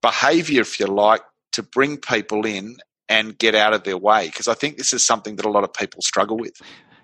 behavior, 0.00 0.60
if 0.60 0.78
you 0.78 0.86
like, 0.86 1.22
to 1.52 1.62
bring 1.62 1.96
people 1.96 2.44
in 2.46 2.76
and 3.08 3.38
get 3.38 3.54
out 3.54 3.72
of 3.72 3.84
their 3.84 3.98
way? 3.98 4.26
Because 4.26 4.48
I 4.48 4.54
think 4.54 4.76
this 4.76 4.92
is 4.92 5.04
something 5.04 5.36
that 5.36 5.46
a 5.46 5.50
lot 5.50 5.64
of 5.64 5.72
people 5.72 6.02
struggle 6.02 6.36
with. 6.36 6.54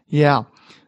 Yeah. 0.06 0.44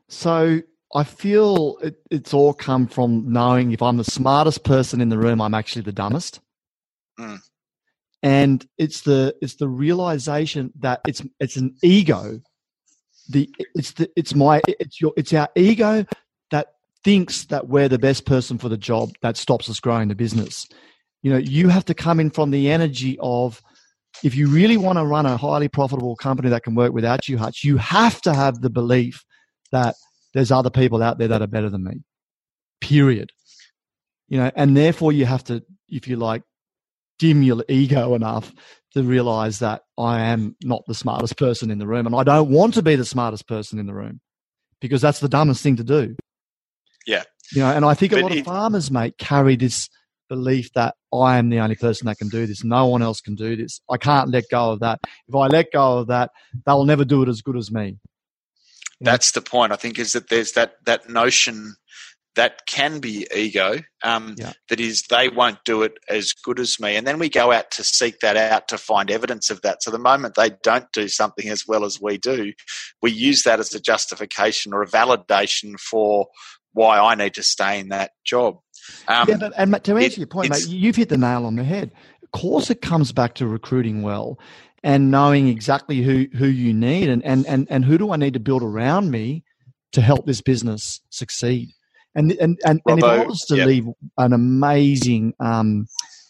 So 0.08 0.60
I 0.94 1.04
feel 1.04 1.78
it, 1.82 1.96
it's 2.10 2.34
all 2.34 2.52
come 2.52 2.86
from 2.86 3.32
knowing 3.32 3.72
if 3.72 3.82
I'm 3.82 3.96
the 3.96 4.04
smartest 4.04 4.64
person 4.64 5.00
in 5.00 5.08
the 5.08 5.18
room, 5.18 5.40
I'm 5.40 5.54
actually 5.54 5.82
the 5.82 5.92
dumbest. 5.92 6.40
Mm. 7.18 7.40
And 8.22 8.66
it's 8.76 9.02
the 9.02 9.34
it's 9.40 9.54
the 9.54 9.68
realization 9.68 10.72
that 10.80 11.00
it's 11.06 11.22
it's 11.38 11.56
an 11.56 11.76
ego 11.82 12.40
the 13.30 13.48
it's 13.74 13.92
the 13.92 14.10
it's 14.16 14.34
my 14.34 14.60
it's 14.66 15.00
your 15.00 15.12
it's 15.16 15.32
our 15.32 15.48
ego 15.56 16.04
that 16.50 16.74
thinks 17.04 17.44
that 17.46 17.68
we're 17.68 17.88
the 17.88 17.98
best 17.98 18.26
person 18.26 18.58
for 18.58 18.68
the 18.68 18.76
job 18.76 19.10
that 19.22 19.36
stops 19.36 19.68
us 19.70 19.80
growing 19.80 20.08
the 20.08 20.14
business. 20.14 20.66
You 21.22 21.32
know, 21.32 21.38
you 21.38 21.68
have 21.68 21.84
to 21.86 21.94
come 21.94 22.20
in 22.20 22.30
from 22.30 22.50
the 22.50 22.70
energy 22.70 23.18
of 23.20 23.62
if 24.22 24.34
you 24.34 24.48
really 24.48 24.76
want 24.76 24.98
to 24.98 25.04
run 25.04 25.26
a 25.26 25.36
highly 25.36 25.68
profitable 25.68 26.16
company 26.16 26.48
that 26.50 26.62
can 26.62 26.74
work 26.74 26.92
without 26.92 27.28
you, 27.28 27.38
Hutch, 27.38 27.64
you 27.64 27.76
have 27.76 28.20
to 28.22 28.34
have 28.34 28.60
the 28.60 28.70
belief 28.70 29.24
that 29.72 29.94
there's 30.34 30.50
other 30.50 30.70
people 30.70 31.02
out 31.02 31.18
there 31.18 31.28
that 31.28 31.42
are 31.42 31.46
better 31.46 31.70
than 31.70 31.84
me. 31.84 32.02
Period. 32.80 33.30
You 34.28 34.38
know, 34.38 34.50
and 34.54 34.76
therefore 34.76 35.12
you 35.12 35.26
have 35.26 35.44
to, 35.44 35.62
if 35.88 36.08
you 36.08 36.16
like, 36.16 36.42
dim 37.20 37.42
your 37.42 37.62
ego 37.68 38.14
enough 38.14 38.52
to 38.94 39.04
realize 39.04 39.60
that 39.60 39.82
I 39.96 40.22
am 40.22 40.56
not 40.64 40.82
the 40.88 40.94
smartest 40.94 41.36
person 41.36 41.70
in 41.70 41.78
the 41.78 41.86
room 41.86 42.06
and 42.06 42.16
I 42.16 42.24
don't 42.24 42.50
want 42.50 42.74
to 42.74 42.82
be 42.82 42.96
the 42.96 43.04
smartest 43.04 43.46
person 43.46 43.78
in 43.78 43.86
the 43.86 43.94
room 43.94 44.20
because 44.80 45.00
that's 45.00 45.20
the 45.20 45.28
dumbest 45.28 45.62
thing 45.62 45.76
to 45.76 45.84
do. 45.84 46.16
Yeah. 47.06 47.22
You 47.52 47.60
know, 47.60 47.70
and 47.70 47.84
I 47.84 47.94
think 47.94 48.12
but 48.12 48.20
a 48.20 48.22
lot 48.22 48.32
it, 48.32 48.40
of 48.40 48.46
farmers, 48.46 48.90
mate, 48.90 49.16
carry 49.18 49.54
this 49.54 49.88
belief 50.28 50.72
that 50.72 50.94
I 51.12 51.36
am 51.36 51.50
the 51.50 51.58
only 51.58 51.76
person 51.76 52.06
that 52.06 52.18
can 52.18 52.28
do 52.28 52.46
this. 52.46 52.64
No 52.64 52.86
one 52.86 53.02
else 53.02 53.20
can 53.20 53.34
do 53.34 53.54
this. 53.54 53.80
I 53.90 53.98
can't 53.98 54.30
let 54.30 54.44
go 54.50 54.72
of 54.72 54.80
that. 54.80 55.00
If 55.28 55.34
I 55.34 55.46
let 55.48 55.72
go 55.72 55.98
of 55.98 56.06
that, 56.06 56.30
they'll 56.64 56.84
never 56.84 57.04
do 57.04 57.22
it 57.22 57.28
as 57.28 57.42
good 57.42 57.56
as 57.56 57.70
me. 57.70 57.98
That's 59.00 59.32
the 59.32 59.40
point. 59.40 59.72
I 59.72 59.76
think 59.76 59.98
is 59.98 60.12
that 60.12 60.28
there's 60.28 60.52
that 60.52 60.84
that 60.84 61.08
notion 61.08 61.74
that 62.36 62.66
can 62.66 63.00
be 63.00 63.26
ego. 63.34 63.80
Um, 64.02 64.34
yeah. 64.38 64.52
That 64.68 64.80
is, 64.80 65.02
they 65.10 65.28
won't 65.28 65.58
do 65.64 65.82
it 65.82 65.94
as 66.08 66.32
good 66.32 66.60
as 66.60 66.78
me. 66.78 66.96
And 66.96 67.06
then 67.06 67.18
we 67.18 67.28
go 67.28 67.52
out 67.52 67.70
to 67.72 67.84
seek 67.84 68.20
that 68.20 68.36
out 68.36 68.68
to 68.68 68.78
find 68.78 69.10
evidence 69.10 69.50
of 69.50 69.62
that. 69.62 69.82
So 69.82 69.90
the 69.90 69.98
moment 69.98 70.34
they 70.36 70.50
don't 70.62 70.86
do 70.92 71.08
something 71.08 71.48
as 71.48 71.64
well 71.66 71.84
as 71.84 72.00
we 72.00 72.18
do, 72.18 72.52
we 73.02 73.10
use 73.10 73.42
that 73.42 73.58
as 73.58 73.74
a 73.74 73.80
justification 73.80 74.72
or 74.72 74.82
a 74.82 74.86
validation 74.86 75.78
for 75.78 76.28
why 76.72 76.98
I 76.98 77.14
need 77.16 77.34
to 77.34 77.42
stay 77.42 77.80
in 77.80 77.88
that 77.88 78.12
job. 78.24 78.58
Um, 79.08 79.28
yeah, 79.28 79.36
but, 79.38 79.52
and 79.56 79.72
to 79.84 79.96
answer 79.96 80.06
it, 80.06 80.18
your 80.18 80.26
point, 80.26 80.50
mate, 80.50 80.68
you've 80.68 80.96
hit 80.96 81.08
the 81.08 81.18
nail 81.18 81.44
on 81.46 81.56
the 81.56 81.64
head. 81.64 81.90
Of 82.22 82.30
course, 82.30 82.70
it 82.70 82.80
comes 82.80 83.12
back 83.12 83.34
to 83.34 83.46
recruiting 83.46 84.02
well 84.02 84.38
and 84.84 85.10
knowing 85.10 85.48
exactly 85.48 86.00
who, 86.02 86.26
who 86.36 86.46
you 86.46 86.72
need 86.72 87.08
and, 87.08 87.24
and, 87.24 87.44
and, 87.46 87.66
and 87.68 87.84
who 87.84 87.98
do 87.98 88.12
I 88.12 88.16
need 88.16 88.34
to 88.34 88.40
build 88.40 88.62
around 88.62 89.10
me 89.10 89.44
to 89.92 90.00
help 90.00 90.26
this 90.26 90.40
business 90.40 91.00
succeed 91.10 91.70
And 92.14 92.32
and 92.32 92.58
and, 92.64 92.80
and 92.86 92.98
if 92.98 93.04
I 93.04 93.24
was 93.24 93.40
to 93.48 93.56
yep. 93.56 93.66
leave 93.66 93.86
an 94.18 94.32
amazing 94.32 95.34
um, 95.38 95.86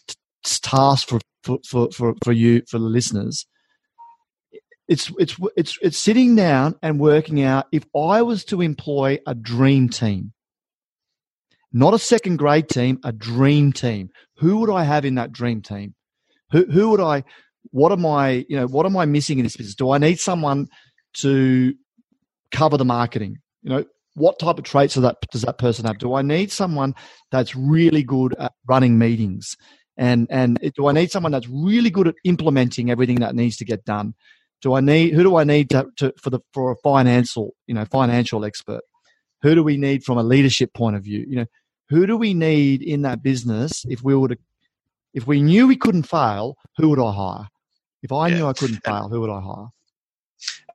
t- 0.07 0.15
task 0.61 1.07
for, 1.07 1.19
for 1.43 1.59
for 1.67 1.91
for 1.91 2.13
for 2.23 2.31
you 2.31 2.61
for 2.69 2.77
the 2.77 2.85
listeners, 2.85 3.47
it's 4.87 5.11
it's 5.17 5.37
it's 5.55 5.77
it's 5.81 5.97
sitting 5.97 6.35
down 6.35 6.75
and 6.83 6.99
working 6.99 7.41
out 7.41 7.65
if 7.71 7.83
I 7.95 8.21
was 8.21 8.43
to 8.45 8.61
employ 8.61 9.19
a 9.25 9.33
dream 9.33 9.89
team, 9.89 10.33
not 11.73 11.93
a 11.93 11.99
second 11.99 12.37
grade 12.37 12.69
team, 12.69 12.99
a 13.03 13.11
dream 13.11 13.73
team. 13.73 14.09
Who 14.37 14.57
would 14.57 14.69
I 14.69 14.83
have 14.83 15.05
in 15.05 15.15
that 15.15 15.31
dream 15.31 15.61
team? 15.61 15.95
Who 16.51 16.65
who 16.65 16.89
would 16.89 16.99
I? 16.99 17.23
What 17.71 17.91
am 17.91 18.05
I? 18.05 18.45
You 18.49 18.57
know, 18.57 18.67
what 18.67 18.85
am 18.85 18.97
I 18.97 19.05
missing 19.05 19.39
in 19.39 19.45
this 19.45 19.55
business? 19.55 19.75
Do 19.75 19.91
I 19.91 19.97
need 19.97 20.19
someone 20.19 20.67
to 21.15 21.73
cover 22.51 22.77
the 22.77 22.85
marketing? 22.85 23.37
You 23.63 23.69
know, 23.69 23.85
what 24.15 24.39
type 24.39 24.57
of 24.57 24.63
traits 24.63 24.95
does 24.95 25.03
that 25.03 25.17
does 25.31 25.43
that 25.43 25.57
person 25.57 25.85
have? 25.85 25.97
Do 25.97 26.13
I 26.15 26.21
need 26.21 26.51
someone 26.51 26.95
that's 27.31 27.55
really 27.55 28.03
good 28.03 28.35
at 28.39 28.53
running 28.67 28.97
meetings? 28.97 29.55
And 29.97 30.27
and 30.29 30.59
do 30.75 30.87
I 30.87 30.91
need 30.91 31.11
someone 31.11 31.31
that's 31.31 31.47
really 31.47 31.89
good 31.89 32.07
at 32.07 32.15
implementing 32.23 32.91
everything 32.91 33.19
that 33.19 33.35
needs 33.35 33.57
to 33.57 33.65
get 33.65 33.85
done? 33.85 34.13
Do 34.61 34.73
I 34.73 34.81
need 34.81 35.13
who 35.13 35.23
do 35.23 35.37
I 35.37 35.43
need 35.43 35.69
to, 35.71 35.87
to 35.97 36.13
for 36.21 36.29
the 36.29 36.39
for 36.53 36.71
a 36.71 36.75
financial 36.77 37.55
you 37.67 37.73
know 37.73 37.85
financial 37.85 38.45
expert? 38.45 38.81
Who 39.41 39.55
do 39.55 39.63
we 39.63 39.77
need 39.77 40.03
from 40.03 40.17
a 40.17 40.23
leadership 40.23 40.73
point 40.73 40.95
of 40.95 41.03
view? 41.03 41.25
You 41.27 41.35
know, 41.37 41.45
who 41.89 42.05
do 42.05 42.17
we 42.17 42.33
need 42.33 42.81
in 42.83 43.03
that 43.03 43.23
business 43.23 43.85
if 43.89 44.03
we 44.03 44.15
were 44.15 44.29
to 44.29 44.37
if 45.13 45.27
we 45.27 45.41
knew 45.41 45.67
we 45.67 45.75
couldn't 45.77 46.03
fail, 46.03 46.55
who 46.77 46.89
would 46.89 46.99
I 46.99 47.11
hire? 47.11 47.47
If 48.03 48.11
I 48.11 48.29
Yeah. 48.29 48.35
knew 48.37 48.47
I 48.47 48.53
couldn't 48.53 48.81
fail, 48.85 49.09
who 49.09 49.21
would 49.21 49.29
I 49.29 49.41
hire? 49.41 49.67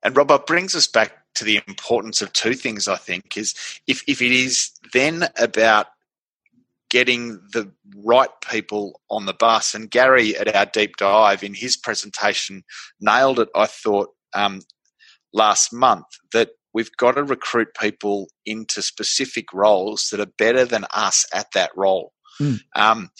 And 0.02 0.16
Robert 0.16 0.46
brings 0.46 0.74
us 0.74 0.86
back 0.86 1.25
to 1.36 1.44
the 1.44 1.60
importance 1.66 2.22
of 2.22 2.32
two 2.32 2.54
things, 2.54 2.88
I 2.88 2.96
think, 2.96 3.36
is 3.36 3.54
if, 3.86 4.02
if 4.06 4.20
it 4.20 4.32
is 4.32 4.72
then 4.92 5.28
about 5.38 5.86
getting 6.90 7.40
the 7.52 7.70
right 7.96 8.30
people 8.48 9.00
on 9.10 9.26
the 9.26 9.34
bus, 9.34 9.74
and 9.74 9.90
Gary 9.90 10.36
at 10.36 10.54
our 10.54 10.66
deep 10.66 10.96
dive 10.96 11.42
in 11.42 11.54
his 11.54 11.76
presentation 11.76 12.64
nailed 13.00 13.40
it, 13.40 13.48
I 13.54 13.66
thought, 13.66 14.10
um, 14.34 14.60
last 15.32 15.72
month, 15.72 16.06
that 16.32 16.50
we've 16.72 16.94
got 16.96 17.12
to 17.12 17.24
recruit 17.24 17.68
people 17.78 18.28
into 18.44 18.82
specific 18.82 19.52
roles 19.52 20.08
that 20.10 20.20
are 20.20 20.32
better 20.38 20.64
than 20.64 20.86
us 20.94 21.26
at 21.32 21.52
that 21.52 21.70
role. 21.76 22.12
Mm. 22.40 22.60
Um, 22.74 23.10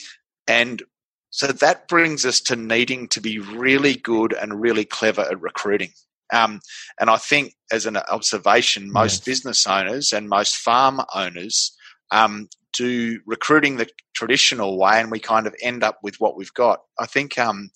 and 0.47 0.83
so 1.31 1.49
that 1.49 1.89
brings 1.89 2.25
us 2.25 2.41
to 2.43 2.57
needing 2.57 3.09
to 3.09 3.21
be 3.21 3.39
really 3.39 3.95
good 3.95 4.33
and 4.33 4.61
really 4.61 4.85
clever 4.85 5.23
at 5.23 5.41
recruiting. 5.41 5.91
Um, 6.33 6.61
and 7.01 7.11
I 7.11 7.17
think, 7.17 7.55
as 7.73 7.87
an 7.87 7.97
observation, 7.97 8.93
most 8.93 9.21
Yes. 9.21 9.25
business 9.25 9.67
owners 9.67 10.13
and 10.13 10.29
most 10.29 10.57
farm 10.57 11.01
owners 11.15 11.77
um, 12.11 12.49
do 12.73 13.21
recruiting 13.27 13.77
the 13.77 13.89
traditional 14.15 14.79
way, 14.79 15.01
and 15.01 15.11
we 15.11 15.19
kind 15.19 15.47
of 15.47 15.55
end 15.63 15.83
up 15.83 15.99
with 16.03 16.17
what 16.21 16.37
we've 16.37 16.55
got. 16.55 16.81
I 16.99 17.07
think 17.07 17.39
um, 17.39 17.71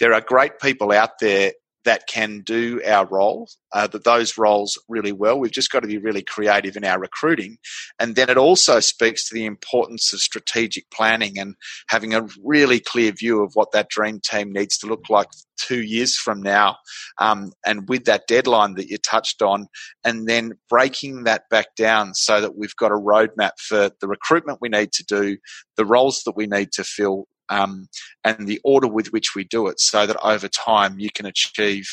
there 0.00 0.14
are 0.14 0.20
great 0.20 0.58
people 0.60 0.92
out 0.92 1.18
there 1.20 1.52
that 1.84 2.06
can 2.06 2.40
do 2.44 2.80
our 2.86 3.06
role, 3.06 3.48
uh, 3.72 3.86
that 3.86 4.04
those 4.04 4.38
roles 4.38 4.78
really 4.88 5.12
well. 5.12 5.38
We've 5.38 5.52
just 5.52 5.70
got 5.70 5.80
to 5.80 5.88
be 5.88 5.98
really 5.98 6.22
creative 6.22 6.76
in 6.76 6.84
our 6.84 6.98
recruiting, 6.98 7.58
and 7.98 8.16
then 8.16 8.30
it 8.30 8.36
also 8.36 8.80
speaks 8.80 9.28
to 9.28 9.34
the 9.34 9.46
importance 9.46 10.12
of 10.12 10.20
strategic 10.20 10.90
planning 10.90 11.38
and 11.38 11.54
having 11.88 12.14
a 12.14 12.26
really 12.42 12.80
clear 12.80 13.12
view 13.12 13.42
of 13.42 13.52
what 13.54 13.72
that 13.72 13.88
dream 13.88 14.20
team 14.20 14.52
needs 14.52 14.78
to 14.78 14.86
look 14.86 15.08
like 15.08 15.28
two 15.56 15.82
years 15.82 16.16
from 16.16 16.42
now, 16.42 16.76
um, 17.18 17.52
and 17.64 17.88
with 17.88 18.04
that 18.04 18.26
deadline 18.26 18.74
that 18.74 18.88
you 18.88 18.98
touched 18.98 19.42
on, 19.42 19.66
and 20.04 20.26
then 20.26 20.52
breaking 20.68 21.24
that 21.24 21.42
back 21.50 21.66
down 21.76 22.14
so 22.14 22.40
that 22.40 22.56
we've 22.56 22.76
got 22.76 22.90
a 22.90 22.94
roadmap 22.94 23.52
for 23.58 23.90
the 24.00 24.08
recruitment 24.08 24.58
we 24.60 24.68
need 24.68 24.92
to 24.92 25.04
do, 25.04 25.36
the 25.76 25.84
roles 25.84 26.22
that 26.24 26.36
we 26.36 26.46
need 26.46 26.72
to 26.72 26.84
fill, 26.84 27.26
um, 27.48 27.88
and 28.24 28.46
the 28.46 28.60
order 28.64 28.88
with 28.88 29.12
which 29.12 29.34
we 29.34 29.44
do 29.44 29.66
it, 29.68 29.80
so 29.80 30.06
that 30.06 30.16
over 30.22 30.48
time 30.48 30.98
you 30.98 31.10
can 31.10 31.26
achieve 31.26 31.86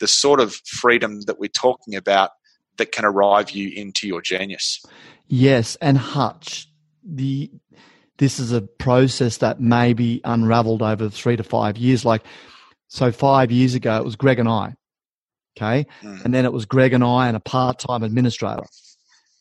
the 0.00 0.08
sort 0.08 0.40
of 0.40 0.54
freedom 0.66 1.20
that 1.22 1.38
we're 1.38 1.48
talking 1.48 1.94
about 1.94 2.30
that 2.78 2.90
can 2.92 3.04
arrive 3.04 3.50
you 3.50 3.70
into 3.74 4.06
your 4.08 4.20
genius. 4.20 4.82
Yes, 5.28 5.76
and 5.80 5.96
Hutch, 5.96 6.68
the 7.04 7.50
this 8.18 8.38
is 8.38 8.52
a 8.52 8.62
process 8.62 9.38
that 9.38 9.60
may 9.60 9.92
be 9.92 10.20
unraveled 10.24 10.82
over 10.82 11.08
three 11.08 11.36
to 11.36 11.42
five 11.42 11.76
years. 11.76 12.04
Like, 12.04 12.22
so 12.88 13.10
five 13.10 13.50
years 13.50 13.74
ago, 13.74 13.96
it 13.96 14.04
was 14.04 14.14
Greg 14.16 14.38
and 14.38 14.48
I, 14.48 14.74
okay, 15.56 15.86
Mm. 16.02 16.24
and 16.24 16.34
then 16.34 16.44
it 16.44 16.52
was 16.52 16.64
Greg 16.64 16.92
and 16.92 17.02
I 17.04 17.26
and 17.28 17.36
a 17.36 17.40
part-time 17.40 18.02
administrator, 18.02 18.66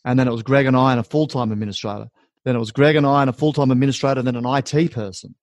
and 0.06 0.18
then 0.20 0.28
it 0.28 0.32
was 0.32 0.44
Greg 0.44 0.66
and 0.66 0.76
I 0.76 0.92
and 0.92 1.00
a 1.00 1.04
full-time 1.04 1.52
administrator. 1.52 2.08
Then 2.46 2.56
it 2.56 2.60
was 2.60 2.72
Greg 2.72 2.96
and 2.96 3.06
I 3.06 3.22
and 3.22 3.30
a 3.30 3.34
full-time 3.34 3.72
administrator, 3.72 4.20
and 4.20 4.28
then 4.28 4.36
an 4.36 4.46
IT 4.46 4.92
person, 4.92 5.36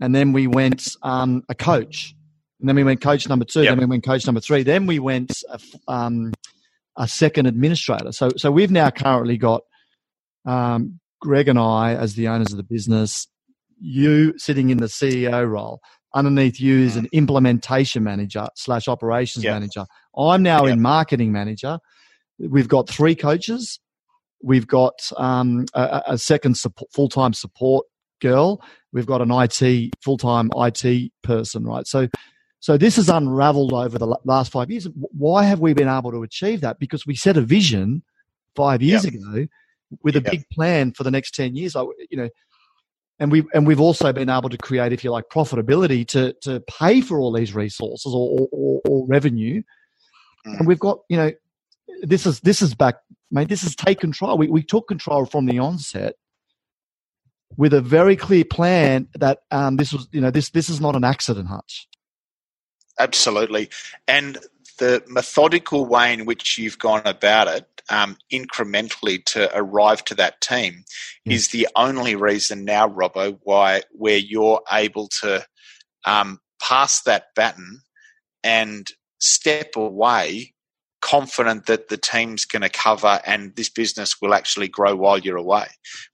and 0.00 0.14
then 0.14 0.32
we 0.32 0.46
went 0.46 0.96
um, 1.02 1.42
a 1.48 1.54
coach, 1.54 2.14
and 2.60 2.68
then 2.68 2.76
we 2.76 2.84
went 2.84 3.00
coach 3.00 3.28
number 3.28 3.44
two, 3.44 3.62
Yep. 3.62 3.70
then 3.70 3.78
we 3.78 3.86
went 3.86 4.04
coach 4.04 4.26
number 4.26 4.40
three, 4.40 4.62
then 4.62 4.86
we 4.86 4.98
went 4.98 5.32
a, 5.50 5.58
um, 5.92 6.32
a 6.96 7.08
second 7.08 7.46
administrator. 7.46 8.12
So, 8.12 8.30
so 8.36 8.50
we've 8.50 8.70
now 8.70 8.90
currently 8.90 9.36
got 9.38 9.62
um, 10.46 11.00
Greg 11.20 11.48
and 11.48 11.58
I 11.58 11.94
as 11.94 12.14
the 12.14 12.28
owners 12.28 12.52
of 12.52 12.56
the 12.56 12.62
business, 12.64 13.26
you 13.80 14.34
sitting 14.38 14.70
in 14.70 14.78
the 14.78 14.86
CEO 14.86 15.48
role. 15.48 15.80
Underneath 16.14 16.60
you 16.60 16.80
is 16.80 16.96
an 16.96 17.06
implementation 17.12 18.02
manager 18.02 18.48
slash 18.56 18.88
operations 18.88 19.44
Yep. 19.44 19.54
manager. 19.54 19.84
I'm 20.16 20.42
now 20.42 20.64
Yep. 20.64 20.74
in 20.74 20.82
marketing 20.82 21.32
manager. 21.32 21.78
We've 22.38 22.68
got 22.68 22.88
three 22.88 23.14
coaches. 23.14 23.78
We've 24.42 24.66
got 24.66 24.94
um, 25.16 25.66
a, 25.74 26.02
a 26.08 26.18
second 26.18 26.56
support, 26.56 26.90
full-time 26.92 27.32
support 27.34 27.86
girl. 28.20 28.62
We've 28.92 29.06
got 29.06 29.20
an 29.20 29.30
IT 29.30 29.94
full-time 30.02 30.50
IT 30.56 31.12
person, 31.22 31.64
right? 31.64 31.86
So, 31.86 32.08
so 32.60 32.76
this 32.76 32.96
has 32.96 33.08
unraveled 33.08 33.72
over 33.72 33.98
the 33.98 34.16
last 34.24 34.50
five 34.50 34.70
years. 34.70 34.88
Why 34.94 35.44
have 35.44 35.60
we 35.60 35.74
been 35.74 35.88
able 35.88 36.10
to 36.12 36.22
achieve 36.22 36.62
that? 36.62 36.78
Because 36.78 37.06
we 37.06 37.14
set 37.14 37.36
a 37.36 37.42
vision 37.42 38.02
five 38.56 38.82
years 38.82 39.04
Yep. 39.04 39.14
ago 39.14 39.46
with 40.02 40.16
a 40.16 40.20
big 40.20 40.48
plan 40.50 40.92
for 40.92 41.04
the 41.04 41.10
next 41.10 41.34
ten 41.34 41.54
years. 41.54 41.76
I, 41.76 41.82
you 42.10 42.16
know, 42.16 42.28
and 43.18 43.32
we 43.32 43.44
and 43.52 43.66
we've 43.66 43.80
also 43.80 44.12
been 44.12 44.30
able 44.30 44.48
to 44.48 44.58
create, 44.58 44.92
if 44.92 45.04
you 45.04 45.10
like, 45.10 45.28
profitability 45.28 46.06
to 46.08 46.32
to 46.42 46.60
pay 46.60 47.00
for 47.00 47.20
all 47.20 47.32
these 47.32 47.54
resources 47.54 48.12
or 48.12 48.48
or, 48.50 48.80
or, 48.84 49.06
revenue. 49.06 49.62
Mm. 50.46 50.58
And 50.58 50.68
we've 50.68 50.78
got, 50.78 51.00
you 51.08 51.16
know, 51.16 51.32
this 52.02 52.26
is 52.26 52.40
this 52.40 52.62
is 52.62 52.74
back, 52.74 52.96
mate. 53.30 53.48
This 53.48 53.64
is 53.64 53.74
take 53.74 54.00
control. 54.00 54.38
We 54.38 54.48
we 54.48 54.62
took 54.62 54.88
control 54.88 55.26
from 55.26 55.46
the 55.46 55.58
onset 55.58 56.16
with 57.56 57.72
a 57.74 57.80
very 57.80 58.16
clear 58.16 58.44
plan 58.44 59.08
that 59.18 59.40
um, 59.50 59.76
this 59.76 59.92
was, 59.92 60.08
you 60.12 60.20
know, 60.20 60.30
this 60.30 60.50
this 60.50 60.68
is 60.68 60.80
not 60.80 60.96
an 60.96 61.04
accident, 61.04 61.48
Hutch. 61.48 61.88
Absolutely. 62.98 63.70
And 64.06 64.38
the 64.78 65.02
methodical 65.08 65.86
way 65.86 66.12
in 66.12 66.24
which 66.24 66.58
you've 66.58 66.78
gone 66.78 67.02
about 67.04 67.48
it, 67.48 67.66
um, 67.90 68.16
incrementally 68.32 69.24
to 69.26 69.50
arrive 69.56 70.04
to 70.06 70.14
that 70.16 70.40
team, 70.40 70.84
Yeah. 71.24 71.34
is 71.34 71.48
the 71.48 71.68
only 71.74 72.14
reason 72.14 72.64
now, 72.64 72.88
Robbo, 72.88 73.38
why 73.42 73.82
where 73.92 74.18
you're 74.18 74.62
able 74.70 75.08
to 75.20 75.44
um, 76.04 76.40
pass 76.60 77.02
that 77.02 77.34
baton 77.34 77.82
and 78.44 78.88
step 79.20 79.74
away 79.76 80.54
confident 81.08 81.66
that 81.66 81.88
the 81.88 81.96
team's 81.96 82.44
going 82.44 82.60
to 82.62 82.68
cover 82.68 83.20
and 83.24 83.54
this 83.56 83.70
business 83.70 84.20
will 84.20 84.34
actually 84.34 84.68
grow 84.68 84.94
while 84.94 85.18
you're 85.18 85.36
away 85.46 85.66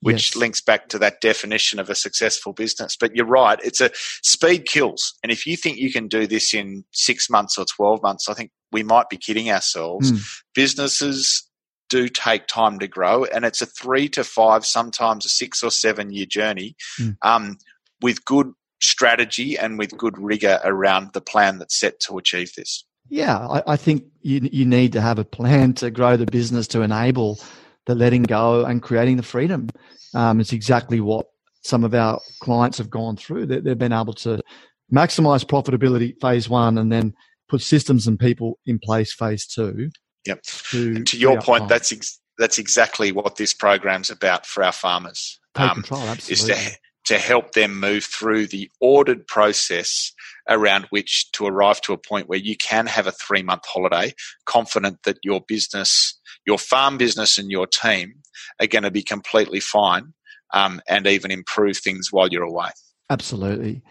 which 0.02 0.30
Yes. 0.30 0.36
links 0.36 0.60
back 0.60 0.88
to 0.90 0.98
that 0.98 1.20
definition 1.20 1.78
of 1.80 1.90
a 1.90 1.94
successful 1.94 2.52
business 2.52 2.96
but 2.96 3.14
you're 3.16 3.26
right 3.42 3.58
it's 3.64 3.80
a 3.80 3.90
speed 4.22 4.66
kills 4.66 5.14
and 5.22 5.32
if 5.32 5.46
you 5.46 5.56
think 5.56 5.78
you 5.78 5.90
can 5.92 6.06
do 6.06 6.26
this 6.26 6.54
in 6.54 6.84
6 6.92 7.30
months 7.30 7.58
or 7.58 7.64
12 7.64 8.02
months 8.02 8.28
i 8.28 8.34
think 8.34 8.50
we 8.72 8.82
might 8.82 9.08
be 9.08 9.16
kidding 9.16 9.50
ourselves 9.50 10.12
Mm. 10.12 10.20
businesses 10.54 11.48
do 11.90 12.08
take 12.08 12.46
time 12.46 12.78
to 12.78 12.88
grow 12.88 13.24
and 13.24 13.44
it's 13.44 13.62
a 13.62 13.66
3 13.66 14.08
to 14.10 14.22
5 14.24 14.64
sometimes 14.64 15.26
a 15.26 15.28
6 15.28 15.62
or 15.62 15.70
7 15.70 16.12
year 16.12 16.26
journey 16.26 16.76
Mm. 17.00 17.16
um, 17.22 17.58
with 18.00 18.24
good 18.24 18.52
strategy 18.80 19.56
and 19.58 19.78
with 19.78 19.96
good 19.96 20.18
rigor 20.18 20.60
around 20.64 21.12
the 21.14 21.20
plan 21.20 21.58
that's 21.58 21.78
set 21.78 22.00
to 22.00 22.18
achieve 22.18 22.52
this 22.56 22.84
Yeah, 23.08 23.38
I, 23.38 23.62
I 23.66 23.76
think 23.76 24.04
you 24.22 24.48
you 24.52 24.64
need 24.64 24.92
to 24.92 25.00
have 25.00 25.18
a 25.18 25.24
plan 25.24 25.74
to 25.74 25.90
grow 25.90 26.16
the 26.16 26.26
business 26.26 26.66
to 26.68 26.82
enable 26.82 27.38
the 27.86 27.94
letting 27.94 28.22
go 28.22 28.64
and 28.64 28.82
creating 28.82 29.16
the 29.18 29.22
freedom. 29.22 29.68
Um, 30.14 30.40
it's 30.40 30.52
exactly 30.52 31.00
what 31.00 31.26
some 31.62 31.84
of 31.84 31.94
our 31.94 32.20
clients 32.40 32.78
have 32.78 32.90
gone 32.90 33.16
through. 33.16 33.46
They, 33.46 33.60
they've 33.60 33.78
been 33.78 33.92
able 33.92 34.14
to 34.14 34.40
maximize 34.92 35.44
profitability 35.44 36.14
phase 36.20 36.48
one, 36.48 36.78
and 36.78 36.90
then 36.90 37.14
put 37.48 37.60
systems 37.60 38.06
and 38.06 38.18
people 38.18 38.58
in 38.66 38.78
place 38.78 39.12
phase 39.12 39.46
two. 39.46 39.90
Yep. 40.26 40.42
To, 40.70 41.04
to 41.04 41.18
your 41.18 41.40
point, 41.40 41.68
that's 41.68 41.92
ex- 41.92 42.18
that's 42.38 42.58
exactly 42.58 43.12
what 43.12 43.36
this 43.36 43.52
program's 43.52 44.10
about 44.10 44.46
for 44.46 44.64
our 44.64 44.72
farmers. 44.72 45.38
take 45.54 45.68
Um, 45.68 45.74
control. 45.82 46.02
is 46.02 46.08
Absolutely. 46.30 46.54
to 46.54 46.78
to 47.04 47.18
help 47.18 47.52
them 47.52 47.78
move 47.78 48.04
through 48.04 48.46
the 48.46 48.70
ordered 48.80 49.26
process 49.26 50.12
around 50.48 50.86
which 50.90 51.30
to 51.32 51.46
arrive 51.46 51.80
to 51.82 51.92
a 51.92 51.98
point 51.98 52.28
where 52.28 52.38
you 52.38 52.56
can 52.56 52.86
have 52.86 53.06
a 53.06 53.12
three 53.12 53.42
month 53.42 53.64
holiday, 53.66 54.12
confident 54.46 55.02
that 55.04 55.18
your 55.22 55.40
business, 55.46 56.18
your 56.46 56.58
farm 56.58 56.98
business, 56.98 57.38
and 57.38 57.50
your 57.50 57.66
team 57.66 58.14
are 58.60 58.66
going 58.66 58.82
to 58.82 58.90
be 58.90 59.02
completely 59.02 59.60
fine 59.60 60.12
um, 60.52 60.80
and 60.88 61.06
even 61.06 61.30
improve 61.30 61.76
things 61.76 62.08
while 62.10 62.28
you're 62.28 62.42
away. 62.42 62.70
Absolutely. 63.10 63.82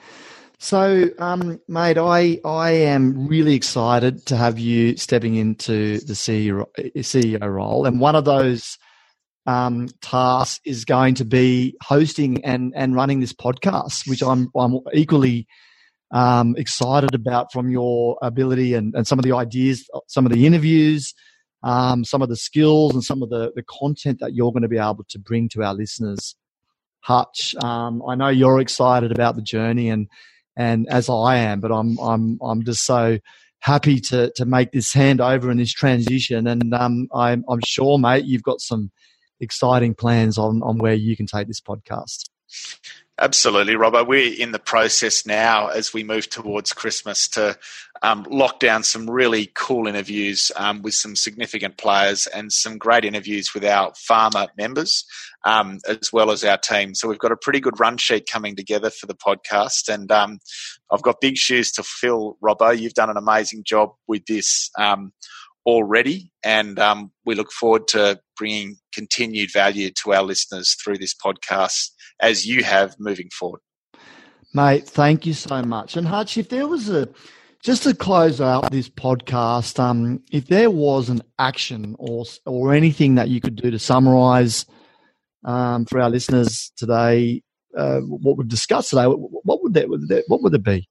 So, 0.59 1.09
um, 1.19 1.59
mate, 1.67 1.97
I 1.97 2.39
I 2.45 2.71
am 2.71 3.27
really 3.27 3.53
excited 3.53 4.25
to 4.27 4.37
have 4.37 4.57
you 4.57 4.95
stepping 4.95 5.35
into 5.35 5.99
the 5.99 6.13
CEO, 6.13 6.65
CEO 6.97 7.53
role, 7.53 7.85
and 7.85 7.99
one 7.99 8.15
of 8.15 8.23
those 8.23 8.77
um, 9.45 9.89
tasks 10.01 10.61
is 10.65 10.85
going 10.85 11.15
to 11.15 11.25
be 11.25 11.75
hosting 11.81 12.43
and 12.45 12.73
and 12.75 12.95
running 12.95 13.19
this 13.19 13.33
podcast, 13.33 14.07
which 14.07 14.21
I'm 14.21 14.49
I'm 14.55 14.79
equally 14.93 15.47
um, 16.11 16.55
excited 16.57 17.13
about 17.15 17.51
from 17.51 17.69
your 17.69 18.17
ability 18.21 18.73
and, 18.73 18.93
and 18.95 19.07
some 19.07 19.19
of 19.19 19.25
the 19.25 19.33
ideas, 19.33 19.89
some 20.07 20.25
of 20.25 20.31
the 20.31 20.45
interviews, 20.45 21.13
um, 21.63 22.05
some 22.05 22.21
of 22.21 22.29
the 22.29 22.37
skills, 22.37 22.93
and 22.93 23.03
some 23.03 23.21
of 23.21 23.29
the 23.29 23.51
the 23.55 23.63
content 23.63 24.19
that 24.19 24.33
you're 24.33 24.51
going 24.51 24.63
to 24.63 24.69
be 24.69 24.77
able 24.77 25.05
to 25.09 25.19
bring 25.19 25.49
to 25.49 25.63
our 25.63 25.73
listeners. 25.73 26.35
Hutch, 27.01 27.53
um, 27.61 28.01
I 28.07 28.15
know 28.15 28.29
you're 28.29 28.61
excited 28.61 29.11
about 29.11 29.35
the 29.35 29.41
journey 29.41 29.89
and 29.89 30.07
and 30.55 30.87
as 30.89 31.09
I 31.09 31.37
am, 31.37 31.59
but 31.59 31.71
I'm 31.71 31.97
I'm 31.99 32.39
I'm 32.41 32.63
just 32.63 32.85
so 32.85 33.19
happy 33.59 33.99
to 33.99 34.31
to 34.35 34.45
make 34.45 34.71
this 34.71 34.93
handover 34.93 35.49
and 35.49 35.59
this 35.59 35.73
transition. 35.73 36.47
And 36.47 36.73
um, 36.73 37.07
I'm 37.13 37.43
I'm 37.49 37.61
sure, 37.65 37.97
mate, 37.97 38.25
you've 38.25 38.43
got 38.43 38.61
some 38.61 38.91
exciting 39.43 39.93
plans 39.93 40.37
on 40.37 40.63
on 40.63 40.77
where 40.77 40.93
you 40.93 41.15
can 41.15 41.27
take 41.27 41.47
this 41.47 41.61
podcast. 41.61 42.29
Absolutely, 43.19 43.75
Robbo. 43.75 44.07
We're 44.07 44.33
in 44.41 44.53
the 44.53 44.59
process 44.59 45.23
now 45.23 45.67
as 45.67 45.93
we 45.93 46.03
move 46.03 46.29
towards 46.29 46.73
Christmas 46.73 47.27
to 47.29 47.55
um, 48.01 48.25
lock 48.29 48.59
down 48.59 48.83
some 48.83 49.09
really 49.09 49.51
cool 49.53 49.87
interviews 49.87 50.51
um, 50.55 50.81
with 50.81 50.95
some 50.95 51.15
significant 51.15 51.77
players 51.77 52.25
and 52.25 52.51
some 52.51 52.79
great 52.79 53.05
interviews 53.05 53.53
with 53.53 53.63
our 53.63 53.93
farmer 53.95 54.47
members 54.57 55.05
um, 55.45 55.79
as 55.87 56.11
well 56.11 56.31
as 56.31 56.43
our 56.43 56.57
team. 56.57 56.95
So 56.95 57.07
we've 57.07 57.19
got 57.19 57.31
a 57.31 57.37
pretty 57.37 57.59
good 57.59 57.79
run 57.79 57.97
sheet 57.97 58.27
coming 58.29 58.55
together 58.55 58.89
for 58.89 59.05
the 59.05 59.15
podcast, 59.15 59.93
and 59.93 60.11
um, 60.11 60.39
I've 60.91 61.03
got 61.03 61.21
big 61.21 61.37
shoes 61.37 61.71
to 61.73 61.83
fill. 61.83 62.37
Robbo, 62.43 62.77
you've 62.77 62.95
done 62.95 63.09
an 63.09 63.17
amazing 63.17 63.63
job 63.63 63.91
with 64.07 64.25
this 64.25 64.71
um, 64.77 65.13
already, 65.65 66.31
and 66.43 66.79
um, 66.79 67.11
we 67.25 67.35
look 67.35 67.51
forward 67.51 67.87
to 67.89 68.19
bringing 68.37 68.75
continued 68.93 69.51
value 69.51 69.89
to 70.03 70.13
our 70.13 70.23
listeners 70.23 70.75
through 70.75 70.97
this 70.97 71.13
podcast 71.13 71.89
as 72.21 72.45
you 72.45 72.63
have 72.63 72.95
moving 72.99 73.29
forward. 73.29 73.61
Mate, 74.53 74.87
thank 74.87 75.25
you 75.25 75.33
so 75.33 75.61
much. 75.63 75.97
And 75.97 76.07
Hutch, 76.07 76.37
if 76.37 76.49
there 76.49 76.67
was 76.67 76.89
a 76.89 77.09
just 77.63 77.83
to 77.83 77.95
close 77.95 78.41
out 78.41 78.71
this 78.71 78.89
podcast, 78.89 79.79
um, 79.79 80.21
if 80.31 80.47
there 80.47 80.69
was 80.69 81.09
an 81.09 81.21
action 81.39 81.95
or 81.97 82.25
or 82.45 82.73
anything 82.73 83.15
that 83.15 83.29
you 83.29 83.41
could 83.41 83.55
do 83.55 83.71
to 83.71 83.79
summarize 83.79 84.65
um, 85.45 85.85
for 85.85 85.99
our 85.99 86.09
listeners 86.09 86.71
today, 86.77 87.41
uh, 87.75 88.01
what 88.01 88.37
we've 88.37 88.47
discussed 88.47 88.91
today, 88.91 89.05
what 89.05 89.63
would 89.63 89.73
that 89.73 90.23
what 90.27 90.43
would 90.43 90.53
it 90.53 90.63
be? 90.63 90.87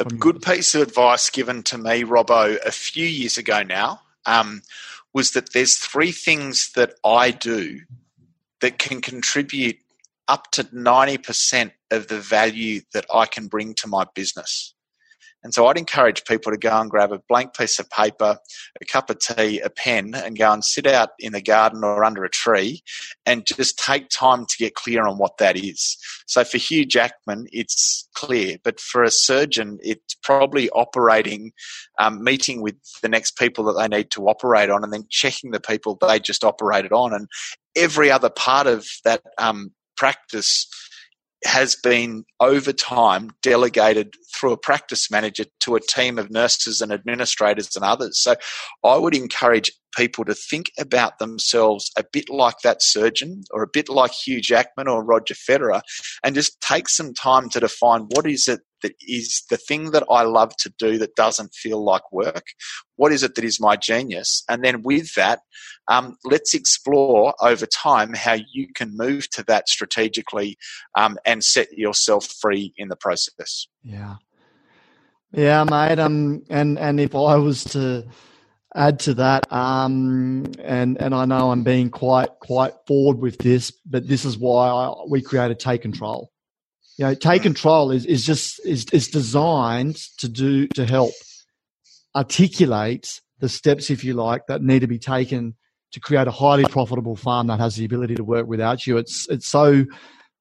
A 0.00 0.04
good 0.04 0.40
piece 0.40 0.74
of 0.74 0.80
advice 0.80 1.28
given 1.28 1.62
to 1.64 1.76
me, 1.76 2.04
Robbo, 2.04 2.56
a 2.64 2.72
few 2.72 3.04
years 3.04 3.36
ago 3.36 3.62
now, 3.62 4.00
um, 4.24 4.62
was 5.12 5.32
that 5.32 5.52
there's 5.52 5.76
three 5.76 6.10
things 6.10 6.72
that 6.72 6.94
I 7.04 7.32
do 7.32 7.82
that 8.62 8.78
can 8.78 9.02
contribute 9.02 9.78
up 10.26 10.50
to 10.52 10.64
90% 10.64 11.72
of 11.90 12.06
the 12.08 12.18
value 12.18 12.80
that 12.94 13.04
I 13.12 13.26
can 13.26 13.48
bring 13.48 13.74
to 13.74 13.88
my 13.88 14.06
business. 14.14 14.72
And 15.42 15.54
so 15.54 15.66
I'd 15.66 15.78
encourage 15.78 16.24
people 16.24 16.52
to 16.52 16.58
go 16.58 16.80
and 16.80 16.90
grab 16.90 17.12
a 17.12 17.22
blank 17.28 17.56
piece 17.56 17.78
of 17.78 17.88
paper, 17.88 18.38
a 18.80 18.84
cup 18.84 19.08
of 19.08 19.18
tea, 19.18 19.60
a 19.60 19.70
pen, 19.70 20.14
and 20.14 20.36
go 20.36 20.52
and 20.52 20.64
sit 20.64 20.86
out 20.86 21.10
in 21.18 21.32
the 21.32 21.40
garden 21.40 21.82
or 21.82 22.04
under 22.04 22.24
a 22.24 22.30
tree 22.30 22.82
and 23.24 23.46
just 23.46 23.78
take 23.78 24.08
time 24.10 24.44
to 24.46 24.56
get 24.58 24.74
clear 24.74 25.06
on 25.06 25.18
what 25.18 25.38
that 25.38 25.56
is. 25.56 25.96
So 26.26 26.44
for 26.44 26.58
Hugh 26.58 26.84
Jackman, 26.84 27.46
it's 27.52 28.08
clear, 28.14 28.58
but 28.62 28.80
for 28.80 29.02
a 29.02 29.10
surgeon, 29.10 29.78
it's 29.82 30.14
probably 30.22 30.68
operating, 30.70 31.52
um, 31.98 32.22
meeting 32.22 32.60
with 32.60 32.76
the 33.02 33.08
next 33.08 33.38
people 33.38 33.64
that 33.64 33.80
they 33.80 33.88
need 33.88 34.10
to 34.10 34.28
operate 34.28 34.70
on 34.70 34.84
and 34.84 34.92
then 34.92 35.06
checking 35.08 35.52
the 35.52 35.60
people 35.60 35.96
they 36.00 36.20
just 36.20 36.44
operated 36.44 36.92
on. 36.92 37.14
And 37.14 37.28
every 37.74 38.10
other 38.10 38.30
part 38.30 38.66
of 38.66 38.86
that 39.04 39.22
um, 39.38 39.72
practice 39.96 40.66
has 41.44 41.74
been 41.74 42.24
over 42.38 42.72
time 42.72 43.30
delegated 43.42 44.14
through 44.34 44.52
a 44.52 44.58
practice 44.58 45.10
manager 45.10 45.44
to 45.60 45.74
a 45.74 45.80
team 45.80 46.18
of 46.18 46.30
nurses 46.30 46.80
and 46.80 46.92
administrators 46.92 47.74
and 47.76 47.84
others. 47.84 48.18
So 48.18 48.36
I 48.84 48.96
would 48.96 49.14
encourage 49.14 49.72
people 49.96 50.24
to 50.24 50.34
think 50.34 50.70
about 50.78 51.18
themselves 51.18 51.90
a 51.98 52.04
bit 52.12 52.28
like 52.28 52.60
that 52.62 52.82
surgeon 52.82 53.44
or 53.50 53.62
a 53.62 53.68
bit 53.68 53.88
like 53.88 54.12
Hugh 54.12 54.40
Jackman 54.40 54.88
or 54.88 55.04
Roger 55.04 55.34
Federer 55.34 55.82
and 56.22 56.34
just 56.34 56.60
take 56.60 56.88
some 56.88 57.14
time 57.14 57.48
to 57.50 57.60
define 57.60 58.02
what 58.10 58.26
is 58.26 58.48
it 58.48 58.60
that 58.82 58.94
is 59.06 59.42
the 59.50 59.56
thing 59.56 59.90
that 59.90 60.04
I 60.10 60.22
love 60.22 60.56
to 60.58 60.72
do 60.78 60.98
that 60.98 61.14
doesn't 61.14 61.54
feel 61.54 61.82
like 61.82 62.10
work? 62.12 62.46
What 62.96 63.12
is 63.12 63.22
it 63.22 63.34
that 63.34 63.44
is 63.44 63.60
my 63.60 63.76
genius? 63.76 64.42
And 64.48 64.64
then 64.64 64.82
with 64.82 65.14
that, 65.14 65.40
um, 65.88 66.16
let's 66.24 66.54
explore 66.54 67.34
over 67.40 67.66
time 67.66 68.14
how 68.14 68.36
you 68.52 68.68
can 68.74 68.96
move 68.96 69.28
to 69.30 69.42
that 69.44 69.68
strategically 69.68 70.56
um, 70.94 71.18
and 71.24 71.44
set 71.44 71.76
yourself 71.76 72.26
free 72.26 72.72
in 72.76 72.88
the 72.88 72.96
process. 72.96 73.66
Yeah. 73.82 74.16
Yeah, 75.32 75.64
mate. 75.64 75.98
Um, 75.98 76.42
and, 76.50 76.78
and 76.78 76.98
if 77.00 77.14
I 77.14 77.36
was 77.36 77.64
to, 77.64 78.06
add 78.74 79.00
to 79.00 79.14
that. 79.14 79.52
Um, 79.52 80.46
and 80.62 81.00
and 81.00 81.14
I 81.14 81.24
know 81.24 81.50
I'm 81.50 81.62
being 81.62 81.90
quite 81.90 82.30
quite 82.40 82.74
forward 82.86 83.18
with 83.18 83.38
this, 83.38 83.70
but 83.84 84.08
this 84.08 84.24
is 84.24 84.38
why 84.38 84.68
I, 84.68 84.92
we 85.08 85.22
created 85.22 85.58
Take 85.58 85.82
Control. 85.82 86.30
You 86.96 87.06
know, 87.06 87.14
Take 87.14 87.42
Control 87.42 87.90
is 87.90 88.06
is 88.06 88.24
just 88.24 88.64
is 88.66 88.86
is 88.92 89.08
designed 89.08 89.96
to 90.18 90.28
do 90.28 90.66
to 90.68 90.86
help 90.86 91.12
articulate 92.14 93.20
the 93.40 93.48
steps, 93.48 93.90
if 93.90 94.04
you 94.04 94.14
like, 94.14 94.46
that 94.48 94.62
need 94.62 94.80
to 94.80 94.86
be 94.86 94.98
taken 94.98 95.56
to 95.92 96.00
create 96.00 96.28
a 96.28 96.30
highly 96.30 96.64
profitable 96.64 97.16
farm 97.16 97.48
that 97.48 97.58
has 97.58 97.76
the 97.76 97.84
ability 97.84 98.14
to 98.14 98.24
work 98.24 98.46
without 98.46 98.86
you. 98.86 98.96
It's 98.98 99.28
it's 99.28 99.46
so 99.46 99.84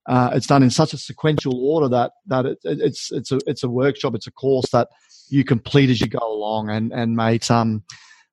uh, 0.08 0.32
it's 0.34 0.48
done 0.48 0.64
in 0.64 0.70
such 0.70 0.94
a 0.94 0.98
sequential 0.98 1.54
order 1.66 1.88
that 1.90 2.12
that 2.28 2.46
it, 2.46 2.58
it's 2.64 3.12
it's 3.12 3.32
a 3.32 3.40
it's 3.48 3.64
a 3.64 3.70
workshop, 3.70 4.16
it's 4.16 4.28
a 4.28 4.32
course 4.32 4.70
that 4.72 4.90
you 5.30 5.44
complete 5.44 5.90
as 5.90 6.02
you 6.02 6.08
go 6.08 6.20
along. 6.22 6.70
And 6.70 6.92
and 6.92 7.16
mate, 7.16 7.50
um, 7.50 7.84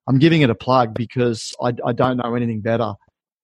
I'm 0.07 0.19
giving 0.19 0.41
it 0.41 0.49
a 0.49 0.55
plug 0.55 0.93
because 0.93 1.53
I, 1.61 1.73
I 1.85 1.91
don't 1.93 2.17
know 2.17 2.35
anything 2.35 2.61
better 2.61 2.93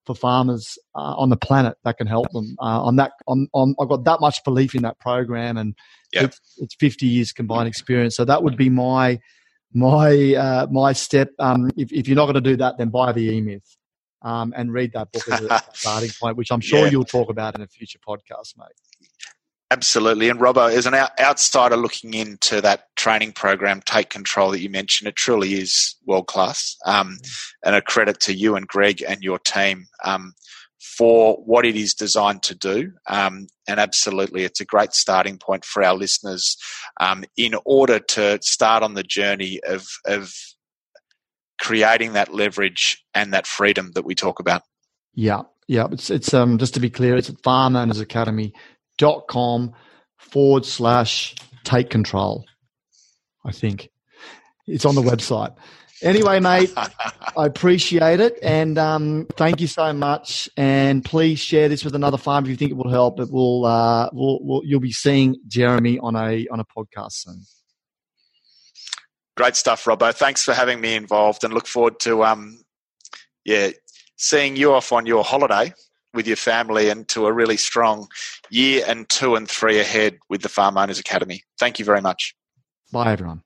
for 0.06 0.16
farmers 0.16 0.78
uh, 0.96 1.16
on 1.16 1.30
the 1.30 1.38
planet 1.38 1.78
that 1.84 1.98
can 1.98 2.08
help 2.08 2.30
them. 2.32 2.56
Uh, 2.60 2.84
on 2.84 2.98
that, 2.98 3.12
on, 3.28 3.48
on, 3.54 3.76
I've 3.80 3.90
got 3.90 4.04
that 4.06 4.20
much 4.20 4.44
belief 4.44 4.76
in 4.76 4.82
that 4.84 5.00
program, 5.00 5.58
and 5.58 5.76
yep. 6.12 6.26
it's, 6.26 6.40
it's, 6.58 6.76
50 6.76 7.06
years 7.06 7.32
combined 7.32 7.68
experience. 7.68 8.16
So 8.16 8.26
that 8.26 8.44
would 8.44 8.58
be 8.58 8.70
my 8.70 9.20
my 9.74 10.36
uh, 10.36 10.68
my 10.72 10.94
step. 10.94 11.30
Um, 11.40 11.72
if, 11.78 11.92
if 11.92 12.08
you're 12.08 12.16
not 12.16 12.26
going 12.26 12.36
to 12.36 12.42
do 12.42 12.58
that, 12.58 12.78
then 12.78 12.90
buy 12.90 13.12
the 13.12 13.22
E 13.22 13.42
Myth 13.42 13.78
um, 14.22 14.54
and 14.56 14.72
read 14.72 14.94
that 14.94 15.12
book 15.12 15.28
as 15.30 15.42
a 15.42 15.64
starting 15.74 16.12
point, 16.20 16.38
which 16.38 16.52
I'm 16.52 16.62
sure 16.62 16.86
yeah. 16.86 16.92
you'll 16.92 17.06
talk 17.06 17.30
about 17.30 17.56
in 17.56 17.62
a 17.62 17.68
future 17.68 18.00
podcast, 18.08 18.58
mate. 18.58 18.68
Absolutely. 19.74 20.30
And 20.30 20.40
Robbo, 20.40 20.72
as 20.72 20.86
an 20.86 20.94
outsider 20.94 21.76
looking 21.76 22.14
into 22.14 22.62
that 22.62 22.96
training 22.96 23.32
program, 23.32 23.82
Take 23.82 24.12
Control 24.12 24.52
that 24.52 24.60
you 24.60 24.70
mentioned, 24.70 25.08
it 25.08 25.16
truly 25.16 25.56
is 25.56 25.96
world 26.06 26.28
class. 26.28 26.78
Um, 26.86 27.18
and 27.66 27.76
a 27.76 27.82
credit 27.82 28.20
to 28.22 28.36
you 28.36 28.56
and 28.56 28.68
Greg 28.68 29.04
and 29.08 29.24
your 29.24 29.40
team 29.40 29.88
um, 30.04 30.36
for 30.80 31.38
what 31.38 31.66
it 31.66 31.76
is 31.76 31.96
designed 31.96 32.44
to 32.44 32.54
do. 32.54 32.92
Um, 33.08 33.48
and 33.68 33.80
absolutely, 33.80 34.44
it's 34.44 34.62
a 34.62 34.66
great 34.66 34.94
starting 34.94 35.40
point 35.40 35.66
for 35.66 35.84
our 35.84 35.96
listeners 35.96 36.56
um, 37.00 37.24
in 37.36 37.56
order 37.66 37.98
to 37.98 38.38
start 38.44 38.84
on 38.84 38.94
the 38.94 39.02
journey 39.02 39.60
of, 39.68 39.88
of 40.06 40.36
creating 41.60 42.14
that 42.14 42.32
leverage 42.32 43.04
and 43.16 43.34
that 43.34 43.48
freedom 43.48 43.94
that 43.96 44.06
we 44.06 44.14
talk 44.14 44.40
about. 44.40 44.62
Yeah, 45.16 45.42
yeah. 45.68 45.88
It's 45.92 46.12
it's 46.12 46.32
um 46.34 46.60
just 46.60 46.74
to 46.76 46.80
be 46.80 46.90
clear, 46.92 47.16
it's 47.16 47.30
at 47.30 47.42
Farm 47.42 47.76
Owners 47.76 48.00
Academy 48.00 48.54
dot 48.98 49.28
com 49.28 49.74
forward 50.18 50.66
slash 50.66 51.36
take 51.64 51.90
control. 51.90 52.46
I 53.46 53.52
think 53.52 53.90
it's 54.68 54.86
on 54.86 54.96
the 54.96 55.02
website. 55.02 55.56
Anyway, 56.02 56.40
mate, 56.40 56.72
I 56.76 57.46
appreciate 57.46 58.20
it, 58.20 58.38
and 58.44 58.78
um, 58.78 59.28
thank 59.38 59.62
you 59.62 59.68
so 59.68 59.94
much. 59.94 60.50
And 60.58 61.04
please 61.04 61.40
share 61.40 61.70
this 61.70 61.86
with 61.86 61.96
another 61.96 62.18
farm 62.18 62.44
if 62.44 62.50
you 62.50 62.58
think 62.58 62.72
it 62.72 62.78
will 62.78 62.92
help. 62.92 63.20
It 63.20 63.32
will. 63.32 63.66
Uh, 63.66 64.10
we'll, 64.12 64.40
we'll, 64.42 64.62
you'll 64.66 64.82
be 64.82 64.92
seeing 64.92 65.38
Jeremy 65.48 66.00
on 66.00 66.16
a 66.16 66.46
on 66.48 66.60
a 66.60 66.66
podcast 66.66 67.14
soon. 67.14 67.44
Great 69.36 69.56
stuff, 69.56 69.84
Robbo. 69.86 70.14
Thanks 70.14 70.44
for 70.44 70.54
having 70.54 70.82
me 70.82 70.96
involved, 70.96 71.44
and 71.44 71.54
look 71.54 71.68
forward 71.68 72.00
to 72.02 72.24
um, 72.26 72.60
yeah, 73.46 73.70
seeing 74.18 74.56
you 74.56 74.74
off 74.74 74.92
on 74.92 75.06
your 75.06 75.24
holiday 75.24 75.74
with 76.14 76.28
your 76.28 76.38
family 76.38 76.90
and 76.90 77.08
to 77.10 77.26
a 77.26 77.34
really 77.34 77.58
strong 77.58 78.08
year 78.50 78.84
and 78.88 79.10
two 79.10 79.36
and 79.36 79.50
three 79.50 79.80
ahead 79.80 80.18
with 80.30 80.42
the 80.42 80.50
Farm 80.50 80.78
Owners 80.78 81.00
Academy. 81.00 81.44
Thank 81.60 81.80
you 81.80 81.86
very 81.86 82.02
much. 82.02 82.36
Bye, 82.92 83.12
everyone. 83.12 83.42